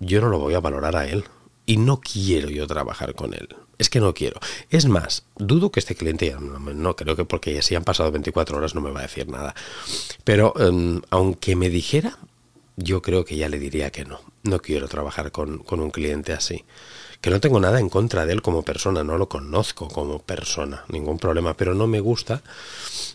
yo 0.00 0.20
no 0.20 0.28
lo 0.28 0.38
voy 0.38 0.54
a 0.54 0.60
valorar 0.60 0.96
a 0.96 1.06
él. 1.06 1.24
Y 1.66 1.78
no 1.78 1.98
quiero 2.00 2.50
yo 2.50 2.66
trabajar 2.66 3.14
con 3.14 3.32
él. 3.32 3.48
Es 3.78 3.88
que 3.88 3.98
no 3.98 4.12
quiero. 4.12 4.38
Es 4.68 4.86
más, 4.86 5.24
dudo 5.36 5.72
que 5.72 5.80
este 5.80 5.94
cliente, 5.94 6.36
no, 6.38 6.94
creo 6.94 7.16
que 7.16 7.24
porque 7.24 7.62
si 7.62 7.74
han 7.74 7.84
pasado 7.84 8.12
24 8.12 8.58
horas 8.58 8.74
no 8.74 8.82
me 8.82 8.90
va 8.90 9.00
a 9.00 9.04
decir 9.04 9.28
nada. 9.28 9.54
Pero 10.24 10.52
em, 10.58 11.00
aunque 11.08 11.56
me 11.56 11.70
dijera, 11.70 12.18
yo 12.76 13.00
creo 13.00 13.24
que 13.24 13.36
ya 13.36 13.48
le 13.48 13.58
diría 13.58 13.90
que 13.90 14.04
no. 14.04 14.20
No 14.42 14.60
quiero 14.60 14.88
trabajar 14.88 15.32
con, 15.32 15.58
con, 15.58 15.80
un 15.80 15.90
cliente 15.90 16.34
así. 16.34 16.64
Que 17.24 17.30
no 17.30 17.40
tengo 17.40 17.58
nada 17.58 17.80
en 17.80 17.88
contra 17.88 18.26
de 18.26 18.34
él 18.34 18.42
como 18.42 18.64
persona, 18.64 19.02
no 19.02 19.16
lo 19.16 19.30
conozco 19.30 19.88
como 19.88 20.18
persona, 20.18 20.84
ningún 20.88 21.18
problema, 21.18 21.56
pero 21.56 21.74
no 21.74 21.86
me 21.86 22.00
gusta. 22.00 22.42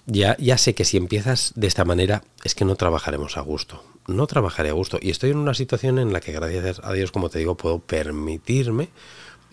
Ya, 0.07 0.35
ya 0.39 0.57
sé 0.57 0.73
que 0.73 0.83
si 0.83 0.97
empiezas 0.97 1.53
de 1.55 1.67
esta 1.67 1.85
manera 1.85 2.23
es 2.43 2.55
que 2.55 2.65
no 2.65 2.75
trabajaremos 2.75 3.37
a 3.37 3.41
gusto. 3.41 3.83
No 4.07 4.25
trabajaré 4.25 4.69
a 4.69 4.73
gusto. 4.73 4.97
Y 4.99 5.11
estoy 5.11 5.29
en 5.29 5.37
una 5.37 5.53
situación 5.53 5.99
en 5.99 6.11
la 6.11 6.21
que 6.21 6.31
gracias 6.31 6.81
a 6.83 6.91
Dios, 6.91 7.11
como 7.11 7.29
te 7.29 7.37
digo, 7.37 7.55
puedo 7.55 7.77
permitirme 7.77 8.89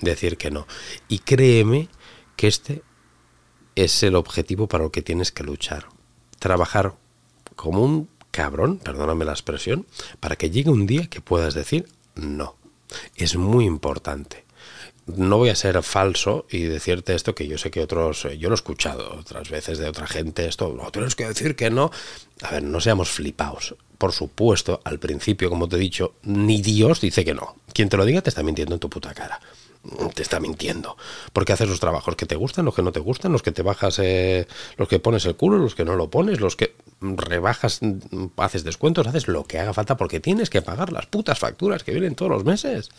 decir 0.01 0.38
que 0.38 0.51
no. 0.51 0.66
Y 1.07 1.19
créeme 1.19 1.90
que 2.35 2.47
este 2.47 2.83
es 3.75 4.03
el 4.05 4.14
objetivo 4.14 4.69
para 4.69 4.85
el 4.85 4.90
que 4.90 5.03
tienes 5.03 5.33
que 5.33 5.45
luchar. 5.45 5.85
Trabajar 6.38 6.95
como 7.57 7.83
un 7.83 8.09
cabrón, 8.31 8.79
perdóname 8.79 9.27
la 9.27 9.33
expresión, 9.33 9.87
para 10.19 10.37
que 10.37 10.49
llegue 10.49 10.71
un 10.71 10.87
día 10.87 11.09
que 11.09 11.21
puedas 11.21 11.53
decir 11.53 11.90
no. 12.14 12.57
Es 13.16 13.37
muy 13.37 13.66
importante. 13.66 14.45
No 15.07 15.38
voy 15.38 15.51
a 15.51 15.55
ser 15.55 15.81
falso 15.83 16.47
y 16.51 16.62
decirte 16.62 17.14
esto 17.14 17.35
que 17.35 17.47
yo 17.47 17.59
sé 17.59 17.71
que 17.71 17.81
otros, 17.81 18.25
eh, 18.25 18.38
yo 18.38 18.49
lo 18.49 18.55
he 18.55 18.57
escuchado 18.57 19.16
otras 19.21 19.51
veces 19.51 19.79
de 19.79 19.88
otra 19.88 20.07
gente, 20.07 20.47
esto, 20.47 20.75
no 20.77 20.90
tienes 20.90 21.14
que 21.14 21.29
decir 21.29 21.55
que 21.55 21.71
no. 21.71 21.90
A 22.42 22.51
ver, 22.51 22.62
no 22.62 22.81
seamos 22.81 23.11
flipaos. 23.11 23.77
Por 23.99 24.12
supuesto, 24.12 24.81
al 24.85 24.99
principio, 24.99 25.49
como 25.49 25.69
te 25.69 25.77
he 25.77 25.79
dicho, 25.79 26.14
ni 26.23 26.61
Dios 26.61 27.01
dice 27.01 27.25
que 27.25 27.35
no. 27.35 27.57
Quien 27.73 27.88
te 27.88 27.97
lo 27.97 28.05
diga 28.05 28.21
te 28.21 28.31
está 28.31 28.42
mintiendo 28.42 28.75
en 28.75 28.81
tu 28.81 28.90
puta 28.90 29.14
cara 29.14 29.40
te 30.14 30.23
está 30.23 30.40
mintiendo. 30.40 30.97
Porque 31.33 31.53
haces 31.53 31.69
los 31.69 31.81
trabajos 31.81 32.16
que 32.16 32.27
te 32.27 32.37
gustan, 32.37 32.64
los 32.64 32.75
que 32.75 32.83
no 32.83 32.92
te 32.92 33.01
gustan, 33.01 33.33
los 33.33 33.42
que 33.42 33.53
te 33.53 33.62
bajas, 33.62 33.99
eh, 33.99 34.47
los 34.77 34.88
que 34.88 34.99
pones 34.99 35.25
el 35.27 35.37
culo, 35.37 35.59
los 35.59 35.75
que 35.75 35.85
no 35.85 35.97
lo 35.97 36.11
pones, 36.11 36.40
los 36.40 36.57
que 36.57 36.75
rebajas, 37.01 37.81
haces 38.37 38.64
descuentos, 38.64 39.07
haces 39.07 39.29
lo 39.29 39.45
que 39.45 39.59
haga 39.59 39.75
falta 39.75 39.97
porque 39.97 40.21
tienes 40.21 40.51
que 40.51 40.62
pagar 40.62 40.92
las 40.92 41.07
putas 41.07 41.38
facturas 41.38 41.85
que 41.85 41.92
vienen 41.92 42.14
todos 42.14 42.31
los 42.31 42.45
meses. 42.45 42.90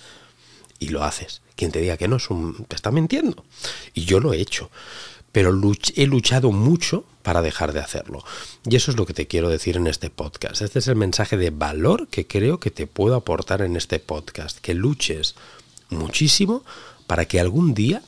Y 0.80 0.90
lo 0.90 1.04
haces. 1.04 1.42
Quien 1.56 1.72
te 1.72 1.80
diga 1.80 1.98
que 1.98 2.08
no 2.08 2.18
es 2.18 2.30
un... 2.30 2.66
te 2.66 2.76
está 2.76 2.92
mintiendo. 2.92 3.44
Y 3.94 4.06
yo 4.06 4.20
lo 4.20 4.34
he 4.34 4.42
hecho. 4.42 4.70
Pero 5.32 5.50
he 5.96 6.08
luchado 6.08 6.52
mucho 6.52 7.04
para 7.24 7.42
dejar 7.42 7.74
de 7.74 7.80
hacerlo. 7.80 8.24
Y 8.63 8.76
eso 8.76 8.92
es 8.92 8.98
lo 8.98 9.06
que 9.06 9.13
te 9.13 9.28
quiero 9.28 9.50
decir 9.50 9.76
en 9.76 9.88
este 9.88 10.10
podcast. 10.10 10.62
Este 10.62 10.80
es 10.80 10.88
el 10.88 10.96
mensaje 10.96 11.36
de 11.38 11.50
valor 11.50 12.08
que 12.08 12.26
creo 12.26 12.60
que 12.60 12.72
te 12.72 12.88
puedo 12.88 13.16
aportar 13.16 13.62
en 13.62 13.76
este 13.76 14.00
podcast. 14.00 14.60
Que 14.60 14.74
luches 14.74 15.36
muchísimo 15.90 16.63
para 17.06 17.26
que 17.26 17.40
algún 17.40 17.74
día 17.74 18.02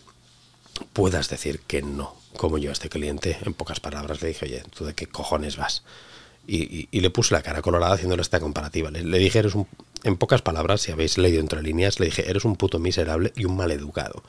puedas 0.94 1.30
decir 1.30 1.60
que 1.62 1.82
no. 1.82 2.16
Como 2.38 2.58
yo 2.58 2.70
a 2.70 2.74
este 2.74 2.90
cliente, 2.90 3.38
en 3.42 3.54
pocas 3.54 3.80
palabras, 3.80 4.22
le 4.22 4.30
dije, 4.30 4.46
oye, 4.46 4.64
¿tú 4.76 4.86
de 4.86 4.94
qué 4.94 5.08
cojones 5.08 5.58
vas? 5.58 5.84
Y, 6.48 6.88
le 7.00 7.10
puse 7.12 7.34
la 7.34 7.44
cara 7.44 7.62
colorada 7.62 7.94
haciéndole 7.94 8.22
esta 8.22 8.40
comparativa. 8.40 8.90
Le, 8.90 9.20
dije, 9.20 9.40
eres 9.40 9.54
un, 9.54 9.68
en 10.04 10.18
pocas 10.18 10.42
palabras, 10.42 10.82
si 10.82 10.92
habéis 10.92 11.18
leído 11.18 11.42
entre 11.42 11.62
líneas, 11.62 12.00
le 12.00 12.08
dije, 12.08 12.30
eres 12.30 12.46
un 12.46 12.56
puto 12.56 12.80
miserable 12.80 13.34
y 13.36 13.46
un 13.46 13.56
maleducado. 13.56 14.24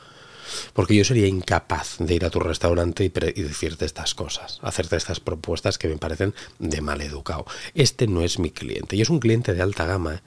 Porque 0.72 0.96
yo 0.96 1.04
sería 1.04 1.26
incapaz 1.26 1.96
de 1.98 2.14
ir 2.14 2.24
a 2.24 2.30
tu 2.30 2.40
restaurante 2.40 3.04
y, 3.04 3.08
decirte 3.08 3.84
estas 3.84 4.14
cosas, 4.14 4.58
hacerte 4.62 4.96
estas 4.96 5.20
propuestas 5.20 5.78
que 5.78 5.88
me 5.88 5.96
parecen 5.96 6.34
de 6.58 6.80
maleducado. 6.80 7.46
Este 7.74 8.06
no 8.06 8.22
es 8.22 8.38
mi 8.38 8.50
cliente 8.50 8.96
y 8.96 9.02
es 9.02 9.10
un 9.10 9.20
cliente 9.20 9.54
de 9.54 9.62
alta 9.62 9.86
gama, 9.86 10.16
¿eh? 10.16 10.20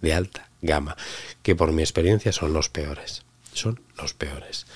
de 0.00 0.14
alta 0.14 0.48
gama, 0.62 0.96
que 1.42 1.54
por 1.54 1.72
mi 1.72 1.82
experiencia 1.82 2.32
son 2.32 2.52
los 2.52 2.68
peores. 2.68 3.22
Son 3.52 3.80
los 3.96 4.14
peores. 4.14 4.66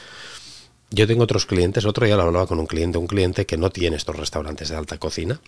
Yo 0.90 1.06
tengo 1.06 1.24
otros 1.24 1.46
clientes, 1.46 1.86
otro 1.86 2.04
día 2.04 2.16
lo 2.16 2.22
hablaba 2.22 2.46
con 2.46 2.60
un 2.60 2.66
cliente, 2.66 2.98
un 2.98 3.06
cliente 3.06 3.46
que 3.46 3.56
no 3.56 3.70
tiene 3.70 3.96
estos 3.96 4.16
restaurantes 4.16 4.68
de 4.68 4.76
alta 4.76 4.98
cocina, 4.98 5.40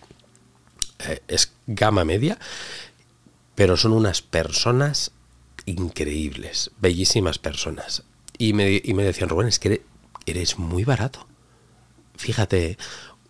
eh, 1.07 1.19
es 1.27 1.51
gama 1.67 2.03
media, 2.03 2.39
pero 3.55 3.77
son 3.77 3.93
unas 3.93 4.21
personas 4.21 5.11
increíbles, 5.65 6.71
bellísimas 6.79 7.39
personas. 7.39 8.03
Y 8.37 8.53
me, 8.53 8.81
y 8.83 8.93
me 8.93 9.03
decían, 9.03 9.29
Rubén, 9.29 9.47
es 9.47 9.59
que 9.59 9.83
eres 10.25 10.59
muy 10.59 10.83
barato. 10.83 11.25
Fíjate, 12.17 12.77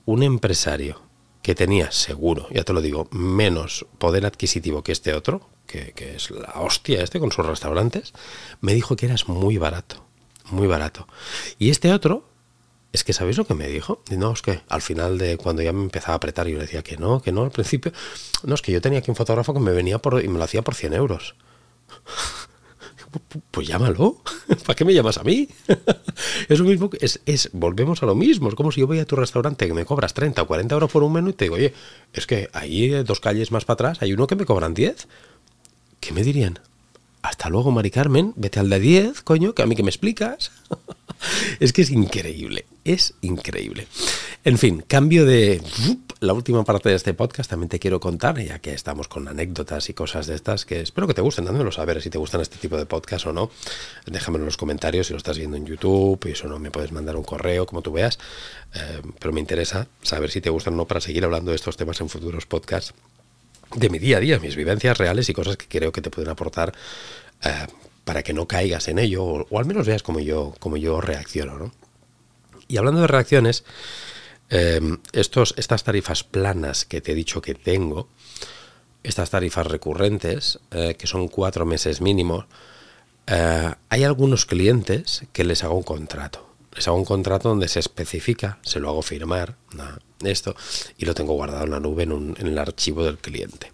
un 0.05 0.23
empresario 0.23 1.01
que 1.41 1.55
tenía 1.55 1.91
seguro, 1.91 2.47
ya 2.49 2.63
te 2.63 2.73
lo 2.73 2.81
digo, 2.81 3.07
menos 3.11 3.85
poder 3.99 4.25
adquisitivo 4.25 4.81
que 4.81 4.91
este 4.91 5.13
otro, 5.13 5.47
que, 5.67 5.93
es 6.15 6.31
la 6.31 6.53
hostia 6.55 7.03
este 7.03 7.19
con 7.19 7.31
sus 7.31 7.45
restaurantes, 7.45 8.13
me 8.61 8.73
dijo 8.73 8.95
que 8.95 9.05
eras 9.05 9.27
muy 9.27 9.57
barato, 9.57 10.05
muy 10.45 10.67
barato. 10.67 11.07
Y 11.59 11.69
este 11.69 11.93
otro, 11.93 12.27
es 12.95 13.03
que 13.03 13.13
¿sabéis 13.13 13.37
lo 13.37 13.45
que 13.45 13.53
me 13.53 13.67
dijo? 13.67 14.01
no, 14.11 14.31
es 14.31 14.41
que 14.41 14.61
al 14.67 14.81
final 14.81 15.17
de 15.17 15.37
cuando 15.37 15.61
ya 15.61 15.71
me 15.73 15.83
empezaba 15.83 16.13
a 16.13 16.17
apretar, 16.17 16.47
yo 16.47 16.55
le 16.55 16.63
decía 16.63 16.81
que 16.81 16.97
no, 16.97 17.21
que 17.21 17.31
no, 17.31 17.43
al 17.43 17.51
principio, 17.51 17.91
no, 18.43 18.55
es 18.55 18.61
que 18.61 18.71
yo 18.71 18.81
tenía 18.81 18.99
aquí 18.99 19.11
un 19.11 19.15
fotógrafo 19.15 19.53
que 19.53 19.59
me 19.59 19.71
venía 19.71 19.99
por, 19.99 20.23
y 20.23 20.27
me 20.27 20.37
lo 20.37 20.43
hacía 20.43 20.61
por 20.61 20.75
100 20.75 20.93
euros. 20.93 21.35
pues 23.51 23.67
llámalo. 23.67 24.17
¿Para 24.65 24.75
qué 24.75 24.85
me 24.85 24.93
llamas 24.93 25.17
a 25.17 25.23
mí? 25.23 25.47
es 26.49 26.59
lo 26.59 26.65
mismo, 26.65 26.89
es, 26.99 27.21
es, 27.25 27.49
volvemos 27.53 28.01
a 28.03 28.05
lo 28.05 28.15
mismo. 28.15 28.49
Es 28.49 28.55
como 28.55 28.71
si 28.71 28.81
yo 28.81 28.87
voy 28.87 28.99
a 28.99 29.05
tu 29.05 29.15
restaurante 29.15 29.67
que 29.67 29.73
me 29.73 29.85
cobras 29.85 30.13
30 30.13 30.41
o 30.41 30.47
40 30.47 30.73
euros 30.73 30.91
por 30.91 31.03
un 31.03 31.13
menú 31.13 31.29
y 31.29 31.33
te 31.33 31.45
digo, 31.45 31.55
oye, 31.55 31.73
es 32.13 32.25
que 32.27 32.49
ahí 32.53 32.89
dos 33.03 33.19
calles 33.19 33.51
más 33.51 33.65
para 33.65 33.75
atrás 33.75 33.97
hay 34.01 34.13
uno 34.13 34.27
que 34.27 34.35
me 34.35 34.45
cobran 34.45 34.73
10. 34.73 35.07
¿Qué 35.99 36.13
me 36.13 36.23
dirían? 36.23 36.59
Hasta 37.21 37.49
luego, 37.49 37.71
Mari 37.71 37.89
Carmen, 37.89 38.33
vete 38.35 38.59
al 38.59 38.69
de 38.69 38.79
10, 38.79 39.21
coño, 39.23 39.55
que 39.55 39.63
a 39.63 39.65
mí 39.65 39.75
que 39.75 39.81
me 39.81 39.89
explicas. 39.89 40.51
Es 41.59 41.73
que 41.73 41.81
es 41.81 41.89
increíble, 41.89 42.65
es 42.83 43.13
increíble. 43.21 43.87
En 44.43 44.57
fin, 44.57 44.83
cambio 44.87 45.25
de 45.25 45.61
la 46.19 46.33
última 46.33 46.63
parte 46.63 46.89
de 46.89 46.95
este 46.95 47.13
podcast. 47.13 47.49
También 47.49 47.69
te 47.69 47.79
quiero 47.79 47.99
contar, 47.99 48.39
ya 48.39 48.59
que 48.59 48.73
estamos 48.73 49.07
con 49.07 49.27
anécdotas 49.27 49.89
y 49.89 49.93
cosas 49.93 50.27
de 50.27 50.35
estas, 50.35 50.65
que 50.65 50.81
espero 50.81 51.07
que 51.07 51.13
te 51.13 51.21
gusten. 51.21 51.47
Házmelo 51.47 51.71
saber 51.71 52.01
si 52.01 52.09
te 52.09 52.17
gustan 52.17 52.41
este 52.41 52.57
tipo 52.57 52.77
de 52.77 52.85
podcast 52.85 53.25
o 53.27 53.33
no. 53.33 53.49
Déjamelo 54.05 54.43
en 54.43 54.47
los 54.47 54.57
comentarios 54.57 55.07
si 55.07 55.13
lo 55.13 55.17
estás 55.17 55.37
viendo 55.37 55.57
en 55.57 55.65
YouTube 55.65 56.23
y 56.27 56.31
eso 56.31 56.47
no 56.47 56.59
me 56.59 56.71
puedes 56.71 56.91
mandar 56.91 57.15
un 57.15 57.23
correo, 57.23 57.65
como 57.65 57.81
tú 57.81 57.91
veas. 57.91 58.19
Eh, 58.73 59.01
pero 59.19 59.33
me 59.33 59.39
interesa 59.39 59.87
saber 60.01 60.31
si 60.31 60.41
te 60.41 60.49
gustan 60.49 60.73
o 60.75 60.77
no 60.77 60.85
para 60.85 61.01
seguir 61.01 61.23
hablando 61.25 61.51
de 61.51 61.55
estos 61.55 61.77
temas 61.77 61.99
en 62.01 62.09
futuros 62.09 62.45
podcasts 62.45 62.93
de 63.75 63.89
mi 63.89 63.99
día 63.99 64.17
a 64.17 64.19
día, 64.19 64.39
mis 64.39 64.55
vivencias 64.55 64.97
reales 64.97 65.27
y 65.29 65.33
cosas 65.33 65.57
que 65.57 65.67
creo 65.67 65.91
que 65.91 66.01
te 66.01 66.09
pueden 66.09 66.29
aportar 66.29 66.73
eh, 67.43 67.67
para 68.05 68.23
que 68.23 68.33
no 68.33 68.47
caigas 68.47 68.87
en 68.87 68.99
ello 68.99 69.25
o, 69.25 69.59
al 69.59 69.65
menos 69.65 69.85
veas 69.85 70.03
cómo 70.03 70.19
yo, 70.19 70.53
yo 70.77 71.01
reacciono. 71.01 71.57
¿no? 71.57 71.71
Y 72.67 72.77
hablando 72.77 73.01
de 73.01 73.07
reacciones, 73.07 73.65
eh, 74.49 74.79
estos, 75.11 75.55
estas 75.57 75.83
tarifas 75.83 76.23
planas 76.23 76.85
que 76.85 77.01
te 77.01 77.11
he 77.11 77.15
dicho 77.15 77.41
que 77.41 77.55
tengo, 77.55 78.07
estas 79.03 79.31
tarifas 79.31 79.67
recurrentes, 79.67 80.59
eh, 80.71 80.95
que 80.97 81.07
son 81.07 81.27
cuatro 81.27 81.65
meses 81.65 81.99
mínimo, 81.99 82.45
hay 83.27 84.03
algunos 84.03 84.45
clientes 84.45 85.23
que 85.33 85.43
les 85.43 85.63
hago 85.63 85.75
un 85.75 85.83
contrato. 85.83 86.47
Les 86.75 86.87
hago 86.87 86.97
un 86.97 87.05
contrato 87.05 87.49
donde 87.49 87.67
se 87.67 87.79
especifica, 87.79 88.59
se 88.61 88.79
lo 88.79 88.87
hago 88.89 89.01
firmar, 89.01 89.55
esto, 90.23 90.55
y 90.97 91.05
lo 91.05 91.15
tengo 91.15 91.33
guardado 91.33 91.63
en 91.63 91.71
la 91.71 91.79
nube 91.79 92.03
en 92.03 92.35
el 92.37 92.57
archivo 92.59 93.03
del 93.03 93.17
cliente. 93.17 93.71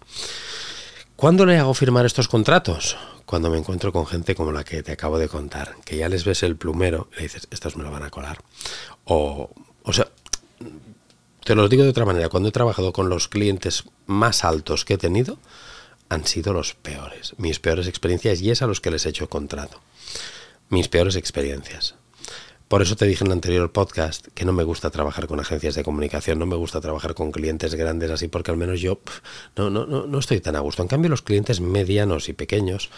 ¿Cuándo 1.22 1.46
le 1.46 1.56
hago 1.56 1.72
firmar 1.72 2.04
estos 2.04 2.26
contratos? 2.26 2.96
Cuando 3.26 3.48
me 3.48 3.56
encuentro 3.56 3.92
con 3.92 4.08
gente 4.08 4.34
como 4.34 4.50
la 4.50 4.64
que 4.64 4.82
te 4.82 4.90
acabo 4.90 5.20
de 5.20 5.28
contar, 5.28 5.76
que 5.84 5.96
ya 5.96 6.08
les 6.08 6.24
ves 6.24 6.42
el 6.42 6.56
plumero 6.56 7.08
y 7.12 7.14
le 7.14 7.22
dices, 7.22 7.46
estos 7.52 7.76
me 7.76 7.84
lo 7.84 7.92
van 7.92 8.02
a 8.02 8.10
colar. 8.10 8.38
O, 9.04 9.48
o 9.84 9.92
sea, 9.92 10.08
te 11.44 11.54
lo 11.54 11.68
digo 11.68 11.84
de 11.84 11.90
otra 11.90 12.04
manera, 12.04 12.28
cuando 12.28 12.48
he 12.48 12.52
trabajado 12.52 12.92
con 12.92 13.08
los 13.08 13.28
clientes 13.28 13.84
más 14.06 14.42
altos 14.42 14.84
que 14.84 14.94
he 14.94 14.98
tenido, 14.98 15.38
han 16.08 16.26
sido 16.26 16.52
los 16.52 16.74
peores. 16.74 17.34
Mis 17.38 17.60
peores 17.60 17.86
experiencias 17.86 18.40
y 18.40 18.50
es 18.50 18.60
a 18.60 18.66
los 18.66 18.80
que 18.80 18.90
les 18.90 19.06
he 19.06 19.10
hecho 19.10 19.28
contrato. 19.28 19.80
Mis 20.70 20.88
peores 20.88 21.14
experiencias. 21.14 21.94
Por 22.72 22.80
eso 22.80 22.96
te 22.96 23.04
dije 23.04 23.22
en 23.22 23.26
el 23.26 23.34
anterior 23.34 23.70
podcast 23.70 24.28
que 24.28 24.46
no 24.46 24.54
me 24.54 24.64
gusta 24.64 24.88
trabajar 24.88 25.26
con 25.26 25.38
agencias 25.38 25.74
de 25.74 25.84
comunicación, 25.84 26.38
no 26.38 26.46
me 26.46 26.56
gusta 26.56 26.80
trabajar 26.80 27.12
con 27.12 27.30
clientes 27.30 27.74
grandes 27.74 28.10
así, 28.10 28.28
porque 28.28 28.50
al 28.50 28.56
menos 28.56 28.80
yo 28.80 28.98
no, 29.56 29.68
no, 29.68 29.84
no, 29.84 30.06
no 30.06 30.18
estoy 30.18 30.40
tan 30.40 30.56
a 30.56 30.60
gusto. 30.60 30.80
En 30.80 30.88
cambio, 30.88 31.10
los 31.10 31.20
clientes 31.20 31.60
medianos 31.60 32.30
y 32.30 32.32
pequeños, 32.32 32.88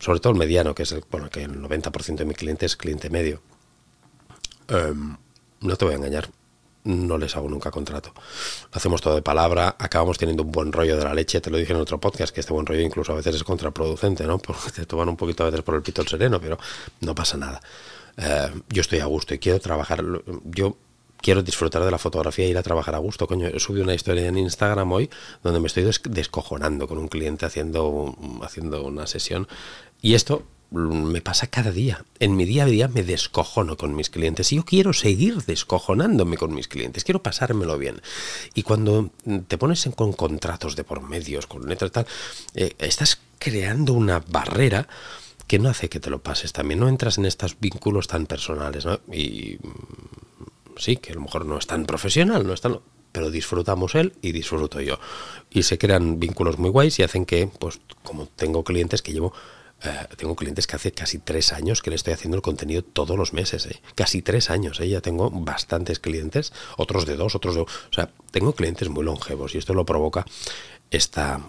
sobre 0.00 0.18
todo 0.18 0.32
el 0.32 0.38
mediano, 0.40 0.74
que 0.74 0.82
es 0.82 0.90
el, 0.90 1.04
bueno, 1.12 1.30
que 1.30 1.44
el 1.44 1.62
90% 1.62 2.16
de 2.16 2.24
mi 2.24 2.34
cliente 2.34 2.66
es 2.66 2.74
cliente 2.74 3.08
medio, 3.08 3.40
em, 4.66 5.16
no 5.60 5.76
te 5.76 5.84
voy 5.84 5.94
a 5.94 5.98
engañar, 5.98 6.28
no 6.82 7.16
les 7.16 7.36
hago 7.36 7.48
nunca 7.48 7.70
contrato. 7.70 8.12
Hacemos 8.72 9.00
todo 9.00 9.14
de 9.14 9.22
palabra, 9.22 9.76
acabamos 9.78 10.18
teniendo 10.18 10.42
un 10.42 10.50
buen 10.50 10.72
rollo 10.72 10.96
de 10.96 11.04
la 11.04 11.14
leche, 11.14 11.40
te 11.40 11.50
lo 11.50 11.58
dije 11.58 11.72
en 11.72 11.78
otro 11.78 12.00
podcast, 12.00 12.34
que 12.34 12.40
este 12.40 12.52
buen 12.52 12.66
rollo 12.66 12.80
incluso 12.80 13.12
a 13.12 13.14
veces 13.14 13.36
es 13.36 13.44
contraproducente, 13.44 14.26
¿no? 14.26 14.38
Porque 14.40 14.72
te 14.72 14.86
toman 14.86 15.08
un 15.08 15.16
poquito 15.16 15.44
a 15.44 15.50
veces 15.50 15.62
por 15.62 15.76
el 15.76 15.82
pito 15.82 16.02
el 16.02 16.08
sereno, 16.08 16.40
pero 16.40 16.58
no 17.00 17.14
pasa 17.14 17.36
nada. 17.36 17.60
Eh, 18.16 18.50
yo 18.68 18.80
estoy 18.80 19.00
a 19.00 19.06
gusto 19.06 19.34
y 19.34 19.38
quiero 19.38 19.60
trabajar. 19.60 20.04
Yo 20.44 20.76
quiero 21.20 21.42
disfrutar 21.42 21.82
de 21.82 21.90
la 21.90 21.98
fotografía 21.98 22.44
e 22.44 22.50
ir 22.50 22.58
a 22.58 22.62
trabajar 22.62 22.94
a 22.94 22.98
gusto. 22.98 23.26
Coño, 23.26 23.48
subido 23.58 23.84
una 23.84 23.94
historia 23.94 24.26
en 24.26 24.38
Instagram 24.38 24.92
hoy 24.92 25.10
donde 25.42 25.60
me 25.60 25.68
estoy 25.68 25.90
descojonando 26.10 26.86
con 26.86 26.98
un 26.98 27.08
cliente 27.08 27.46
haciendo, 27.46 28.16
haciendo 28.42 28.84
una 28.84 29.06
sesión. 29.06 29.48
Y 30.02 30.14
esto 30.14 30.44
me 30.70 31.20
pasa 31.20 31.46
cada 31.46 31.70
día. 31.70 32.04
En 32.18 32.36
mi 32.36 32.44
día 32.44 32.64
a 32.64 32.66
día 32.66 32.88
me 32.88 33.04
descojono 33.04 33.76
con 33.76 33.94
mis 33.94 34.10
clientes 34.10 34.52
y 34.52 34.56
yo 34.56 34.64
quiero 34.64 34.92
seguir 34.92 35.42
descojonándome 35.44 36.36
con 36.36 36.54
mis 36.54 36.68
clientes, 36.68 37.04
quiero 37.04 37.22
pasármelo 37.22 37.78
bien. 37.78 38.02
Y 38.54 38.64
cuando 38.64 39.10
te 39.46 39.56
pones 39.56 39.88
con 39.94 40.12
contratos 40.12 40.76
de 40.76 40.84
por 40.84 41.02
medios, 41.02 41.46
con 41.46 41.68
letras 41.68 41.92
tal, 41.92 42.06
eh, 42.54 42.74
estás 42.78 43.20
creando 43.38 43.92
una 43.92 44.20
barrera 44.20 44.88
que 45.46 45.58
no 45.58 45.68
hace 45.68 45.88
que 45.88 46.00
te 46.00 46.10
lo 46.10 46.22
pases 46.22 46.52
también, 46.52 46.80
no 46.80 46.88
entras 46.88 47.18
en 47.18 47.26
estos 47.26 47.58
vínculos 47.60 48.08
tan 48.08 48.26
personales, 48.26 48.86
¿no? 48.86 49.00
Y 49.12 49.58
mm, 49.62 50.78
sí, 50.78 50.96
que 50.96 51.12
a 51.12 51.14
lo 51.14 51.22
mejor 51.22 51.46
no 51.46 51.58
es 51.58 51.66
tan 51.66 51.86
profesional, 51.86 52.46
no 52.46 52.52
es 52.52 52.60
tan 52.60 52.80
pero 53.14 53.30
disfrutamos 53.30 53.94
él 53.94 54.12
y 54.22 54.32
disfruto 54.32 54.80
yo. 54.80 54.98
Y 55.48 55.62
se 55.62 55.78
crean 55.78 56.18
vínculos 56.18 56.58
muy 56.58 56.68
guays 56.68 56.98
y 56.98 57.04
hacen 57.04 57.24
que, 57.24 57.46
pues, 57.60 57.80
como 58.02 58.26
tengo 58.26 58.64
clientes 58.64 59.02
que 59.02 59.12
llevo, 59.12 59.32
eh, 59.84 60.08
tengo 60.16 60.34
clientes 60.34 60.66
que 60.66 60.74
hace 60.74 60.90
casi 60.90 61.18
tres 61.18 61.52
años 61.52 61.80
que 61.80 61.90
le 61.90 61.96
estoy 61.96 62.12
haciendo 62.12 62.36
el 62.36 62.42
contenido 62.42 62.82
todos 62.82 63.16
los 63.16 63.32
meses, 63.32 63.66
¿eh? 63.66 63.80
casi 63.94 64.20
tres 64.20 64.50
años, 64.50 64.80
¿eh? 64.80 64.88
ya 64.88 65.00
tengo 65.00 65.30
bastantes 65.30 66.00
clientes, 66.00 66.52
otros 66.76 67.06
de 67.06 67.14
dos, 67.14 67.36
otros 67.36 67.54
de... 67.54 67.60
O 67.60 67.68
sea, 67.92 68.10
tengo 68.32 68.52
clientes 68.54 68.88
muy 68.88 69.04
longevos 69.04 69.54
y 69.54 69.58
esto 69.58 69.74
lo 69.74 69.86
provoca 69.86 70.26
esta, 70.90 71.40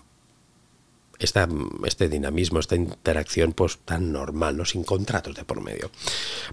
esta, 1.20 1.47
este 1.86 2.09
dinamismo, 2.09 2.59
esta 2.59 2.76
interacción 2.76 3.53
pues 3.53 3.80
tan 3.86 4.11
normal, 4.11 4.57
¿no? 4.57 4.66
sin 4.66 4.84
contratos 4.84 5.36
de 5.36 5.43
por 5.43 5.61
medio. 5.61 5.91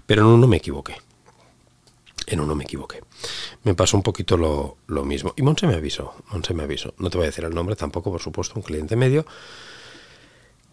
Pero 0.05 0.21
en 0.23 0.27
uno 0.27 0.47
me 0.47 0.57
equivoqué. 0.57 0.95
En 2.27 2.39
uno 2.39 2.55
me 2.55 2.63
equivoqué. 2.63 3.01
Me 3.63 3.75
pasó 3.75 3.97
un 3.97 4.03
poquito 4.03 4.37
lo, 4.37 5.03
mismo. 5.05 5.33
Y 5.35 5.41
Monse 5.41 5.67
me 5.67 5.75
avisó, 5.75 6.15
Monse 6.31 6.53
me 6.53 6.63
avisó. 6.63 6.93
No 6.97 7.09
te 7.09 7.17
voy 7.17 7.25
a 7.25 7.29
decir 7.29 7.43
el 7.43 7.53
nombre 7.53 7.75
tampoco, 7.75 8.11
por 8.11 8.21
supuesto, 8.21 8.53
un 8.55 8.61
cliente 8.61 8.95
medio. 8.95 9.25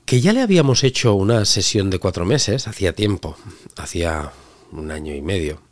Que 0.05 0.20
ya 0.20 0.32
le 0.32 0.43
habíamos 0.43 0.84
hecho 0.84 1.14
una 1.14 1.45
sesión 1.45 1.91
de 1.91 1.99
cuatro 1.99 2.24
meses, 2.24 2.66
hacía 2.68 2.95
tiempo, 2.95 3.36
hacía 3.76 4.32
un 4.72 4.91
año 4.91 5.14
y 5.14 5.22
medio 5.22 5.69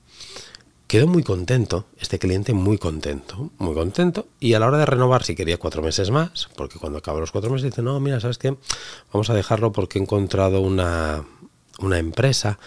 Quedó 0.89 1.07
muy 1.07 1.23
contento, 1.23 1.85
este 2.01 2.19
cliente 2.19 2.55
muy 2.55 2.79
contento, 2.79 3.51
muy 3.59 3.75
contento. 3.75 4.27
Y 4.41 4.55
a 4.55 4.59
la 4.59 4.69
hora 4.69 4.79
de 4.79 4.87
renovar, 4.87 5.23
si 5.23 5.35
quería 5.35 5.59
cuatro 5.59 5.83
meses 5.83 6.11
más, 6.11 6.49
porque 6.57 6.79
cuando 6.79 6.99
acaba 6.99 7.21
los 7.21 7.31
cuatro 7.31 7.51
meses 7.51 7.65
dice, 7.65 7.83
no, 7.83 8.01
mira, 8.01 8.21
¿sabes 8.21 8.39
qué? 8.39 8.57
Vamos 9.13 9.29
a 9.29 9.35
dejarlo 9.35 9.71
porque 9.71 9.99
he 9.99 10.03
encontrado 10.03 10.63
una, 10.63 11.27
una 11.81 11.99
empresa 11.99 12.59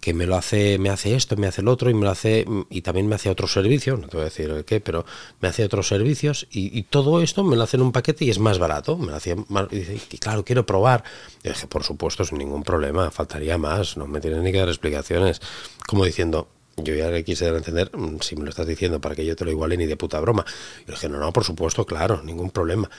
que 0.00 0.14
me 0.14 0.24
lo 0.24 0.36
hace, 0.36 0.78
me 0.78 0.88
hace 0.88 1.14
esto, 1.16 1.36
me 1.36 1.48
hace 1.48 1.60
el 1.60 1.68
otro 1.68 1.90
y 1.90 1.94
me 1.94 2.04
lo 2.04 2.10
hace 2.10 2.46
y 2.70 2.80
también 2.80 3.08
me 3.08 3.16
hace 3.16 3.28
otros 3.28 3.52
servicios, 3.52 4.00
no 4.00 4.08
te 4.08 4.16
voy 4.16 4.22
a 4.22 4.30
decir 4.30 4.48
el 4.48 4.64
qué, 4.64 4.80
pero 4.80 5.04
me 5.40 5.48
hace 5.48 5.62
otros 5.62 5.86
servicios 5.86 6.46
y, 6.50 6.82
todo 6.84 7.20
esto 7.20 7.44
me 7.44 7.56
lo 7.56 7.64
hace 7.64 7.76
en 7.76 7.82
un 7.82 7.92
paquete 7.92 8.24
y 8.24 8.30
es 8.30 8.38
más 8.38 8.58
barato, 8.58 8.96
me 8.96 9.08
lo 9.08 9.16
hacía 9.16 9.36
más, 9.48 9.66
y 9.70 9.80
dice, 9.80 9.98
claro, 10.18 10.46
quiero 10.46 10.64
probar. 10.64 11.04
Y 11.44 11.48
dije, 11.48 11.66
por 11.66 11.82
supuesto, 11.82 12.24
sin 12.24 12.38
ningún 12.38 12.62
problema, 12.62 13.10
faltaría 13.10 13.58
más, 13.58 13.98
no 13.98 14.06
me 14.06 14.20
tienes 14.20 14.40
ni 14.40 14.50
que 14.50 14.58
dar 14.58 14.68
explicaciones, 14.68 15.42
como 15.86 16.06
diciendo, 16.06 16.48
yo 16.76 16.94
ya 16.94 17.10
le 17.10 17.24
quise 17.24 17.48
entender, 17.48 17.90
mm, 17.96 18.20
si 18.20 18.36
me 18.36 18.44
lo 18.44 18.50
estás 18.50 18.66
diciendo 18.66 19.00
para 19.00 19.14
que 19.14 19.24
yo 19.24 19.34
te 19.34 19.44
lo 19.44 19.50
iguale 19.50 19.76
ni 19.76 19.86
de 19.86 19.96
puta 19.96 20.20
broma. 20.20 20.44
Y 20.86 20.90
dije, 20.90 21.08
no, 21.08 21.18
no, 21.18 21.32
por 21.32 21.44
supuesto, 21.44 21.86
claro, 21.86 22.22
ningún 22.22 22.50
problema. 22.50 22.90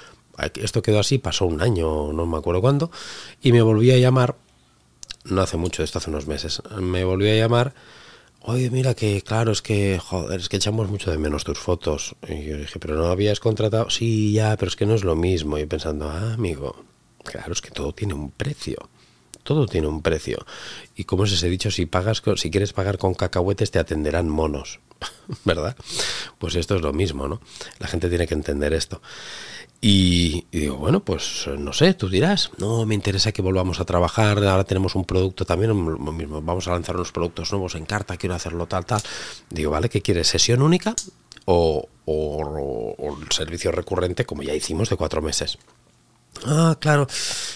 Esto 0.55 0.81
quedó 0.81 0.99
así, 0.99 1.17
pasó 1.17 1.45
un 1.45 1.61
año, 1.61 2.13
no 2.13 2.25
me 2.25 2.37
acuerdo 2.37 2.61
cuándo, 2.61 2.91
y 3.41 3.51
me 3.51 3.61
volví 3.61 3.91
a 3.91 3.97
llamar, 3.97 4.35
no 5.25 5.41
hace 5.41 5.57
mucho, 5.57 5.83
esto 5.83 5.97
hace 5.97 6.11
unos 6.11 6.27
meses, 6.27 6.61
me 6.79 7.03
volví 7.03 7.27
a 7.29 7.35
llamar, 7.35 7.73
oye, 8.41 8.69
mira 8.69 8.93
que, 8.93 9.23
claro, 9.23 9.51
es 9.51 9.63
que, 9.63 9.99
joder, 9.99 10.39
es 10.39 10.47
que 10.47 10.57
echamos 10.57 10.89
mucho 10.89 11.09
de 11.09 11.17
menos 11.17 11.43
tus 11.43 11.57
fotos. 11.57 12.15
Y 12.27 12.45
yo 12.45 12.57
dije, 12.57 12.79
pero 12.79 12.95
no 12.95 13.07
habías 13.07 13.39
contratado, 13.39 13.89
sí, 13.89 14.31
ya, 14.33 14.55
pero 14.57 14.69
es 14.69 14.75
que 14.75 14.85
no 14.85 14.93
es 14.93 15.03
lo 15.03 15.15
mismo. 15.15 15.57
Y 15.57 15.65
pensando, 15.65 16.09
ah, 16.09 16.33
amigo, 16.33 16.85
claro, 17.23 17.53
es 17.53 17.61
que 17.61 17.71
todo 17.71 17.93
tiene 17.93 18.13
un 18.13 18.31
precio 18.31 18.89
todo 19.47 19.65
tiene 19.65 19.87
un 19.87 20.01
precio. 20.01 20.45
Y 20.93 21.05
como 21.05 21.23
os 21.23 21.41
he 21.41 21.49
dicho, 21.49 21.71
si 21.71 21.85
pagas, 21.85 22.21
si 22.35 22.51
quieres 22.51 22.73
pagar 22.73 22.97
con 22.97 23.13
cacahuetes, 23.13 23.71
te 23.71 23.79
atenderán 23.79 24.27
monos, 24.27 24.81
¿verdad? 25.45 25.77
Pues 26.37 26.55
esto 26.55 26.75
es 26.75 26.81
lo 26.81 26.91
mismo, 26.91 27.29
¿no? 27.29 27.39
La 27.79 27.87
gente 27.87 28.09
tiene 28.09 28.27
que 28.27 28.33
entender 28.33 28.73
esto. 28.73 29.01
Y, 29.79 30.47
digo, 30.51 30.75
bueno, 30.75 30.99
pues 30.99 31.47
no 31.57 31.71
sé, 31.71 31.93
tú 31.93 32.09
dirás, 32.09 32.51
no, 32.57 32.85
me 32.85 32.93
interesa 32.93 33.31
que 33.31 33.41
volvamos 33.41 33.79
a 33.79 33.85
trabajar, 33.85 34.37
ahora 34.43 34.65
tenemos 34.65 34.95
un 34.95 35.05
producto 35.05 35.45
también, 35.45 35.71
vamos 36.45 36.67
a 36.67 36.71
lanzar 36.71 36.95
unos 36.95 37.13
productos 37.13 37.49
nuevos 37.53 37.75
en 37.75 37.85
carta, 37.85 38.17
quiero 38.17 38.35
hacerlo 38.35 38.65
tal, 38.65 38.85
tal. 38.85 39.01
Digo, 39.49 39.71
¿vale? 39.71 39.87
¿Qué 39.87 40.01
quieres? 40.01 40.27
¿Sesión 40.27 40.61
única 40.61 40.93
o, 41.45 41.87
servicio 43.29 43.71
recurrente 43.71 44.25
como 44.25 44.43
ya 44.43 44.53
hicimos 44.53 44.89
de 44.89 44.97
cuatro 44.97 45.21
meses? 45.21 45.57
Ah, 46.45 46.77
claro. 46.79 47.07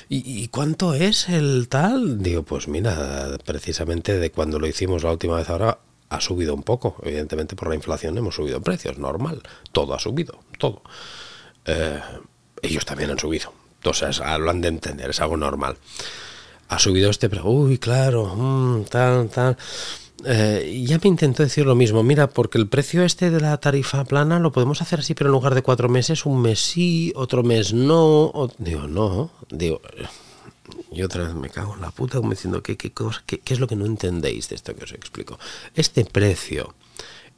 ¿Y, 0.09 0.47
cuánto 0.49 0.93
es 0.93 1.29
el 1.29 1.67
tal? 1.69 2.21
Digo, 2.21 2.43
pues 2.43 2.67
mira, 2.67 3.38
precisamente 3.45 4.17
de 4.17 4.32
cuando 4.32 4.59
lo 4.59 4.67
hicimos 4.67 5.03
la 5.03 5.11
última 5.11 5.36
vez 5.36 5.49
ahora 5.49 5.79
ha 6.09 6.21
subido 6.21 6.53
un 6.53 6.63
poco. 6.63 6.97
Evidentemente 7.03 7.55
por 7.55 7.69
la 7.69 7.75
inflación 7.75 8.17
hemos 8.17 8.36
subido 8.36 8.61
precios, 8.61 8.97
normal. 8.97 9.41
Todo 9.71 9.93
ha 9.93 9.99
subido, 9.99 10.39
todo. 10.57 10.84
Eh, 11.65 11.99
ellos 12.61 12.86
también 12.86 13.11
han 13.11 13.19
subido. 13.19 13.53
Entonces 13.77 14.19
lo 14.19 14.53
de 14.53 14.67
entender, 14.67 15.09
es 15.09 15.21
algo 15.21 15.38
normal. 15.38 15.77
Ha 16.69 16.79
subido 16.79 17.09
este, 17.09 17.29
pero, 17.29 17.45
uy, 17.45 17.77
claro, 17.77 18.36
mm, 18.36 18.86
tal, 18.86 19.29
tal. 19.29 19.57
Eh, 20.26 20.84
ya 20.86 20.99
me 21.01 21.09
intentó 21.09 21.43
decir 21.43 21.65
lo 21.65 21.76
mismo. 21.76 22.03
Mira, 22.03 22.30
porque 22.30 22.57
el 22.57 22.67
precio 22.67 23.03
este 23.03 23.30
de 23.30 23.39
la 23.39 23.57
tarifa 23.57 24.03
plana 24.05 24.39
lo 24.39 24.51
podemos 24.51 24.82
hacer 24.82 24.99
así, 24.99 25.13
pero 25.13 25.30
en 25.30 25.34
lugar 25.34 25.55
de 25.55 25.63
cuatro 25.63 25.89
meses, 25.89 26.26
un 26.26 26.41
mes 26.41 26.59
sí, 26.59 27.11
otro 27.15 27.43
mes 27.43 27.74
no. 27.74 28.49
digo, 28.57 28.88
no. 28.88 29.32
Digo, 29.49 29.82
y 30.91 31.03
otra 31.03 31.24
vez 31.24 31.34
me 31.34 31.49
cago 31.49 31.76
en 31.76 31.82
la 31.82 31.91
puta 31.91 32.17
como 32.17 32.32
diciendo, 32.32 32.61
¿qué, 32.61 32.78
qué, 32.78 32.91
qué, 32.91 33.53
es 33.53 33.59
lo 33.59 33.67
que 33.67 33.76
no 33.76 33.86
entendéis 33.86 34.49
de 34.49 34.55
esto 34.55 34.76
que 34.76 34.84
os 34.84 34.91
explico? 34.91 35.39
Este 35.76 36.05
precio 36.05 36.76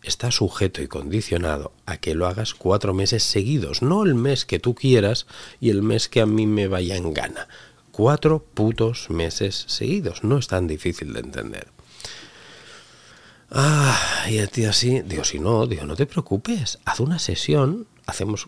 está 0.01 0.31
sujeto 0.31 0.81
y 0.81 0.87
condicionado 0.87 1.71
a 1.85 1.97
que 1.97 2.15
lo 2.15 2.27
hagas 2.27 2.53
cuatro 2.53 2.93
meses 2.93 3.23
seguidos, 3.23 3.81
no 3.81 4.03
el 4.03 4.15
mes 4.15 4.45
que 4.45 4.59
tú 4.59 4.75
quieras 4.75 5.27
y 5.61 5.69
el 5.69 5.81
mes 5.81 6.09
que 6.09 6.21
a 6.21 6.25
mí 6.25 6.45
me 6.45 6.67
vaya 6.67 6.95
en 6.95 7.13
gana. 7.13 7.47
Cuatro 7.91 8.43
putos 8.53 9.09
meses 9.09 9.65
seguidos, 9.67 10.23
no 10.23 10.39
es 10.39 10.47
tan 10.47 10.67
difícil 10.67 11.13
de 11.13 11.19
entender. 11.19 11.72
Ah, 13.55 14.25
y 14.27 14.39
a 14.39 14.47
ti 14.47 14.65
así, 14.65 15.01
digo, 15.01 15.23
si 15.23 15.39
no, 15.39 15.67
digo, 15.67 15.85
no 15.85 15.95
te 15.95 16.07
preocupes, 16.07 16.79
haz 16.85 16.99
una 16.99 17.19
sesión, 17.19 17.85
hacemos, 18.07 18.47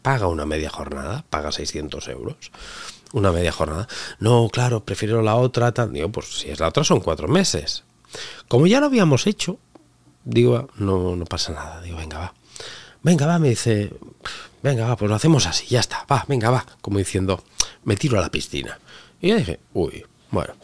paga 0.00 0.28
una 0.28 0.46
media 0.46 0.70
jornada, 0.70 1.26
paga 1.28 1.52
600 1.52 2.08
euros, 2.08 2.50
una 3.12 3.32
media 3.32 3.52
jornada. 3.52 3.86
No, 4.18 4.48
claro, 4.50 4.82
prefiero 4.82 5.20
la 5.20 5.36
otra, 5.36 5.72
tal. 5.72 5.92
Digo, 5.92 6.10
pues 6.10 6.38
si 6.38 6.50
es 6.50 6.58
la 6.58 6.68
otra 6.68 6.84
son 6.84 7.00
cuatro 7.00 7.28
meses. 7.28 7.84
Como 8.48 8.66
ya 8.66 8.80
lo 8.80 8.86
habíamos 8.86 9.26
hecho, 9.26 9.58
digo, 10.24 10.70
no, 10.76 11.16
no 11.16 11.24
pasa 11.26 11.52
nada. 11.52 11.82
Digo, 11.82 11.98
venga, 11.98 12.18
va. 12.18 12.34
Venga, 13.02 13.26
va, 13.26 13.38
me 13.38 13.50
dice, 13.50 13.92
venga, 14.62 14.86
va, 14.88 14.96
pues 14.96 15.10
lo 15.10 15.14
hacemos 15.16 15.46
así, 15.46 15.66
ya 15.66 15.80
está, 15.80 16.06
va, 16.10 16.24
venga, 16.28 16.48
va. 16.48 16.64
Como 16.80 16.96
diciendo, 16.96 17.44
me 17.84 17.94
tiro 17.96 18.18
a 18.18 18.22
la 18.22 18.30
piscina. 18.30 18.78
Y 19.20 19.28
ya 19.28 19.36
dije, 19.36 19.60
uy, 19.74 20.04
bueno. 20.30 20.54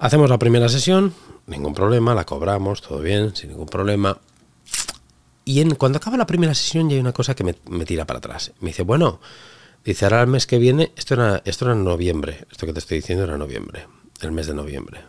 Hacemos 0.00 0.28
la 0.28 0.38
primera 0.38 0.68
sesión, 0.68 1.14
ningún 1.50 1.74
problema, 1.74 2.14
la 2.14 2.24
cobramos, 2.24 2.80
todo 2.80 3.00
bien, 3.00 3.34
sin 3.34 3.50
ningún 3.50 3.66
problema. 3.66 4.18
Y 5.44 5.60
en, 5.60 5.74
cuando 5.74 5.98
acaba 5.98 6.16
la 6.16 6.26
primera 6.26 6.54
sesión 6.54 6.88
ya 6.88 6.94
hay 6.94 7.00
una 7.00 7.12
cosa 7.12 7.34
que 7.34 7.44
me, 7.44 7.84
tira 7.84 8.06
para 8.06 8.18
atrás. 8.18 8.52
Me 8.60 8.68
dice, 8.68 8.82
bueno, 8.82 9.20
dice, 9.84 10.04
ahora 10.04 10.22
el 10.22 10.28
mes 10.28 10.46
que 10.46 10.58
viene, 10.58 10.92
esto 10.96 11.14
era, 11.14 11.42
esto 11.44 11.64
era 11.64 11.74
en 11.74 11.84
noviembre, 11.84 12.46
esto 12.50 12.66
que 12.66 12.72
te 12.72 12.78
estoy 12.78 12.98
diciendo 12.98 13.24
era 13.24 13.36
noviembre, 13.36 13.86
el 14.20 14.32
mes 14.32 14.46
de 14.46 14.54
noviembre. 14.54 15.00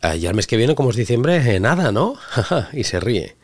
Ah, 0.00 0.16
y 0.16 0.26
al 0.26 0.34
mes 0.34 0.46
que 0.46 0.56
viene, 0.56 0.74
como 0.74 0.90
es 0.90 0.96
diciembre, 0.96 1.36
eh, 1.36 1.60
nada, 1.60 1.92
¿no? 1.92 2.16
y 2.72 2.84
se 2.84 3.00
ríe. 3.00 3.36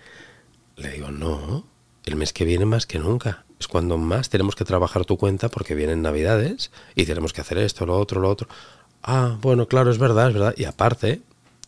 Le 0.77 0.91
digo, 0.91 1.11
no, 1.11 1.65
el 2.05 2.17
mes 2.17 2.33
que 2.33 2.45
viene 2.45 2.65
más 2.65 2.87
que 2.87 2.99
nunca. 2.99 3.45
Es 3.59 3.67
cuando 3.67 3.99
más 3.99 4.29
tenemos 4.29 4.55
que 4.55 4.65
trabajar 4.65 5.05
tu 5.05 5.17
cuenta 5.17 5.49
porque 5.49 5.75
vienen 5.75 6.03
navidades 6.03 6.71
y 6.95 7.07
tenemos 7.07 7.33
que 7.33 7.41
hacer 7.41 7.59
esto, 7.59 7.87
lo 7.87 7.99
otro, 7.99 8.21
lo 8.21 8.31
otro. 8.31 8.49
Ah, 9.03 9.37
bueno, 9.41 9.67
claro, 9.67 9.91
es 9.91 9.99
verdad, 9.99 10.29
es 10.29 10.35
verdad. 10.35 10.55
Y 10.57 10.65
aparte, 10.65 11.23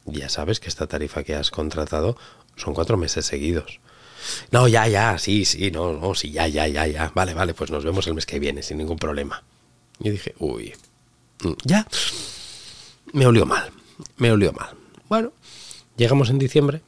ya 0.05 0.29
sabes 0.29 0.61
que 0.61 0.69
esta 0.69 0.87
tarifa 0.87 1.23
que 1.23 1.35
has 1.35 1.51
contratado 1.51 2.17
son 2.57 2.75
cuatro 2.75 2.97
meses 2.97 3.27
seguidos. 3.27 3.81
No, 4.51 4.69
ya, 4.69 4.87
ya, 4.87 5.19
sí, 5.19 5.45
sí, 5.45 5.71
no, 5.71 5.93
no, 5.95 6.15
sí, 6.15 6.31
ya, 6.31 6.47
ya, 6.47 6.67
ya, 6.69 6.87
ya. 6.87 7.11
Vale, 7.15 7.35
vale, 7.35 7.55
pues 7.55 7.71
nos 7.71 7.85
vemos 7.85 8.07
el 8.07 8.15
mes 8.15 8.27
que 8.27 8.39
viene 8.39 8.63
sin 8.63 8.79
ningún 8.79 8.99
problema. 8.99 9.43
Y 9.99 10.11
dije, 10.11 10.35
uy, 10.39 10.75
mm, 11.43 11.53
ya, 11.65 11.87
me 13.13 13.27
olió 13.27 13.47
mal, 13.47 13.71
me 14.17 14.31
olió 14.31 14.53
mal. 14.53 14.71
Bueno, 15.09 15.33
llegamos 15.97 16.31
en 16.31 16.39
diciembre, 16.39 16.83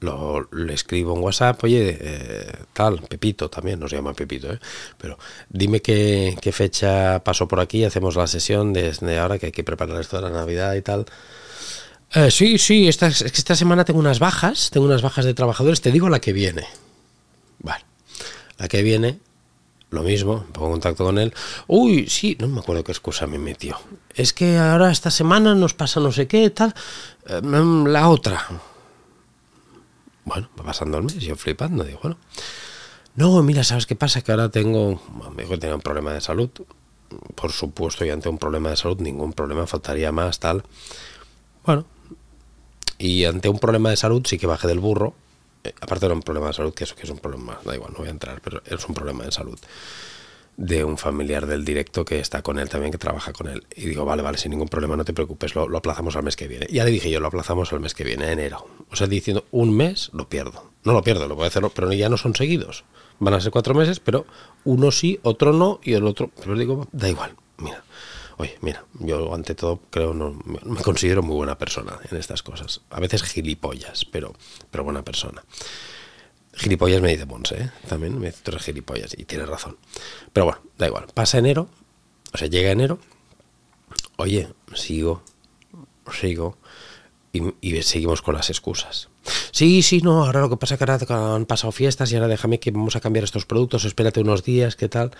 lo, 0.00 0.48
escribo 0.70 1.14
en 1.14 1.22
WhatsApp, 1.22 1.62
oye, 1.64 1.98
eh, 2.00 2.52
tal, 2.72 3.00
Pepito 3.02 3.50
también, 3.50 3.78
nos 3.78 3.92
llama 3.92 4.14
Pepito, 4.14 4.52
¿eh? 4.52 4.58
pero 4.98 5.18
dime 5.48 5.80
qué, 5.80 6.36
fecha 6.52 7.22
pasó 7.22 7.46
por 7.46 7.60
aquí, 7.60 7.84
hacemos 7.84 8.16
la 8.16 8.26
sesión 8.26 8.72
desde 8.72 9.18
ahora 9.18 9.38
que 9.38 9.46
hay 9.46 9.52
que 9.52 9.64
preparar 9.64 10.00
esto 10.00 10.16
de 10.16 10.22
la 10.22 10.30
Navidad 10.30 10.74
y 10.74 10.82
tal. 10.82 11.06
Eh, 12.12 12.30
sí, 12.30 12.58
sí, 12.58 12.88
esta, 12.88 13.06
esta 13.06 13.54
semana 13.54 13.84
tengo 13.84 14.00
unas 14.00 14.18
bajas, 14.18 14.70
tengo 14.70 14.86
unas 14.86 15.02
bajas 15.02 15.24
de 15.24 15.34
trabajadores, 15.34 15.80
te 15.80 15.92
digo 15.92 16.08
la 16.08 16.20
que 16.20 16.32
viene. 16.32 16.66
Vale, 17.60 17.84
la 18.58 18.68
que 18.68 18.82
viene 18.82 19.20
lo 19.90 20.02
mismo, 20.02 20.44
pongo 20.52 20.68
en 20.68 20.72
contacto 20.72 21.04
con 21.04 21.18
él. 21.18 21.34
Uy, 21.66 22.08
sí, 22.08 22.36
no 22.40 22.48
me 22.48 22.60
acuerdo 22.60 22.84
qué 22.84 22.92
excusa 22.92 23.26
me 23.26 23.38
metió. 23.38 23.76
Es 24.14 24.32
que 24.32 24.56
ahora 24.56 24.90
esta 24.90 25.10
semana 25.10 25.54
nos 25.54 25.74
pasa 25.74 26.00
no 26.00 26.12
sé 26.12 26.26
qué, 26.26 26.50
tal. 26.50 26.74
Eh, 27.26 27.40
mm, 27.42 27.86
la 27.86 28.08
otra. 28.08 28.46
Bueno, 30.24 30.48
va 30.58 30.64
pasando 30.64 30.98
el 30.98 31.04
mes, 31.04 31.16
yo 31.16 31.36
flipando, 31.36 31.84
digo, 31.84 32.00
bueno. 32.02 32.18
No, 33.16 33.42
mira, 33.42 33.64
¿sabes 33.64 33.86
qué 33.86 33.96
pasa? 33.96 34.22
Que 34.22 34.30
ahora 34.30 34.48
tengo, 34.48 35.02
me 35.34 35.42
dijo 35.42 35.54
que 35.54 35.58
tenía 35.58 35.74
un 35.74 35.82
problema 35.82 36.12
de 36.12 36.20
salud. 36.20 36.50
Por 37.34 37.50
supuesto, 37.50 38.04
y 38.04 38.10
ante 38.10 38.28
un 38.28 38.38
problema 38.38 38.70
de 38.70 38.76
salud, 38.76 39.00
ningún 39.00 39.32
problema, 39.32 39.66
faltaría 39.66 40.12
más, 40.12 40.38
tal. 40.38 40.62
Bueno, 41.64 41.84
y 43.00 43.24
ante 43.24 43.48
un 43.48 43.58
problema 43.58 43.90
de 43.90 43.96
salud 43.96 44.22
sí 44.24 44.38
que 44.38 44.46
bajé 44.46 44.68
del 44.68 44.78
burro 44.78 45.14
eh, 45.64 45.74
aparte 45.80 46.06
de 46.06 46.12
un 46.12 46.22
problema 46.22 46.48
de 46.48 46.52
salud, 46.54 46.72
que 46.72 46.84
eso 46.84 46.94
que 46.94 47.02
es 47.02 47.10
un 47.10 47.18
problema, 47.18 47.58
da 47.64 47.74
igual, 47.74 47.92
no 47.92 47.98
voy 47.98 48.08
a 48.08 48.10
entrar, 48.10 48.40
pero 48.40 48.62
es 48.64 48.88
un 48.88 48.94
problema 48.94 49.24
de 49.24 49.32
salud 49.32 49.58
de 50.56 50.84
un 50.84 50.98
familiar 50.98 51.46
del 51.46 51.64
directo 51.64 52.04
que 52.04 52.18
está 52.18 52.42
con 52.42 52.58
él 52.58 52.68
también, 52.68 52.92
que 52.92 52.98
trabaja 52.98 53.32
con 53.32 53.48
él. 53.48 53.64
Y 53.74 53.86
digo, 53.86 54.04
vale, 54.04 54.20
vale, 54.20 54.36
sin 54.36 54.50
ningún 54.50 54.68
problema, 54.68 54.94
no 54.94 55.06
te 55.06 55.14
preocupes, 55.14 55.54
lo, 55.54 55.74
aplazamos 55.74 56.16
al 56.16 56.22
mes 56.22 56.36
que 56.36 56.48
viene. 56.48 56.66
Ya 56.70 56.84
le 56.84 56.90
dije 56.90 57.10
yo, 57.10 57.18
lo 57.18 57.28
aplazamos 57.28 57.72
al 57.72 57.80
mes 57.80 57.94
que 57.94 58.04
viene, 58.04 58.30
enero. 58.30 58.66
O 58.90 58.96
sea, 58.96 59.06
diciendo, 59.06 59.46
un 59.52 59.74
mes 59.74 60.10
lo 60.12 60.28
pierdo. 60.28 60.70
No 60.84 60.92
lo 60.92 61.02
pierdo, 61.02 61.26
lo 61.28 61.34
voy 61.34 61.44
a 61.44 61.48
hacer, 61.48 61.62
pero 61.74 61.90
ya 61.94 62.10
no 62.10 62.18
son 62.18 62.34
seguidos. 62.34 62.84
Van 63.20 63.32
a 63.32 63.40
ser 63.40 63.52
cuatro 63.52 63.72
meses, 63.72 64.00
pero 64.00 64.26
uno 64.64 64.90
sí, 64.90 65.18
otro 65.22 65.54
no, 65.54 65.80
y 65.82 65.94
el 65.94 66.04
otro, 66.04 66.30
pero 66.38 66.54
digo, 66.54 66.88
da 66.92 67.08
igual, 67.08 67.34
mira, 67.56 67.82
Oye, 68.40 68.56
mira, 68.62 68.86
yo 69.00 69.34
ante 69.34 69.54
todo 69.54 69.80
creo, 69.90 70.14
no, 70.14 70.32
me 70.46 70.80
considero 70.80 71.22
muy 71.22 71.36
buena 71.36 71.58
persona 71.58 71.98
en 72.10 72.16
estas 72.16 72.42
cosas. 72.42 72.80
A 72.88 72.98
veces 72.98 73.22
gilipollas, 73.22 74.06
pero, 74.06 74.32
pero 74.70 74.82
buena 74.82 75.04
persona. 75.04 75.44
Gilipollas 76.54 77.02
me 77.02 77.10
dice 77.10 77.26
Ponce, 77.26 77.64
¿eh? 77.64 77.70
también 77.86 78.18
me 78.18 78.28
dice, 78.28 78.38
tú 78.42 78.52
eres 78.52 78.62
gilipollas 78.62 79.12
y 79.18 79.26
tienes 79.26 79.46
razón. 79.46 79.76
Pero 80.32 80.46
bueno, 80.46 80.60
da 80.78 80.86
igual. 80.86 81.04
Pasa 81.12 81.36
enero, 81.36 81.68
o 82.32 82.38
sea, 82.38 82.48
llega 82.48 82.70
enero, 82.70 82.98
oye, 84.16 84.48
sigo, 84.74 85.22
sigo, 86.10 86.56
y, 87.34 87.42
y, 87.60 87.82
seguimos 87.82 88.22
con 88.22 88.36
las 88.36 88.48
excusas. 88.48 89.10
Sí, 89.52 89.82
sí, 89.82 90.00
no, 90.00 90.24
ahora 90.24 90.40
lo 90.40 90.48
que 90.48 90.56
pasa 90.56 90.76
es 90.76 90.78
que 90.78 90.90
ahora 90.90 91.34
han 91.34 91.44
pasado 91.44 91.72
fiestas 91.72 92.10
y 92.10 92.14
ahora 92.14 92.28
déjame 92.28 92.58
que 92.58 92.70
vamos 92.70 92.96
a 92.96 93.00
cambiar 93.00 93.24
estos 93.24 93.44
productos, 93.44 93.84
espérate 93.84 94.20
unos 94.20 94.44
días, 94.44 94.76
¿qué 94.76 94.88
tal? 94.88 95.10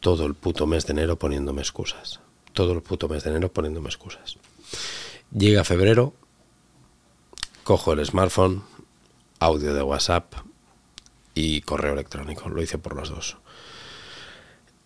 Todo 0.00 0.24
el 0.24 0.32
puto 0.32 0.66
mes 0.66 0.86
de 0.86 0.92
enero 0.92 1.18
poniéndome 1.18 1.60
excusas 1.60 2.20
todo 2.52 2.72
el 2.72 2.82
puto 2.82 3.08
mes 3.08 3.24
de 3.24 3.30
enero 3.30 3.52
poniéndome 3.52 3.88
excusas. 3.88 4.36
Llega 5.36 5.64
febrero, 5.64 6.12
cojo 7.64 7.92
el 7.92 8.04
smartphone, 8.04 8.62
audio 9.38 9.74
de 9.74 9.82
WhatsApp 9.82 10.34
y 11.34 11.60
correo 11.62 11.92
electrónico. 11.92 12.48
Lo 12.48 12.62
hice 12.62 12.78
por 12.78 12.96
los 12.96 13.10
dos. 13.10 13.36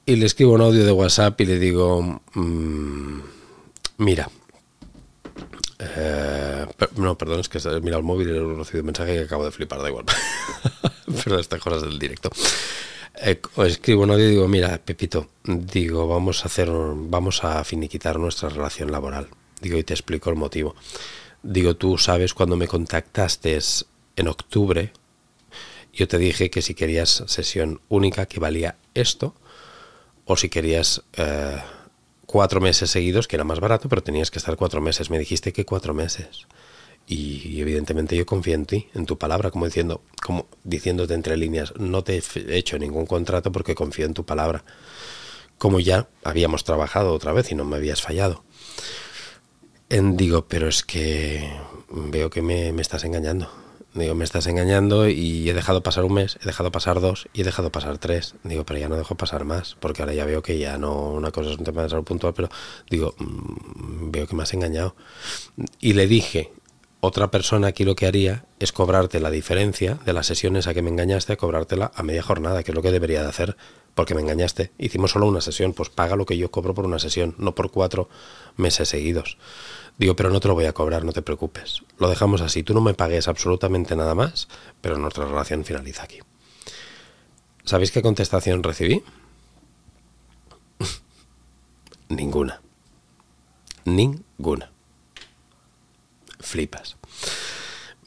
Y 0.06 0.16
le 0.16 0.26
escribo 0.26 0.52
un 0.52 0.60
audio 0.60 0.84
de 0.84 0.92
WhatsApp 0.92 1.40
y 1.40 1.46
le 1.46 1.58
digo, 1.58 2.20
mm, 2.34 3.20
mira, 3.98 4.28
eh, 5.78 6.66
no, 6.96 7.16
perdón, 7.16 7.40
es 7.40 7.48
que 7.48 7.58
he 7.58 7.80
mirado 7.80 8.00
el 8.00 8.04
móvil 8.04 8.28
y 8.28 8.30
he 8.32 8.54
recibido 8.54 8.82
un 8.82 8.86
mensaje 8.86 9.14
que 9.14 9.20
acabo 9.20 9.44
de 9.44 9.50
flipar, 9.50 9.80
da 9.80 9.88
igual. 9.88 10.04
Pero 11.24 11.38
estas 11.38 11.60
cosas 11.60 11.82
del 11.82 11.98
directo. 11.98 12.30
Eh, 13.16 13.40
escribo 13.58 14.02
un 14.02 14.10
audio 14.10 14.26
y 14.26 14.30
digo, 14.30 14.48
mira, 14.48 14.78
Pepito, 14.78 15.28
digo, 15.44 16.08
vamos 16.08 16.44
a 16.44 16.48
hacer, 16.48 16.70
vamos 16.70 17.44
a 17.44 17.62
finiquitar 17.64 18.18
nuestra 18.18 18.48
relación 18.48 18.90
laboral. 18.90 19.28
Digo, 19.60 19.78
y 19.78 19.84
te 19.84 19.94
explico 19.94 20.30
el 20.30 20.36
motivo. 20.36 20.74
Digo, 21.42 21.76
tú 21.76 21.96
sabes 21.98 22.34
cuando 22.34 22.56
me 22.56 22.66
contactaste 22.66 23.58
en 24.16 24.28
octubre, 24.28 24.92
yo 25.92 26.08
te 26.08 26.18
dije 26.18 26.50
que 26.50 26.62
si 26.62 26.74
querías 26.74 27.22
sesión 27.26 27.80
única 27.88 28.26
que 28.26 28.40
valía 28.40 28.76
esto, 28.94 29.34
o 30.24 30.36
si 30.36 30.48
querías 30.48 31.02
eh, 31.16 31.58
cuatro 32.26 32.60
meses 32.60 32.90
seguidos, 32.90 33.28
que 33.28 33.36
era 33.36 33.44
más 33.44 33.60
barato, 33.60 33.88
pero 33.88 34.02
tenías 34.02 34.30
que 34.30 34.38
estar 34.38 34.56
cuatro 34.56 34.80
meses. 34.80 35.10
Me 35.10 35.18
dijiste 35.18 35.52
que 35.52 35.64
cuatro 35.64 35.94
meses. 35.94 36.46
Y, 37.06 37.60
evidentemente 37.60 38.16
yo 38.16 38.24
confío 38.24 38.54
en 38.54 38.66
ti, 38.66 38.88
en 38.94 39.06
tu 39.06 39.18
palabra, 39.18 39.50
como 39.50 39.66
diciendo, 39.66 40.02
como 40.22 40.46
diciéndote 40.64 41.14
entre 41.14 41.36
líneas, 41.36 41.74
no 41.76 42.02
te 42.02 42.16
he 42.16 42.56
hecho 42.56 42.78
ningún 42.78 43.06
contrato 43.06 43.52
porque 43.52 43.74
confío 43.74 44.06
en 44.06 44.14
tu 44.14 44.24
palabra. 44.24 44.64
Como 45.58 45.80
ya 45.80 46.08
habíamos 46.24 46.64
trabajado 46.64 47.12
otra 47.12 47.32
vez 47.32 47.50
y 47.52 47.54
no 47.54 47.64
me 47.64 47.76
habías 47.76 48.02
fallado. 48.02 48.44
En, 49.90 50.16
digo, 50.16 50.46
pero 50.48 50.68
es 50.68 50.82
que 50.82 51.48
veo 51.90 52.30
que 52.30 52.42
me, 52.42 52.72
me 52.72 52.82
estás 52.82 53.04
engañando. 53.04 53.50
Digo, 53.94 54.16
me 54.16 54.24
estás 54.24 54.48
engañando 54.48 55.08
y 55.08 55.48
he 55.48 55.54
dejado 55.54 55.84
pasar 55.84 56.02
un 56.02 56.14
mes, 56.14 56.36
he 56.42 56.46
dejado 56.46 56.72
pasar 56.72 57.00
dos 57.00 57.28
y 57.32 57.42
he 57.42 57.44
dejado 57.44 57.70
pasar 57.70 57.98
tres. 57.98 58.34
Digo, 58.42 58.64
pero 58.64 58.80
ya 58.80 58.88
no 58.88 58.96
dejo 58.96 59.14
pasar 59.14 59.44
más, 59.44 59.76
porque 59.78 60.02
ahora 60.02 60.14
ya 60.14 60.24
veo 60.24 60.42
que 60.42 60.58
ya 60.58 60.78
no, 60.78 61.12
una 61.12 61.30
cosa 61.30 61.50
es 61.50 61.58
un 61.58 61.64
tema 61.64 61.84
de 61.84 61.90
salud 61.90 62.02
puntual, 62.02 62.34
pero 62.34 62.48
digo, 62.90 63.14
mm, 63.18 64.10
veo 64.10 64.26
que 64.26 64.34
me 64.34 64.42
has 64.42 64.52
engañado. 64.52 64.96
Y 65.80 65.92
le 65.92 66.08
dije, 66.08 66.50
otra 67.04 67.30
persona 67.30 67.68
aquí 67.68 67.84
lo 67.84 67.94
que 67.96 68.06
haría 68.06 68.46
es 68.58 68.72
cobrarte 68.72 69.20
la 69.20 69.30
diferencia 69.30 69.98
de 70.06 70.14
las 70.14 70.26
sesiones 70.26 70.66
a 70.66 70.72
que 70.72 70.80
me 70.80 70.88
engañaste, 70.88 71.36
cobrártela 71.36 71.92
a 71.94 72.02
media 72.02 72.22
jornada, 72.22 72.62
que 72.62 72.70
es 72.70 72.74
lo 72.74 72.80
que 72.80 72.90
debería 72.90 73.22
de 73.22 73.28
hacer, 73.28 73.58
porque 73.94 74.14
me 74.14 74.22
engañaste. 74.22 74.72
Hicimos 74.78 75.10
solo 75.10 75.26
una 75.26 75.42
sesión, 75.42 75.74
pues 75.74 75.90
paga 75.90 76.16
lo 76.16 76.24
que 76.24 76.38
yo 76.38 76.50
cobro 76.50 76.72
por 76.72 76.86
una 76.86 76.98
sesión, 76.98 77.34
no 77.36 77.54
por 77.54 77.70
cuatro 77.70 78.08
meses 78.56 78.88
seguidos. 78.88 79.36
Digo, 79.98 80.16
pero 80.16 80.30
no 80.30 80.40
te 80.40 80.48
lo 80.48 80.54
voy 80.54 80.64
a 80.64 80.72
cobrar, 80.72 81.04
no 81.04 81.12
te 81.12 81.20
preocupes. 81.20 81.82
Lo 81.98 82.08
dejamos 82.08 82.40
así, 82.40 82.62
tú 82.62 82.72
no 82.72 82.80
me 82.80 82.94
pagues 82.94 83.28
absolutamente 83.28 83.94
nada 83.96 84.14
más, 84.14 84.48
pero 84.80 84.96
nuestra 84.96 85.26
relación 85.26 85.64
finaliza 85.64 86.04
aquí. 86.04 86.20
¿Sabéis 87.64 87.92
qué 87.92 88.00
contestación 88.00 88.62
recibí? 88.62 89.02
Ninguna. 92.08 92.62
Ninguna 93.84 94.73
flipas. 96.44 96.96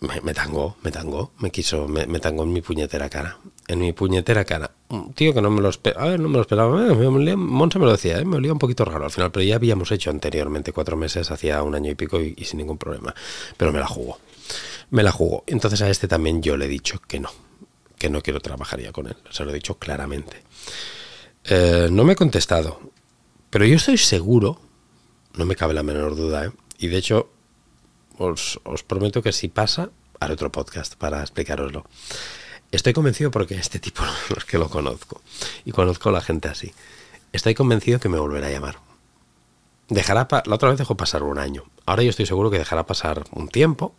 me, 0.02 0.22
me 0.22 0.34
tangó, 0.34 0.78
me 0.84 0.92
tangó, 0.92 1.32
me 1.40 1.52
quiso, 1.52 1.88
me, 1.88 2.06
me, 2.06 2.20
tangó 2.20 2.44
en 2.44 2.54
mi 2.54 2.62
puñetera 2.62 3.10
cara. 3.10 3.38
En 3.68 3.80
mi 3.80 3.92
puñetera 3.94 4.46
cara. 4.46 4.72
Un 4.90 5.14
tío 5.14 5.34
que 5.34 5.42
no 5.42 5.50
me 5.50 5.62
lo 5.62 5.70
esperaba, 5.70 6.06
a 6.06 6.10
ver, 6.10 6.20
no 6.20 6.30
me 6.30 6.36
lo 6.36 6.42
esperaba. 6.42 6.88
Eh, 6.88 6.96
me, 6.96 7.86
lo 7.86 7.92
decía, 7.92 8.20
eh, 8.20 8.26
me 8.26 8.38
olía 8.38 8.54
un 8.54 8.60
poquito 8.60 8.86
raro 8.86 9.06
al 9.06 9.12
final, 9.12 9.32
pero 9.32 9.44
ya 9.44 9.56
habíamos 9.56 9.92
hecho 9.92 10.10
anteriormente 10.10 10.72
cuatro 10.72 10.96
meses, 10.96 11.30
hacía 11.32 11.62
un 11.64 11.76
año 11.76 11.92
y 11.92 11.96
pico 11.96 12.22
y, 12.22 12.36
sin 12.46 12.60
ningún 12.60 12.78
problema. 12.78 13.14
Pero 13.58 13.74
me 13.74 13.80
la 13.80 13.88
jugó. 13.88 14.20
Me 14.92 15.04
la 15.04 15.12
jugó. 15.12 15.44
Entonces 15.48 15.82
a 15.82 15.90
este 15.90 16.08
también 16.08 16.42
yo 16.42 16.56
le 16.56 16.66
he 16.66 16.70
dicho 16.70 17.02
que 17.06 17.20
no, 17.20 17.30
que 17.98 18.10
no 18.10 18.22
quiero 18.22 18.40
trabajar 18.40 18.80
ya 18.80 18.92
con 18.92 19.08
él. 19.08 19.18
Se 19.30 19.44
lo 19.44 19.52
he 19.52 19.54
dicho 19.54 19.78
claramente. 19.78 20.44
Eh, 21.44 21.90
no 21.92 22.04
me 22.04 22.14
he 22.14 22.16
contestado, 22.16 22.80
pero 23.50 23.66
yo 23.66 23.76
estoy 23.76 23.98
seguro, 23.98 24.60
no 25.36 25.46
me 25.46 25.56
cabe 25.56 25.74
la 25.74 25.84
menor 25.84 26.16
duda, 26.16 26.46
¿eh? 26.46 26.52
y 26.78 26.88
de 26.88 26.98
hecho 26.98 27.30
os, 28.18 28.60
os, 28.64 28.84
prometo 28.84 29.22
que 29.22 29.32
si 29.32 29.48
pasa, 29.48 29.90
haré 30.20 30.34
otro 30.34 30.52
podcast 30.52 30.96
para 30.96 31.22
explicaroslo. 31.22 31.86
Estoy 32.72 32.94
convencido 32.94 33.32
porque 33.32 33.56
este 33.56 33.80
tipo 33.80 34.04
es 34.38 34.46
que 34.46 34.58
lo 34.58 34.70
conozco 34.70 35.22
y 35.66 35.72
conozco 35.72 36.10
a 36.10 36.12
la 36.12 36.22
gente 36.22 36.50
así. 36.50 36.74
Estoy 37.32 37.56
convencido 37.56 38.00
que 38.00 38.10
me 38.10 38.20
volverá 38.20 38.48
a 38.48 38.52
llamar. 38.52 38.80
Dejará 39.90 40.28
la 40.46 40.56
otra 40.56 40.70
vez 40.70 40.78
dejó 40.78 40.98
pasar 40.98 41.24
un 41.24 41.40
año. 41.40 41.64
Ahora 41.86 42.04
yo 42.04 42.10
estoy 42.10 42.26
seguro 42.26 42.52
que 42.52 42.58
dejará 42.58 42.86
pasar 42.86 43.24
un 43.32 43.48
tiempo 43.48 43.96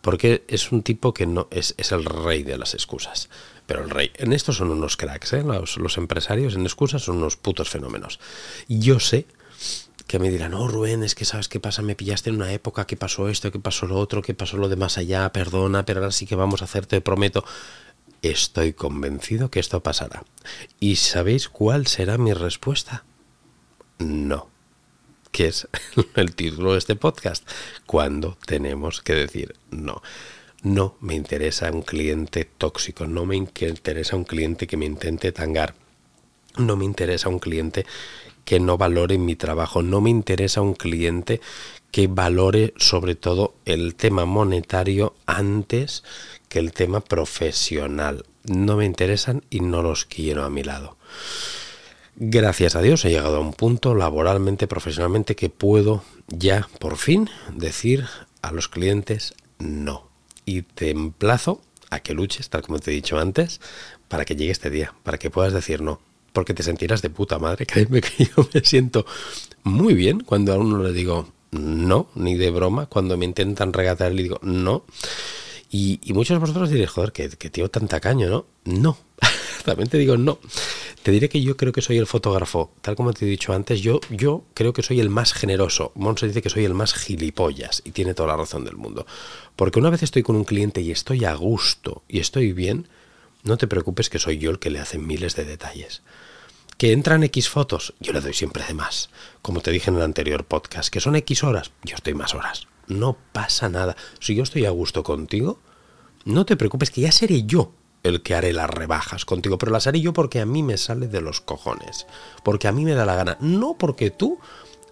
porque 0.00 0.44
es 0.48 0.72
un 0.72 0.82
tipo 0.82 1.12
que 1.12 1.26
no 1.26 1.48
es, 1.50 1.74
es 1.76 1.92
el 1.92 2.04
rey 2.04 2.42
de 2.44 2.56
las 2.56 2.74
excusas. 2.74 3.28
Pero 3.66 3.82
el 3.82 3.90
rey, 3.90 4.10
en 4.14 4.32
esto 4.32 4.52
son 4.52 4.70
unos 4.70 4.96
cracks, 4.96 5.34
¿eh? 5.34 5.42
los, 5.42 5.76
los 5.76 5.98
empresarios 5.98 6.54
en 6.54 6.62
excusas 6.62 7.02
son 7.02 7.18
unos 7.18 7.36
putos 7.36 7.68
fenómenos. 7.68 8.20
Yo 8.68 9.00
sé 9.00 9.26
que 10.08 10.18
me 10.18 10.30
dirán, 10.30 10.52
no, 10.52 10.66
Rubén, 10.66 11.04
es 11.04 11.14
que 11.14 11.26
sabes 11.26 11.48
qué 11.48 11.60
pasa, 11.60 11.82
me 11.82 11.94
pillaste 11.94 12.30
en 12.30 12.36
una 12.36 12.50
época, 12.50 12.86
que 12.86 12.96
pasó 12.96 13.28
esto, 13.28 13.52
que 13.52 13.58
pasó 13.58 13.86
lo 13.86 13.98
otro, 13.98 14.22
que 14.22 14.32
pasó 14.32 14.56
lo 14.56 14.70
de 14.70 14.76
más 14.76 14.96
allá, 14.96 15.30
perdona, 15.32 15.84
pero 15.84 16.00
ahora 16.00 16.12
sí 16.12 16.24
que 16.26 16.34
vamos 16.34 16.62
a 16.62 16.64
hacer, 16.64 16.86
te 16.86 17.02
prometo. 17.02 17.44
Estoy 18.22 18.72
convencido 18.72 19.50
que 19.50 19.60
esto 19.60 19.82
pasará. 19.82 20.24
¿Y 20.80 20.96
sabéis 20.96 21.50
cuál 21.50 21.86
será 21.86 22.16
mi 22.16 22.32
respuesta? 22.32 23.04
No. 23.98 24.48
Que 25.30 25.48
es 25.48 25.68
el 26.16 26.34
título 26.34 26.72
de 26.72 26.78
este 26.78 26.96
podcast. 26.96 27.46
Cuando 27.84 28.38
tenemos 28.46 29.02
que 29.02 29.12
decir 29.14 29.54
no. 29.70 30.02
No 30.62 30.96
me 31.00 31.16
interesa 31.16 31.70
un 31.70 31.82
cliente 31.82 32.46
tóxico, 32.46 33.06
no 33.06 33.26
me 33.26 33.36
interesa 33.36 34.16
un 34.16 34.24
cliente 34.24 34.66
que 34.66 34.78
me 34.78 34.86
intente 34.86 35.30
tangar, 35.30 35.74
no 36.56 36.76
me 36.76 36.84
interesa 36.84 37.28
un 37.28 37.38
cliente 37.38 37.86
que 38.48 38.60
no 38.60 38.78
valore 38.78 39.18
mi 39.18 39.36
trabajo, 39.36 39.82
no 39.82 40.00
me 40.00 40.08
interesa 40.08 40.62
un 40.62 40.72
cliente 40.72 41.42
que 41.90 42.06
valore 42.06 42.72
sobre 42.78 43.14
todo 43.14 43.52
el 43.66 43.94
tema 43.94 44.24
monetario 44.24 45.14
antes 45.26 46.02
que 46.48 46.58
el 46.58 46.72
tema 46.72 47.00
profesional. 47.00 48.24
No 48.44 48.78
me 48.78 48.86
interesan 48.86 49.44
y 49.50 49.60
no 49.60 49.82
los 49.82 50.06
quiero 50.06 50.44
a 50.44 50.48
mi 50.48 50.62
lado. 50.62 50.96
Gracias 52.16 52.74
a 52.74 52.80
Dios 52.80 53.04
he 53.04 53.10
llegado 53.10 53.36
a 53.36 53.40
un 53.40 53.52
punto 53.52 53.94
laboralmente, 53.94 54.66
profesionalmente, 54.66 55.36
que 55.36 55.50
puedo 55.50 56.02
ya 56.28 56.70
por 56.78 56.96
fin 56.96 57.28
decir 57.54 58.06
a 58.40 58.50
los 58.50 58.68
clientes 58.68 59.34
no. 59.58 60.08
Y 60.46 60.62
te 60.62 60.88
emplazo 60.88 61.60
a 61.90 62.00
que 62.00 62.14
luches, 62.14 62.48
tal 62.48 62.62
como 62.62 62.78
te 62.78 62.92
he 62.92 62.94
dicho 62.94 63.18
antes, 63.18 63.60
para 64.08 64.24
que 64.24 64.36
llegue 64.36 64.52
este 64.52 64.70
día, 64.70 64.94
para 65.02 65.18
que 65.18 65.28
puedas 65.28 65.52
decir 65.52 65.82
no 65.82 66.00
porque 66.38 66.54
te 66.54 66.62
sentirás 66.62 67.02
de 67.02 67.10
puta 67.10 67.40
madre. 67.40 67.66
Créeme 67.72 68.00
que 68.00 68.26
yo 68.26 68.48
me 68.54 68.60
siento 68.60 69.04
muy 69.64 69.94
bien 69.94 70.20
cuando 70.20 70.52
a 70.52 70.56
uno 70.56 70.80
le 70.80 70.92
digo 70.92 71.26
no, 71.50 72.10
ni 72.14 72.36
de 72.36 72.52
broma, 72.52 72.86
cuando 72.86 73.16
me 73.16 73.24
intentan 73.24 73.72
regatear 73.72 74.12
le 74.12 74.22
digo 74.22 74.38
no. 74.42 74.84
Y, 75.68 75.98
muchos 76.14 76.36
de 76.36 76.38
vosotros 76.38 76.70
diréis, 76.70 76.90
joder, 76.90 77.10
que, 77.10 77.28
que 77.28 77.50
tío 77.50 77.68
tan 77.68 77.88
¿no? 77.88 78.46
No, 78.64 78.98
también 79.64 79.88
te 79.88 79.98
digo 79.98 80.16
no. 80.16 80.38
Te 81.02 81.10
diré 81.10 81.28
que 81.28 81.42
yo 81.42 81.56
creo 81.56 81.72
que 81.72 81.82
soy 81.82 81.96
el 81.96 82.06
fotógrafo, 82.06 82.70
tal 82.82 82.94
como 82.94 83.12
te 83.12 83.26
he 83.26 83.28
dicho 83.28 83.52
antes, 83.52 83.80
yo, 83.80 83.98
yo 84.08 84.44
creo 84.54 84.72
que 84.72 84.84
soy 84.84 85.00
el 85.00 85.10
más 85.10 85.32
generoso. 85.32 85.90
Monse 85.96 86.28
dice 86.28 86.40
que 86.40 86.50
soy 86.50 86.66
el 86.66 86.74
más 86.74 86.94
gilipollas 86.94 87.82
y 87.84 87.90
tiene 87.90 88.14
toda 88.14 88.28
la 88.28 88.36
razón 88.36 88.64
del 88.64 88.76
mundo. 88.76 89.06
Porque 89.56 89.80
una 89.80 89.90
vez 89.90 90.04
estoy 90.04 90.22
con 90.22 90.36
un 90.36 90.44
cliente 90.44 90.82
y 90.82 90.92
estoy 90.92 91.24
a 91.24 91.34
gusto 91.34 92.04
y 92.06 92.20
estoy 92.20 92.52
bien, 92.52 92.86
no 93.48 93.56
te 93.56 93.66
preocupes 93.66 94.10
que 94.10 94.18
soy 94.18 94.38
yo 94.38 94.50
el 94.50 94.58
que 94.58 94.70
le 94.70 94.78
hace 94.78 94.98
miles 94.98 95.34
de 95.34 95.46
detalles. 95.46 96.02
Que 96.76 96.92
entran 96.92 97.24
X 97.24 97.48
fotos, 97.48 97.94
yo 97.98 98.12
le 98.12 98.20
doy 98.20 98.34
siempre 98.34 98.62
de 98.64 98.74
más. 98.74 99.08
Como 99.42 99.62
te 99.62 99.70
dije 99.72 99.90
en 99.90 99.96
el 99.96 100.02
anterior 100.02 100.44
podcast, 100.44 100.90
que 100.90 101.00
son 101.00 101.16
X 101.16 101.42
horas, 101.42 101.72
yo 101.82 101.96
estoy 101.96 102.12
más 102.12 102.34
horas. 102.34 102.68
No 102.86 103.16
pasa 103.32 103.68
nada. 103.68 103.96
Si 104.20 104.34
yo 104.34 104.42
estoy 104.42 104.66
a 104.66 104.70
gusto 104.70 105.02
contigo, 105.02 105.60
no 106.26 106.44
te 106.44 106.56
preocupes 106.56 106.90
que 106.90 107.00
ya 107.00 107.10
seré 107.10 107.44
yo 107.44 107.72
el 108.02 108.22
que 108.22 108.34
haré 108.34 108.52
las 108.52 108.68
rebajas 108.68 109.24
contigo, 109.24 109.56
pero 109.56 109.72
las 109.72 109.86
haré 109.86 110.00
yo 110.00 110.12
porque 110.12 110.40
a 110.40 110.46
mí 110.46 110.62
me 110.62 110.76
sale 110.76 111.08
de 111.08 111.20
los 111.20 111.40
cojones, 111.40 112.06
porque 112.44 112.68
a 112.68 112.72
mí 112.72 112.84
me 112.84 112.94
da 112.94 113.06
la 113.06 113.16
gana, 113.16 113.38
no 113.40 113.76
porque 113.78 114.10
tú 114.10 114.38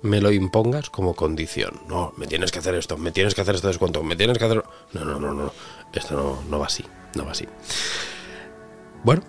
me 0.03 0.21
lo 0.21 0.33
impongas 0.33 0.89
como 0.89 1.15
condición. 1.15 1.81
No, 1.89 2.15
me 2.17 2.27
tienes 2.27 2.53
que 2.53 2.59
hacer 2.59 2.75
esto, 2.75 2.97
me 2.97 3.13
tienes 3.13 3.35
que 3.35 3.43
hacer 3.43 3.55
este 3.55 3.69
descuento, 3.69 4.03
me 4.03 4.17
tienes 4.17 4.39
que 4.39 4.45
hacer... 4.45 4.65
No, 4.93 5.05
no, 5.05 5.21
no, 5.21 5.35
no, 5.35 5.53
esto 5.93 6.17
no, 6.17 6.43
no 6.51 6.59
va 6.59 6.67
así, 6.67 6.85
no 7.15 7.25
va 7.25 7.33
así. 7.33 7.47
Bueno, 9.07 9.23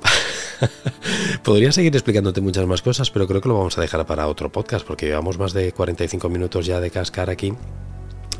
podría 1.43 1.71
seguir 1.71 1.95
explicándote 1.95 2.41
muchas 2.41 2.65
más 2.65 2.81
cosas, 2.81 3.11
pero 3.11 3.27
creo 3.27 3.41
que 3.41 3.47
lo 3.47 3.59
vamos 3.59 3.77
a 3.77 3.81
dejar 3.81 4.03
para 4.07 4.27
otro 4.27 4.51
podcast 4.51 4.83
porque 4.83 5.05
llevamos 5.05 5.37
más 5.37 5.53
de 5.53 5.71
45 5.71 6.29
minutos 6.29 6.65
ya 6.65 6.81
de 6.81 6.89
cascar 6.89 7.29
aquí. 7.29 7.53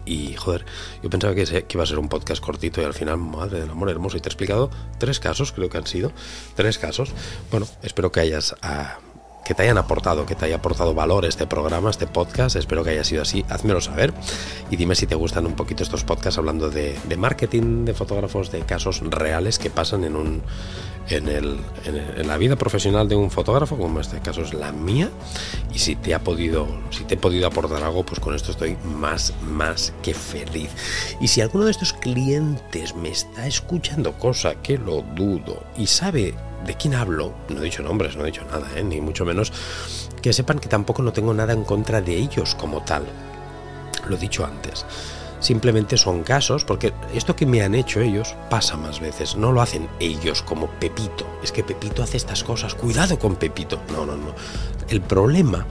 Y 0.03 0.33
joder, 0.33 0.65
yo 1.03 1.11
pensaba 1.11 1.35
que, 1.35 1.63
iba 1.69 1.83
a 1.83 1.85
ser 1.85 1.99
un 1.99 2.09
podcast 2.09 2.43
cortito 2.43 2.81
y 2.81 2.85
al 2.85 2.95
final, 2.95 3.19
madre 3.19 3.59
del 3.59 3.69
amor 3.69 3.91
hermoso, 3.91 4.17
y 4.17 4.19
te 4.19 4.29
he 4.29 4.31
explicado 4.31 4.71
tres 4.97 5.19
casos, 5.19 5.51
creo 5.51 5.69
que 5.69 5.77
han 5.77 5.85
sido 5.85 6.11
tres 6.55 6.79
casos. 6.79 7.11
Bueno, 7.51 7.67
espero 7.83 8.11
que 8.11 8.21
hayas 8.21 8.55
ah, 8.63 8.97
que 9.47 9.53
te 9.53 9.63
hayan 9.63 9.77
aportado, 9.77 10.25
que 10.25 10.35
te 10.35 10.43
haya 10.43 10.57
aportado 10.57 10.93
valor 10.93 11.23
este 11.23 11.47
programa, 11.47 11.89
este 11.89 12.05
podcast. 12.05 12.57
Espero 12.57 12.83
que 12.83 12.89
haya 12.89 13.05
sido 13.05 13.21
así. 13.21 13.45
Házmelo 13.47 13.79
saber 13.79 14.13
y 14.69 14.75
dime 14.75 14.93
si 14.93 15.07
te 15.07 15.15
gustan 15.15 15.45
un 15.45 15.53
poquito 15.53 15.83
estos 15.83 16.03
podcasts 16.03 16.37
hablando 16.37 16.69
de, 16.69 16.97
marketing 17.17 17.85
de 17.85 17.93
fotógrafos, 17.93 18.51
de 18.51 18.59
casos 18.59 18.99
reales 19.09 19.57
que 19.57 19.69
pasan 19.69 20.03
en 20.03 20.17
un 20.17 20.41
en, 21.09 21.29
el, 21.29 21.57
en, 21.85 21.95
en, 21.95 22.27
la 22.27 22.35
vida 22.35 22.57
profesional 22.57 23.07
de 23.07 23.15
un 23.15 23.31
fotógrafo, 23.31 23.77
como 23.77 23.95
en 23.95 24.01
este 24.01 24.19
caso 24.19 24.41
es 24.41 24.53
la 24.53 24.73
mía. 24.73 25.09
Y 25.73 25.79
si 25.79 25.95
te 25.95 26.13
ha 26.13 26.19
podido, 26.19 26.67
si 26.89 27.05
te 27.05 27.13
he 27.13 27.17
podido 27.17 27.47
aportar 27.47 27.81
algo, 27.83 28.05
pues 28.05 28.19
con 28.19 28.35
esto 28.35 28.51
estoy 28.51 28.75
más, 28.83 29.33
más 29.43 29.93
que 30.01 30.13
feliz. 30.13 30.71
Y 31.21 31.29
si 31.29 31.39
alguno 31.39 31.63
de 31.63 31.71
estos 31.71 31.93
clientes 31.93 32.93
me 32.95 33.09
está 33.09 33.47
escuchando, 33.47 34.11
cosa 34.11 34.55
que 34.55 34.77
lo 34.77 35.03
dudo, 35.15 35.63
y 35.77 35.87
sabe 35.87 36.35
de 36.67 36.75
quién 36.75 36.93
hablo, 36.93 37.33
no 37.49 37.61
he 37.61 37.63
dicho 37.63 37.81
nombres, 37.81 38.15
no 38.15 38.23
he 38.23 38.27
dicho 38.27 38.43
nada, 38.51 38.67
¿eh? 38.75 38.83
ni 38.83 39.01
mucho 39.01 39.25
menos, 39.25 39.51
que 40.21 40.33
sepan 40.33 40.59
que 40.59 40.69
tampoco 40.69 41.01
no 41.01 41.13
tengo 41.13 41.33
nada 41.33 41.53
en 41.53 41.63
contra 41.63 42.01
de 42.01 42.15
ellos 42.15 42.53
como 42.53 42.83
tal. 42.83 43.03
Lo 44.07 44.15
he 44.15 44.19
dicho 44.19 44.45
antes. 44.45 44.85
Simplemente 45.39 45.97
son 45.97 46.23
casos, 46.23 46.65
porque 46.65 46.93
esto 47.13 47.35
que 47.35 47.45
me 47.45 47.61
han 47.61 47.75
hecho 47.75 48.01
ellos 48.01 48.35
pasa 48.49 48.75
más 48.75 48.99
veces. 48.99 49.35
No 49.35 49.51
lo 49.51 49.61
hacen 49.61 49.87
ellos 49.99 50.41
como 50.41 50.67
Pepito. 50.67 51.25
Es 51.43 51.51
que 51.51 51.63
Pepito 51.63 52.01
hace 52.01 52.17
estas 52.17 52.43
cosas. 52.43 52.73
Cuidado 52.73 53.19
con 53.19 53.35
Pepito. 53.35 53.79
No, 53.91 54.05
no, 54.05 54.17
no. 54.17 54.33
El 54.89 55.01
problema 55.01 55.65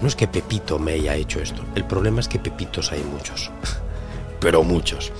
no 0.00 0.06
es 0.06 0.14
que 0.14 0.28
Pepito 0.28 0.78
me 0.78 0.92
haya 0.92 1.16
hecho 1.16 1.40
esto. 1.40 1.62
El 1.74 1.84
problema 1.84 2.20
es 2.20 2.28
que 2.28 2.38
Pepitos 2.38 2.92
hay 2.92 3.02
muchos 3.02 3.50
pero 4.40 4.62
muchos. 4.62 5.12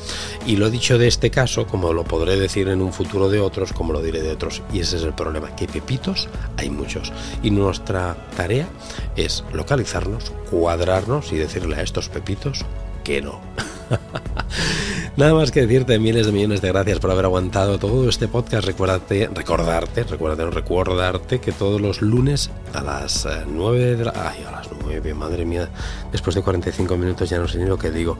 Y 0.46 0.56
lo 0.56 0.70
dicho 0.70 0.98
de 0.98 1.08
este 1.08 1.30
caso, 1.30 1.66
como 1.66 1.92
lo 1.92 2.04
podré 2.04 2.36
decir 2.36 2.68
en 2.68 2.80
un 2.80 2.92
futuro 2.92 3.28
de 3.28 3.40
otros, 3.40 3.72
como 3.72 3.92
lo 3.92 4.02
diré 4.02 4.22
de 4.22 4.32
otros. 4.32 4.62
Y 4.72 4.80
ese 4.80 4.96
es 4.96 5.02
el 5.02 5.14
problema, 5.14 5.54
que 5.56 5.66
pepitos 5.66 6.28
hay 6.56 6.70
muchos. 6.70 7.12
Y 7.42 7.50
nuestra 7.50 8.16
tarea 8.36 8.68
es 9.16 9.44
localizarnos, 9.52 10.32
cuadrarnos 10.50 11.32
y 11.32 11.36
decirle 11.36 11.76
a 11.76 11.82
estos 11.82 12.08
pepitos 12.08 12.64
que 13.04 13.22
no. 13.22 13.40
Nada 15.18 15.34
más 15.34 15.50
que 15.50 15.62
decirte 15.62 15.98
miles 15.98 16.26
de 16.26 16.32
millones 16.32 16.60
de 16.60 16.68
gracias 16.68 17.00
por 17.00 17.10
haber 17.10 17.24
aguantado 17.24 17.76
todo 17.80 18.08
este 18.08 18.28
podcast. 18.28 18.64
Recuérdate, 18.64 19.28
recordarte, 19.34 20.04
recuérdate, 20.04 20.48
recordarte 20.48 21.40
que 21.40 21.50
todos 21.50 21.80
los 21.80 22.02
lunes 22.02 22.52
a 22.72 22.82
las 22.82 23.26
9 23.48 23.78
eh, 23.82 23.96
de 23.96 24.04
la... 24.04 24.12
Ay, 24.14 24.44
a 24.46 24.52
las 24.52 24.68
9, 24.80 25.14
madre 25.14 25.44
mía. 25.44 25.70
Después 26.12 26.36
de 26.36 26.42
45 26.42 26.96
minutos 26.96 27.28
ya 27.28 27.38
no 27.38 27.48
sé 27.48 27.58
ni 27.58 27.64
lo 27.64 27.76
que 27.76 27.90
digo. 27.90 28.16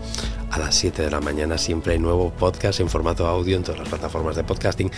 A 0.50 0.58
las 0.58 0.74
7 0.74 1.02
de 1.02 1.10
la 1.12 1.20
mañana 1.20 1.56
siempre 1.56 1.92
hay 1.92 2.00
nuevo 2.00 2.32
podcast 2.32 2.80
en 2.80 2.88
formato 2.88 3.28
audio 3.28 3.56
en 3.56 3.62
todas 3.62 3.78
las 3.78 3.88
plataformas 3.88 4.34
de 4.34 4.42
podcasting. 4.42 4.90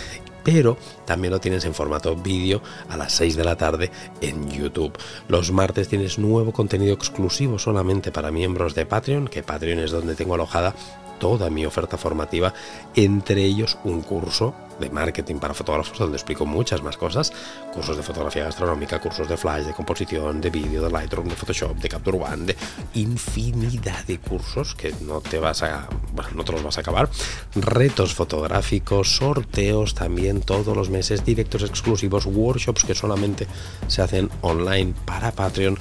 Pero 0.42 0.78
también 1.05 1.34
lo 1.34 1.38
tienes 1.38 1.66
en 1.66 1.74
formato 1.74 2.16
vídeo 2.16 2.62
a 2.88 2.96
las 2.96 3.12
6 3.12 3.36
de 3.36 3.44
la 3.44 3.57
tarde 3.57 3.90
en 4.22 4.48
YouTube. 4.51 4.96
Los 5.28 5.53
martes 5.53 5.88
tienes 5.88 6.18
nuevo 6.18 6.51
contenido 6.51 6.94
exclusivo 6.94 7.59
solamente 7.59 8.11
para 8.11 8.30
miembros 8.30 8.74
de 8.74 8.86
Patreon, 8.86 9.28
que 9.28 9.42
Patreon 9.42 9.80
es 9.80 9.90
donde 9.90 10.14
tengo 10.14 10.32
alojada 10.32 10.74
toda 11.21 11.49
mi 11.51 11.64
oferta 11.64 11.97
formativa, 11.97 12.53
entre 12.97 13.45
ellos 13.45 13.79
un 13.85 14.01
curso 14.03 14.55
de 14.81 14.91
marketing 14.91 15.37
para 15.37 15.55
fotógrafos, 15.55 15.99
donde 15.99 16.16
explico 16.16 16.47
muchas 16.47 16.83
más 16.83 16.97
cosas, 16.97 17.33
cursos 17.73 17.97
de 17.97 18.03
fotografía 18.03 18.45
gastronómica, 18.45 18.99
cursos 18.99 19.29
de 19.29 19.37
flash, 19.37 19.66
de 19.66 19.75
composición, 19.75 20.41
de 20.41 20.51
vídeo, 20.51 20.83
de 20.83 20.91
Lightroom, 20.91 21.29
de 21.29 21.37
Photoshop, 21.37 21.77
de 21.77 21.89
Capture 21.89 22.18
One, 22.18 22.47
de 22.47 22.57
infinidad 22.95 24.05
de 24.07 24.18
cursos 24.18 24.75
que 24.75 24.93
no 25.03 25.21
te 25.21 25.39
vas 25.39 25.62
a, 25.62 25.87
bueno, 26.14 26.31
no 26.35 26.45
te 26.45 26.53
los 26.53 26.62
vas 26.62 26.79
a 26.79 26.81
acabar, 26.81 27.09
retos 27.55 28.14
fotográficos, 28.14 29.16
sorteos 29.16 29.95
también 29.95 30.41
todos 30.41 30.75
los 30.75 30.89
meses, 30.89 31.25
directos 31.25 31.62
exclusivos, 31.62 32.27
workshops 32.27 32.85
que 32.85 32.95
solamente 32.95 33.47
se 33.87 34.01
hacen 34.01 34.31
online 34.41 34.95
para 35.05 35.31
Patreon, 35.31 35.77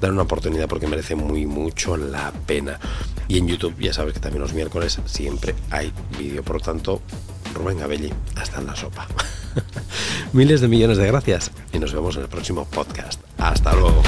dar 0.00 0.12
una 0.12 0.22
oportunidad 0.22 0.68
porque 0.68 0.86
merece 0.86 1.16
muy 1.16 1.44
mucho 1.44 1.96
la 1.96 2.32
pena. 2.46 2.78
Y 3.28 3.38
en 3.38 3.48
YouTube 3.48 3.74
ya 3.78 3.92
sabes 3.92 4.14
que 4.14 4.20
también 4.20 4.42
los 4.42 4.52
miércoles 4.52 5.00
siempre 5.06 5.54
hay 5.70 5.92
vídeo, 6.18 6.42
por 6.42 6.56
lo 6.56 6.62
tanto 6.62 7.00
Rubén 7.54 7.78
Gabelli, 7.78 8.12
hasta 8.36 8.60
en 8.60 8.66
la 8.66 8.76
sopa. 8.76 9.06
Miles 10.32 10.60
de 10.60 10.68
millones 10.68 10.98
de 10.98 11.06
gracias 11.06 11.50
y 11.72 11.78
nos 11.78 11.92
vemos 11.92 12.16
en 12.16 12.22
el 12.22 12.28
próximo 12.28 12.64
podcast. 12.66 13.20
Hasta 13.38 13.72
luego. 13.74 14.02